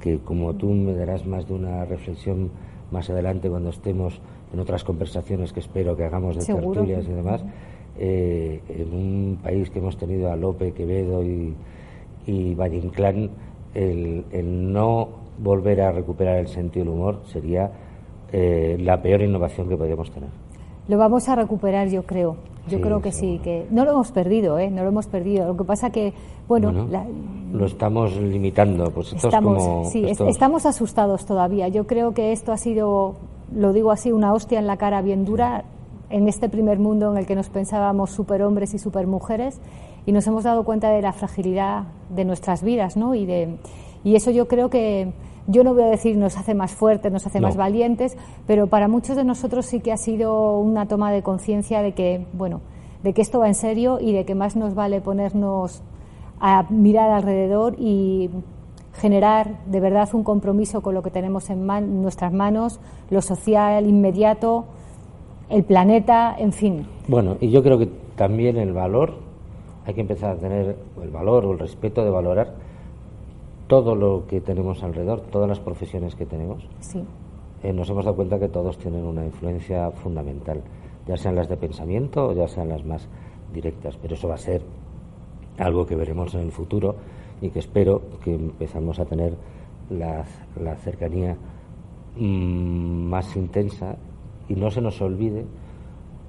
que 0.00 0.18
como 0.18 0.54
tú 0.54 0.68
me 0.68 0.92
darás 0.94 1.24
más 1.26 1.46
de 1.48 1.54
una 1.54 1.84
reflexión 1.84 2.50
más 2.90 3.08
adelante 3.10 3.48
cuando 3.48 3.70
estemos 3.70 4.20
en 4.52 4.60
otras 4.60 4.84
conversaciones 4.84 5.52
que 5.52 5.60
espero 5.60 5.96
que 5.96 6.04
hagamos 6.04 6.36
de 6.36 6.44
tertulias 6.44 7.06
y 7.06 7.12
demás, 7.12 7.44
eh, 7.98 8.60
en 8.68 8.92
un 8.92 9.38
país 9.42 9.70
que 9.70 9.78
hemos 9.78 9.96
tenido 9.96 10.30
a 10.30 10.36
Lope, 10.36 10.72
Quevedo 10.72 11.24
y, 11.24 11.54
y 12.26 12.54
Valle 12.54 12.78
Inclán, 12.78 13.30
el, 13.74 14.24
no 14.72 15.08
volver 15.38 15.80
a 15.80 15.92
recuperar 15.92 16.38
el 16.38 16.48
sentido 16.48 16.84
del 16.84 16.94
humor 16.94 17.20
sería 17.24 17.72
eh, 18.32 18.76
la 18.80 19.02
peor 19.02 19.22
innovación 19.22 19.68
que 19.68 19.76
podríamos 19.76 20.10
tener. 20.10 20.43
Lo 20.88 20.98
vamos 20.98 21.28
a 21.28 21.36
recuperar, 21.36 21.88
yo 21.88 22.04
creo. 22.04 22.36
Yo 22.66 22.80
creo 22.80 23.02
que 23.02 23.12
sí, 23.12 23.40
que 23.44 23.66
no 23.70 23.84
lo 23.84 23.92
hemos 23.92 24.10
perdido, 24.10 24.58
¿eh? 24.58 24.70
No 24.70 24.82
lo 24.82 24.88
hemos 24.88 25.06
perdido. 25.06 25.46
Lo 25.46 25.56
que 25.56 25.64
pasa 25.64 25.90
que, 25.90 26.14
bueno... 26.48 26.72
lo 27.52 27.66
estamos 27.66 28.16
limitando. 28.16 28.90
Pues 28.90 29.12
estamos, 29.12 29.90
sí, 29.90 30.06
estamos 30.06 30.64
asustados 30.64 31.26
todavía. 31.26 31.68
Yo 31.68 31.86
creo 31.86 32.14
que 32.14 32.32
esto 32.32 32.52
ha 32.52 32.56
sido, 32.56 33.16
lo 33.54 33.74
digo 33.74 33.90
así, 33.90 34.12
una 34.12 34.32
hostia 34.32 34.58
en 34.58 34.66
la 34.66 34.78
cara 34.78 35.02
bien 35.02 35.26
dura 35.26 35.64
en 36.08 36.26
este 36.26 36.48
primer 36.48 36.78
mundo 36.78 37.12
en 37.12 37.18
el 37.18 37.26
que 37.26 37.34
nos 37.34 37.50
pensábamos 37.50 38.10
superhombres 38.10 38.72
y 38.72 38.78
supermujeres 38.78 39.60
y 40.06 40.12
nos 40.12 40.26
hemos 40.26 40.44
dado 40.44 40.64
cuenta 40.64 40.90
de 40.90 41.02
la 41.02 41.12
fragilidad 41.12 41.84
de 42.08 42.24
nuestras 42.24 42.62
vidas, 42.62 42.96
¿no? 42.96 43.14
Y, 43.14 43.26
de, 43.26 43.56
y 44.04 44.16
eso 44.16 44.30
yo 44.30 44.48
creo 44.48 44.70
que 44.70 45.12
yo 45.46 45.64
no 45.64 45.74
voy 45.74 45.82
a 45.84 45.86
decir 45.86 46.16
nos 46.16 46.36
hace 46.36 46.54
más 46.54 46.72
fuertes, 46.72 47.12
nos 47.12 47.26
hace 47.26 47.40
más 47.40 47.56
valientes, 47.56 48.16
pero 48.46 48.66
para 48.66 48.88
muchos 48.88 49.16
de 49.16 49.24
nosotros 49.24 49.66
sí 49.66 49.80
que 49.80 49.92
ha 49.92 49.96
sido 49.96 50.58
una 50.58 50.86
toma 50.86 51.12
de 51.12 51.22
conciencia 51.22 51.82
de 51.82 51.92
que, 51.92 52.26
bueno, 52.32 52.60
de 53.02 53.12
que 53.12 53.22
esto 53.22 53.40
va 53.40 53.48
en 53.48 53.54
serio 53.54 53.98
y 54.00 54.12
de 54.12 54.24
que 54.24 54.34
más 54.34 54.56
nos 54.56 54.74
vale 54.74 55.00
ponernos 55.00 55.82
a 56.40 56.64
mirar 56.70 57.10
alrededor 57.10 57.76
y 57.78 58.30
generar 58.94 59.64
de 59.66 59.80
verdad 59.80 60.08
un 60.14 60.24
compromiso 60.24 60.80
con 60.80 60.94
lo 60.94 61.02
que 61.02 61.10
tenemos 61.10 61.50
en 61.50 61.66
nuestras 62.02 62.32
manos, 62.32 62.80
lo 63.10 63.20
social, 63.20 63.86
inmediato, 63.86 64.66
el 65.50 65.64
planeta, 65.64 66.34
en 66.38 66.52
fin. 66.52 66.86
Bueno, 67.08 67.36
y 67.40 67.50
yo 67.50 67.62
creo 67.62 67.78
que 67.78 67.88
también 68.16 68.56
el 68.56 68.72
valor, 68.72 69.14
hay 69.84 69.94
que 69.94 70.00
empezar 70.00 70.32
a 70.32 70.36
tener 70.36 70.76
el 71.02 71.10
valor 71.10 71.44
o 71.44 71.52
el 71.52 71.58
respeto 71.58 72.04
de 72.04 72.10
valorar 72.10 72.54
todo 73.66 73.94
lo 73.94 74.26
que 74.26 74.40
tenemos 74.40 74.82
alrededor, 74.82 75.20
todas 75.20 75.48
las 75.48 75.60
profesiones 75.60 76.14
que 76.14 76.26
tenemos, 76.26 76.66
eh, 77.62 77.72
nos 77.72 77.88
hemos 77.88 78.04
dado 78.04 78.16
cuenta 78.16 78.38
que 78.38 78.48
todos 78.48 78.78
tienen 78.78 79.04
una 79.04 79.24
influencia 79.24 79.90
fundamental, 79.90 80.62
ya 81.06 81.16
sean 81.16 81.34
las 81.34 81.48
de 81.48 81.56
pensamiento 81.56 82.28
o 82.28 82.32
ya 82.32 82.46
sean 82.48 82.68
las 82.68 82.84
más 82.84 83.08
directas. 83.52 83.96
Pero 84.00 84.14
eso 84.14 84.28
va 84.28 84.34
a 84.34 84.38
ser 84.38 84.62
algo 85.58 85.86
que 85.86 85.96
veremos 85.96 86.34
en 86.34 86.42
el 86.42 86.52
futuro 86.52 86.96
y 87.40 87.50
que 87.50 87.60
espero 87.60 88.02
que 88.22 88.34
empezamos 88.34 88.98
a 88.98 89.04
tener 89.04 89.34
la, 89.90 90.24
cercanía 90.76 91.36
mm, 92.16 93.08
más 93.08 93.36
intensa 93.36 93.96
y 94.48 94.54
no 94.54 94.70
se 94.70 94.80
nos 94.80 95.00
olvide 95.00 95.44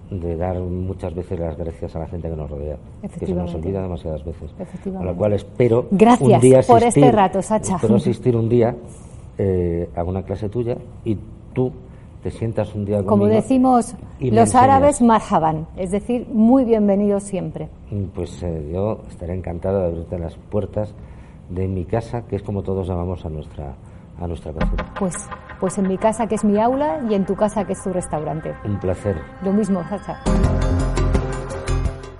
de 0.09 0.35
dar 0.35 0.59
muchas 0.59 1.13
veces 1.15 1.39
las 1.39 1.57
gracias 1.57 1.95
a 1.95 1.99
la 1.99 2.07
gente 2.07 2.29
que 2.29 2.35
nos 2.35 2.49
rodea, 2.49 2.77
que 3.01 3.25
se 3.25 3.33
nos 3.33 3.53
olvida 3.55 3.81
demasiadas 3.81 4.23
veces. 4.23 4.51
Con 4.83 5.05
lo 5.05 5.15
cual 5.15 5.33
espero 5.33 5.87
gracias 5.91 6.29
un 6.29 6.39
día 6.39 6.61
por 6.61 6.83
este 6.83 7.11
rato, 7.11 7.41
Sacha. 7.41 7.75
Espero 7.75 7.95
asistir 7.95 8.35
un 8.35 8.47
día 8.47 8.75
eh, 9.37 9.89
a 9.95 10.03
una 10.03 10.23
clase 10.23 10.49
tuya 10.49 10.77
y 11.03 11.17
tú 11.53 11.71
te 12.21 12.31
sientas 12.31 12.73
un 12.73 12.85
día 12.85 13.03
Como 13.03 13.27
decimos 13.27 13.95
los 14.19 14.55
árabes, 14.55 15.01
marhaban, 15.01 15.67
es 15.77 15.91
decir, 15.91 16.27
muy 16.31 16.65
bienvenido 16.65 17.19
siempre. 17.19 17.69
Pues 18.13 18.41
eh, 18.43 18.71
yo 18.73 18.99
estaré 19.09 19.35
encantado 19.35 19.81
de 19.81 19.87
abrirte 19.87 20.17
las 20.17 20.35
puertas 20.35 20.93
de 21.49 21.67
mi 21.67 21.85
casa, 21.85 22.23
que 22.27 22.35
es 22.35 22.43
como 22.43 22.63
todos 22.63 22.87
llamamos 22.87 23.23
a 23.25 23.29
nuestra 23.29 23.75
a 24.19 24.27
nuestra 24.27 24.53
cocina. 24.53 24.93
Pues, 24.97 25.13
pues 25.59 25.77
en 25.77 25.87
mi 25.87 25.97
casa, 25.97 26.27
que 26.27 26.35
es 26.35 26.43
mi 26.43 26.59
aula, 26.59 26.99
y 27.09 27.13
en 27.13 27.25
tu 27.25 27.35
casa, 27.35 27.65
que 27.65 27.73
es 27.73 27.83
tu 27.83 27.91
restaurante. 27.91 28.55
Un 28.63 28.79
placer. 28.79 29.17
Lo 29.43 29.51
mismo, 29.51 29.83
Sacha. 29.87 30.19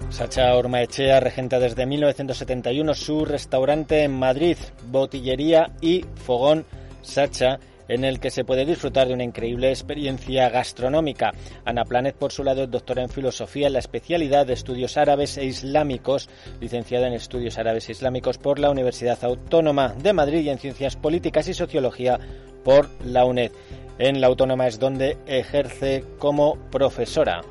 Sacha 0.10 0.56
Ormaechea 0.56 1.20
regenta 1.20 1.60
desde 1.60 1.86
1971 1.86 2.94
su 2.94 3.26
restaurante 3.26 4.04
en 4.04 4.18
Madrid, 4.18 4.58
Botillería 4.90 5.72
y 5.82 6.06
Fogón 6.16 6.66
Sacha 7.02 7.60
en 7.88 8.04
el 8.04 8.20
que 8.20 8.32
se 8.32 8.44
puede 8.44 8.66
disfrutar 8.66 9.08
de 9.08 9.14
una 9.14 9.24
increíble 9.24 9.70
experiencia 9.70 10.50
gastronómica. 10.50 11.32
Ana 11.66 11.86
Planet, 11.86 12.16
por 12.16 12.32
su 12.32 12.44
lado, 12.44 12.64
es 12.64 12.72
doctora 12.72 13.04
en 13.04 13.10
filosofía 13.10 13.68
en 13.68 13.74
la 13.74 13.80
especialidad 13.80 14.46
de 14.46 14.54
estudios 14.54 14.98
árabes 14.98 15.38
e 15.38 15.46
islámicos, 15.46 16.30
licenciada 16.60 17.08
en 17.08 17.14
estudios 17.14 17.58
árabes 17.58 17.90
e 17.90 17.94
islámicos 17.94 18.38
por 18.38 18.60
la 18.60 18.70
Universidad 18.70 19.24
Autónoma 19.24 19.94
de 19.94 20.14
Madrid 20.14 20.42
y 20.42 20.50
en 20.50 20.58
ciencias 20.58 20.96
políticas 20.96 21.48
y 21.48 21.54
sociología 21.54 22.20
por 22.64 22.90
la 23.06 23.26
UNED. 23.26 23.52
En 23.98 24.20
la 24.20 24.28
Autónoma 24.28 24.68
es 24.68 24.80
donde 24.80 25.18
ejerce 25.26 26.04
como 26.20 26.58
profesora. 26.70 27.42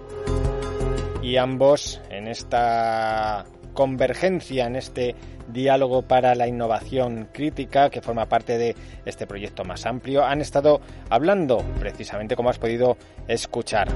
Y 1.23 1.39
ambos 1.39 2.03
en 2.11 2.29
esta 2.29 3.47
convergencia, 3.73 4.67
en 4.67 4.77
este 4.77 5.15
diálogo 5.49 6.03
para 6.03 6.35
la 6.35 6.47
innovación 6.47 7.29
crítica, 7.33 7.91
que 7.91 8.01
forma 8.01 8.27
parte 8.27 8.59
de 8.59 8.75
este 9.05 9.27
proyecto 9.27 9.65
más 9.65 9.87
amplio, 9.87 10.25
han 10.25 10.41
estado 10.41 10.81
hablando, 11.11 11.65
precisamente 11.79 12.37
como 12.37 12.51
has 12.51 12.59
podido 12.59 12.97
escuchar. 13.29 13.89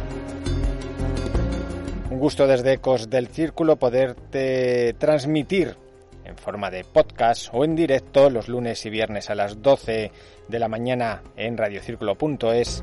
Un 2.11 2.19
gusto 2.19 2.47
desde 2.47 2.75
Ecos 2.75 3.11
del 3.11 3.29
Círculo 3.29 3.77
poderte 3.77 4.95
transmitir 4.95 5.77
en 6.25 6.37
forma 6.37 6.71
de 6.71 6.85
podcast 6.85 7.49
o 7.53 7.65
en 7.65 7.75
directo 7.75 8.31
los 8.31 8.49
lunes 8.49 8.85
y 8.87 8.91
viernes 8.91 9.31
a 9.31 9.35
las 9.35 9.63
12 9.63 10.11
de 10.49 10.59
la 10.59 10.69
mañana 10.69 11.23
en 11.37 11.57
radiocírculo.es 11.57 12.83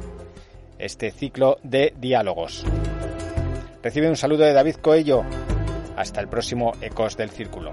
este 0.78 1.11
ciclo 1.11 1.57
de 1.63 1.93
diálogos. 1.97 2.66
Recibe 3.82 4.09
un 4.09 4.18
saludo 4.18 4.45
de 4.45 4.53
David 4.53 4.76
Coello. 4.76 5.24
Hasta 5.95 6.20
el 6.20 6.28
próximo 6.28 6.74
Ecos 6.82 7.16
del 7.16 7.30
Círculo. 7.30 7.72